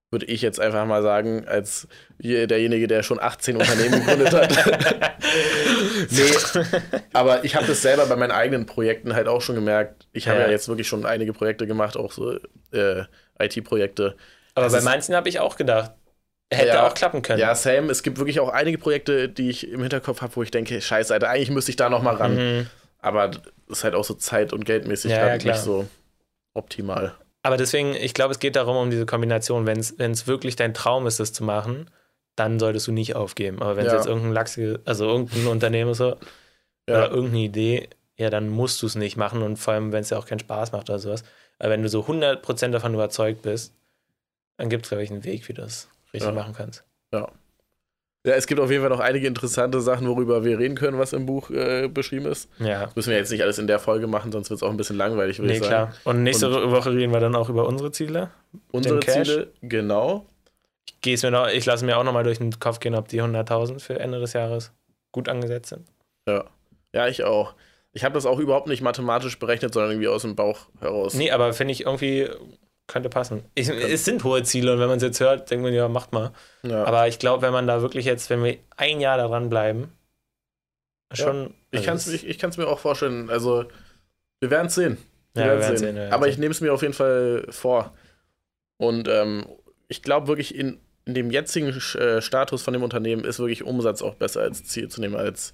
Würde 0.10 0.26
ich 0.26 0.42
jetzt 0.42 0.60
einfach 0.60 0.86
mal 0.86 1.02
sagen, 1.02 1.48
als 1.48 1.88
derjenige, 2.20 2.88
der 2.88 3.04
schon 3.04 3.20
18 3.20 3.58
Unternehmen 3.58 4.00
gegründet 4.00 4.34
hat. 4.34 4.52
nee, 6.10 6.32
aber 7.14 7.44
ich 7.44 7.56
habe 7.56 7.68
das 7.68 7.82
selber 7.82 8.06
bei 8.06 8.16
meinen 8.16 8.32
eigenen 8.32 8.66
Projekten 8.66 9.14
halt 9.14 9.28
auch 9.28 9.42
schon 9.42 9.56
gemerkt. 9.56 10.08
Ich 10.14 10.30
habe 10.30 10.40
ja. 10.40 10.46
ja. 10.46 10.52
jetzt 10.52 10.70
wirklich 10.70 10.88
schon 10.88 11.06
einige 11.06 11.34
Projekte 11.34 11.68
gemacht, 11.68 11.98
auch 11.98 12.14
so 12.14 12.38
äh, 12.72 13.04
IT-Projekte. 13.40 14.16
Aber 14.56 14.66
das 14.66 14.74
bei 14.74 14.82
manchen 14.82 15.14
habe 15.14 15.28
ich 15.28 15.40
auch 15.40 15.58
gedacht, 15.58 15.92
hätte 16.54 16.70
ja, 16.70 16.88
auch 16.88 16.94
klappen 16.94 17.22
können. 17.22 17.40
Ja, 17.40 17.54
Sam, 17.54 17.90
es 17.90 18.02
gibt 18.02 18.18
wirklich 18.18 18.40
auch 18.40 18.50
einige 18.50 18.78
Projekte, 18.78 19.28
die 19.28 19.50
ich 19.50 19.70
im 19.70 19.82
Hinterkopf 19.82 20.22
habe, 20.22 20.36
wo 20.38 20.44
ich 20.44 20.52
denke, 20.52 20.80
scheiße, 20.80 21.14
Alter, 21.14 21.30
eigentlich 21.30 21.52
müsste 21.52 21.72
ich 21.72 21.76
da 21.76 21.90
noch 21.90 22.02
mal 22.02 22.16
ran. 22.16 22.36
Mhm. 22.36 22.68
Aber 23.00 23.28
das 23.28 23.42
ist 23.68 23.84
halt 23.84 23.94
auch 23.94 24.06
so 24.06 24.14
zeit- 24.14 24.54
und 24.54 24.66
geldmäßig 24.66 25.12
ja, 25.12 25.28
ja, 25.28 25.38
nicht 25.38 25.58
so 25.58 25.86
optimal. 26.54 27.14
Aber 27.48 27.56
deswegen, 27.56 27.96
ich 27.96 28.14
glaube, 28.14 28.34
es 28.34 28.40
geht 28.40 28.58
darum, 28.58 28.76
um 28.76 28.90
diese 28.90 29.06
Kombination. 29.06 29.66
Wenn 29.66 29.80
es 29.80 30.28
wirklich 30.28 30.58
dein 30.58 30.74
Traum 30.74 31.08
ist, 31.08 31.22
das 31.22 31.32
zu 31.32 31.46
machen, 31.46 31.90
dann 32.36 32.60
solltest 32.60 32.88
du 32.88 32.92
nicht 32.92 33.16
aufgeben. 33.16 33.62
Aber 33.62 33.78
wenn 33.78 33.86
es 33.86 33.94
ja. 33.94 34.00
jetzt 34.00 34.06
irgendein 34.06 34.34
Lachs, 34.34 34.60
also 34.84 35.06
irgendein 35.06 35.48
Unternehmen 35.48 35.92
ist 35.92 36.00
so, 36.00 36.18
ja. 36.90 36.98
oder 36.98 37.10
irgendeine 37.10 37.44
Idee, 37.44 37.90
ja, 38.18 38.30
dann 38.30 38.50
musst 38.50 38.82
du 38.82 38.86
es 38.86 38.96
nicht 38.96 39.16
machen 39.16 39.44
und 39.44 39.56
vor 39.56 39.76
allem, 39.76 39.94
wenn 39.94 40.02
es 40.02 40.10
ja 40.10 40.18
auch 40.18 40.26
keinen 40.26 40.40
Spaß 40.40 40.74
macht 40.74 40.90
oder 40.90 41.00
sowas. 41.00 41.24
Aber 41.58 41.70
wenn 41.70 41.84
du 41.84 41.88
so 41.88 42.02
100% 42.02 42.72
davon 42.72 42.94
überzeugt 42.94 43.44
bist, 43.44 43.74
dann 44.58 44.68
gibt 44.68 44.86
es, 44.86 44.90
glaube 44.90 45.06
ich, 45.06 45.10
einen 45.10 45.24
Weg, 45.24 45.48
wie 45.48 45.54
du 45.54 45.62
das 45.62 45.88
richtig 46.14 46.28
ja. 46.28 46.36
machen 46.36 46.54
kannst. 46.54 46.84
Ja. 47.14 47.32
Ja, 48.28 48.34
es 48.34 48.46
gibt 48.46 48.60
auf 48.60 48.70
jeden 48.70 48.82
Fall 48.82 48.90
noch 48.90 49.00
einige 49.00 49.26
interessante 49.26 49.80
Sachen, 49.80 50.06
worüber 50.06 50.44
wir 50.44 50.60
reden 50.60 50.76
können, 50.76 51.00
was 51.00 51.14
im 51.14 51.26
Buch 51.26 51.50
äh, 51.50 51.88
beschrieben 51.88 52.26
ist. 52.26 52.50
Ja. 52.60 52.88
Das 52.88 52.96
müssen 52.98 53.12
wir 53.12 53.18
jetzt 53.18 53.32
nicht 53.32 53.42
alles 53.42 53.58
in 53.58 53.68
der 53.68 53.80
Folge 53.80 54.06
machen, 54.06 54.34
sonst 54.34 54.50
wird 54.50 54.58
es 54.58 54.64
auch 54.64 54.70
ein 54.70 54.76
bisschen 54.76 54.98
langweilig, 54.98 55.40
würde 55.40 55.54
nee, 55.54 55.60
ich 55.60 55.64
sagen. 55.64 55.94
klar. 55.94 56.14
Und 56.14 56.24
nächste 56.24 56.50
Und 56.50 56.72
Woche 56.72 56.92
reden 56.92 57.14
wir 57.14 57.22
dann 57.22 57.36
auch 57.36 57.48
über 57.48 57.66
unsere 57.66 57.90
Ziele. 57.94 58.32
Unsere 58.70 59.00
Ziele, 59.00 59.54
genau. 59.62 60.26
Ich, 61.06 61.24
mir 61.24 61.32
noch, 61.32 61.48
ich 61.48 61.66
lasse 61.66 61.86
mir 61.86 61.98
auch 61.98 62.04
nochmal 62.04 62.26
durch 62.26 62.40
den 62.40 62.60
Kopf 62.60 62.82
gehen, 62.82 62.96
ob 62.96 63.08
die 63.08 63.22
100.000 63.22 63.80
für 63.80 63.98
Ende 63.98 64.20
des 64.20 64.34
Jahres 64.34 64.74
gut 65.14 65.30
angesetzt 65.30 65.70
sind. 65.70 65.88
Ja. 66.28 66.44
Ja, 66.94 67.08
ich 67.08 67.24
auch. 67.24 67.54
Ich 67.94 68.04
habe 68.04 68.16
das 68.16 68.26
auch 68.26 68.40
überhaupt 68.40 68.68
nicht 68.68 68.82
mathematisch 68.82 69.40
berechnet, 69.40 69.74
sondern 69.74 69.92
irgendwie 69.92 70.10
aus 70.10 70.24
dem 70.24 70.36
Bauch 70.36 70.68
heraus. 70.82 71.14
Nee, 71.14 71.32
aber 71.32 71.54
finde 71.54 71.72
ich 71.72 71.86
irgendwie 71.86 72.28
könnte 72.88 73.10
passen. 73.10 73.44
Ich, 73.54 73.70
es 73.70 74.06
sind 74.06 74.24
hohe 74.24 74.44
Ziele 74.44 74.74
und 74.74 74.80
wenn 74.80 74.88
man 74.88 74.98
es 74.98 75.04
jetzt 75.04 75.20
hört, 75.20 75.52
denkt 75.52 75.64
man, 75.64 75.74
ja, 75.74 75.88
macht 75.88 76.14
mal. 76.14 76.32
Ja. 76.64 76.86
Aber 76.86 77.08
ich 77.08 77.20
glaube, 77.20 77.42
wenn 77.42 77.52
man 77.52 77.68
da 77.68 77.82
wirklich 77.82 78.06
jetzt, 78.06 78.30
wenn 78.30 78.44
wir 78.44 78.58
ein 78.78 79.00
Jahr 79.02 79.18
daran 79.18 79.50
bleiben, 79.50 79.92
schon. 81.12 81.54
Ja. 81.74 81.80
Ich 81.80 82.38
kann 82.40 82.50
es 82.50 82.58
mir 82.58 82.68
auch 82.68 82.80
vorstellen. 82.80 83.30
Also, 83.30 83.66
wir 84.40 84.50
werden 84.50 84.68
es 84.68 84.76
sehen. 84.76 84.98
Wir 85.34 85.46
ja, 85.46 85.60
werden 85.60 85.78
sehen. 85.78 85.96
sehen 85.96 86.14
Aber 86.14 86.28
ich 86.28 86.38
nehme 86.38 86.52
es 86.52 86.62
mir 86.62 86.74
auf 86.74 86.82
jeden 86.82 86.94
Fall 86.94 87.46
vor. 87.50 87.94
Und 88.78 89.08
ähm, 89.08 89.46
ich 89.88 90.02
glaube 90.02 90.28
wirklich, 90.28 90.56
in, 90.56 90.80
in 91.06 91.14
dem 91.14 91.32
jetzigen 91.32 91.70
äh, 91.70 92.22
Status 92.22 92.62
von 92.62 92.74
dem 92.74 92.84
Unternehmen 92.84 93.26
ist 93.26 93.40
wirklich 93.40 93.64
Umsatz 93.64 94.02
auch 94.02 94.16
besser 94.16 94.42
als 94.42 94.64
Ziel 94.64 94.90
zu 94.90 95.02
nehmen 95.02 95.16
als 95.16 95.54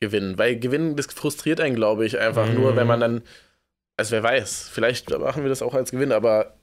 Gewinn. 0.00 0.38
Weil 0.38 0.58
Gewinn, 0.58 0.96
das 0.96 1.06
frustriert 1.06 1.60
einen, 1.60 1.76
glaube 1.76 2.06
ich, 2.06 2.18
einfach 2.18 2.48
mhm. 2.48 2.54
nur, 2.54 2.76
wenn 2.76 2.86
man 2.86 3.00
dann 3.00 3.22
also 3.96 4.12
wer 4.12 4.22
weiß, 4.22 4.68
vielleicht 4.72 5.10
machen 5.10 5.42
wir 5.42 5.48
das 5.48 5.62
auch 5.62 5.74
als 5.74 5.90
Gewinn, 5.90 6.12
aber 6.12 6.54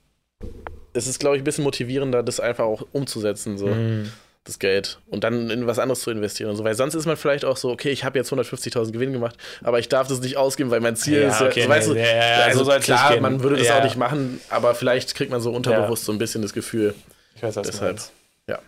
es 0.94 1.08
ist, 1.08 1.20
glaube 1.20 1.36
ich, 1.36 1.42
ein 1.42 1.46
bisschen 1.46 1.64
motivierender, 1.64 2.24
das 2.24 2.40
einfach 2.40 2.66
auch 2.66 2.86
umzusetzen, 2.92 3.58
so 3.58 3.68
mm. 3.68 4.12
das 4.44 4.60
Geld 4.60 5.00
und 5.08 5.24
dann 5.24 5.50
in 5.50 5.66
was 5.66 5.80
anderes 5.80 6.02
zu 6.02 6.12
investieren 6.12 6.52
und 6.52 6.58
so, 6.58 6.64
weil 6.64 6.76
sonst 6.76 6.94
ist 6.94 7.06
man 7.06 7.18
vielleicht 7.18 7.46
auch 7.46 7.58
so, 7.58 7.72
okay, 7.72 7.90
ich 7.90 8.04
habe 8.04 8.20
jetzt 8.20 8.32
150.000 8.32 8.92
Gewinn 8.92 9.14
gemacht, 9.14 9.36
aber 9.64 9.80
ich 9.80 9.90
darf 9.90 10.08
das 10.08 10.22
nicht 10.22 10.38
ausgeben, 10.38 10.70
weil 10.70 10.82
mein 10.82 10.96
Ziel 10.96 11.22
ja, 11.22 11.30
ist, 11.30 11.42
okay, 11.42 11.64
so, 11.64 11.70
weißt 11.70 11.88
du, 11.90 11.94
ja, 11.96 12.06
ja, 12.06 12.46
also 12.46 12.64
so 12.64 12.72
klar, 12.80 13.20
man 13.20 13.42
würde 13.42 13.58
das 13.58 13.72
auch 13.72 13.84
nicht 13.84 13.98
machen, 13.98 14.40
aber 14.50 14.76
vielleicht 14.76 15.16
kriegt 15.16 15.32
man 15.32 15.42
so 15.42 15.52
unterbewusst 15.52 16.06
so 16.06 16.12
ein 16.12 16.20
bisschen 16.20 16.42
das 16.42 16.54
Gefühl. 16.54 16.94
Ich 17.36 17.42
weiß, 17.42 17.56
was 17.56 17.68
Deshalb, 17.68 18.00
ja. 18.48 18.60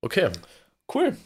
Okay. 0.00 0.30
Cool. 0.92 1.16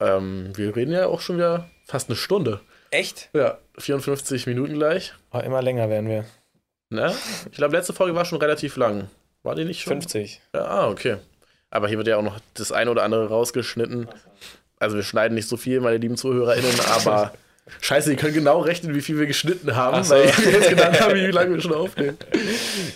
Ähm, 0.00 0.52
wir 0.54 0.74
reden 0.76 0.92
ja 0.92 1.06
auch 1.06 1.20
schon 1.20 1.36
wieder 1.36 1.68
fast 1.86 2.08
eine 2.08 2.16
Stunde. 2.16 2.60
Echt? 2.90 3.28
Ja, 3.32 3.58
54 3.80 4.46
Minuten 4.46 4.74
gleich. 4.74 5.14
Oh, 5.32 5.38
immer 5.38 5.62
länger 5.62 5.88
werden 5.88 6.08
wir. 6.08 6.24
Ne? 6.90 7.14
Ich 7.50 7.56
glaube, 7.56 7.76
letzte 7.76 7.92
Folge 7.92 8.14
war 8.14 8.24
schon 8.24 8.38
relativ 8.38 8.76
lang. 8.76 9.08
War 9.42 9.54
die 9.54 9.64
nicht 9.64 9.82
schon? 9.82 9.94
50. 9.94 10.40
Ja, 10.54 10.64
ah, 10.64 10.88
okay. 10.88 11.16
Aber 11.70 11.88
hier 11.88 11.98
wird 11.98 12.08
ja 12.08 12.16
auch 12.16 12.22
noch 12.22 12.38
das 12.54 12.72
eine 12.72 12.90
oder 12.90 13.04
andere 13.04 13.28
rausgeschnitten. 13.28 14.08
Also 14.78 14.96
wir 14.96 15.02
schneiden 15.02 15.34
nicht 15.34 15.48
so 15.48 15.56
viel, 15.56 15.80
meine 15.80 15.98
lieben 15.98 16.16
ZuhörerInnen, 16.16 16.80
aber 16.94 17.32
scheiße, 17.80 18.10
die 18.10 18.16
können 18.16 18.34
genau 18.34 18.60
rechnen, 18.60 18.94
wie 18.94 19.00
viel 19.00 19.18
wir 19.18 19.26
geschnitten 19.26 19.76
haben, 19.76 20.02
so. 20.02 20.14
weil 20.14 20.24
wir 20.24 20.52
jetzt 20.52 20.70
genannt 20.70 21.00
haben, 21.00 21.14
wie 21.14 21.26
lange 21.26 21.54
wir 21.54 21.60
schon 21.60 21.74
aufnehmen. 21.74 22.16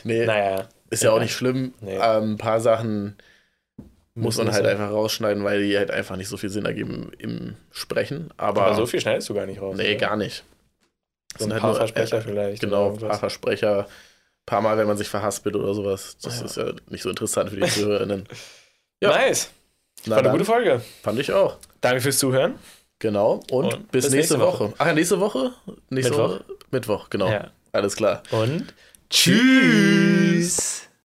Nee, 0.02 0.26
naja. 0.26 0.68
ist 0.90 1.02
ja, 1.02 1.10
ja 1.10 1.16
auch 1.16 1.20
nicht 1.20 1.34
schlimm. 1.34 1.74
Nee. 1.80 1.98
Ähm, 2.00 2.32
ein 2.32 2.38
paar 2.38 2.60
Sachen 2.60 3.16
muss 4.14 4.38
man 4.38 4.52
halt 4.52 4.64
einfach 4.64 4.90
rausschneiden, 4.90 5.44
weil 5.44 5.62
die 5.62 5.76
halt 5.76 5.90
einfach 5.90 6.16
nicht 6.16 6.28
so 6.28 6.36
viel 6.36 6.50
Sinn 6.50 6.66
ergeben 6.66 7.10
im 7.18 7.56
Sprechen. 7.70 8.30
Aber, 8.36 8.66
aber 8.66 8.76
so 8.76 8.86
viel 8.86 9.00
schneidest 9.00 9.28
du 9.28 9.34
gar 9.34 9.46
nicht 9.46 9.60
raus. 9.60 9.76
Nee, 9.76 9.90
oder? 9.90 10.06
gar 10.06 10.16
nicht. 10.16 10.44
So 11.38 11.44
ein 11.44 11.52
halt 11.52 11.60
paar 11.60 11.70
nur, 11.70 11.78
Versprecher 11.78 12.18
äh, 12.18 12.22
vielleicht. 12.22 12.60
Genau, 12.60 12.92
ein 12.92 12.98
paar 12.98 13.18
Versprecher. 13.18 13.78
Ein 13.80 14.46
paar 14.46 14.60
Mal, 14.60 14.76
wenn 14.76 14.86
man 14.86 14.96
sich 14.96 15.08
verhaspelt 15.08 15.56
oder 15.56 15.74
sowas. 15.74 16.16
Das 16.22 16.40
ja. 16.40 16.44
ist 16.44 16.56
ja 16.56 16.72
nicht 16.88 17.02
so 17.02 17.10
interessant 17.10 17.50
für 17.50 17.56
die 17.56 17.68
ZuhörerInnen. 17.68 18.28
Ja. 19.02 19.10
Nice. 19.10 19.50
Na 20.06 20.16
War 20.16 20.22
eine 20.22 20.30
gute 20.30 20.44
Folge. 20.46 20.80
Fand 21.02 21.18
ich 21.18 21.30
auch. 21.30 21.58
Danke 21.82 22.00
fürs 22.00 22.16
Zuhören. 22.16 22.54
Genau. 23.00 23.42
Und, 23.50 23.74
Und 23.74 23.92
bis, 23.92 24.04
bis, 24.04 24.14
nächste, 24.14 24.16
nächste 24.16 24.40
Woche. 24.40 24.64
Woche. 24.70 24.74
Ach 24.78 24.86
ja, 24.86 24.92
nächste 24.94 25.20
Woche? 25.20 25.52
Nächste 25.90 26.12
Mittwoch. 26.12 26.30
Woche? 26.30 26.44
Mittwoch, 26.70 27.10
genau. 27.10 27.28
Ja. 27.28 27.50
Alles 27.72 27.96
klar. 27.96 28.22
Und 28.30 28.72
tschüss. 29.10 30.83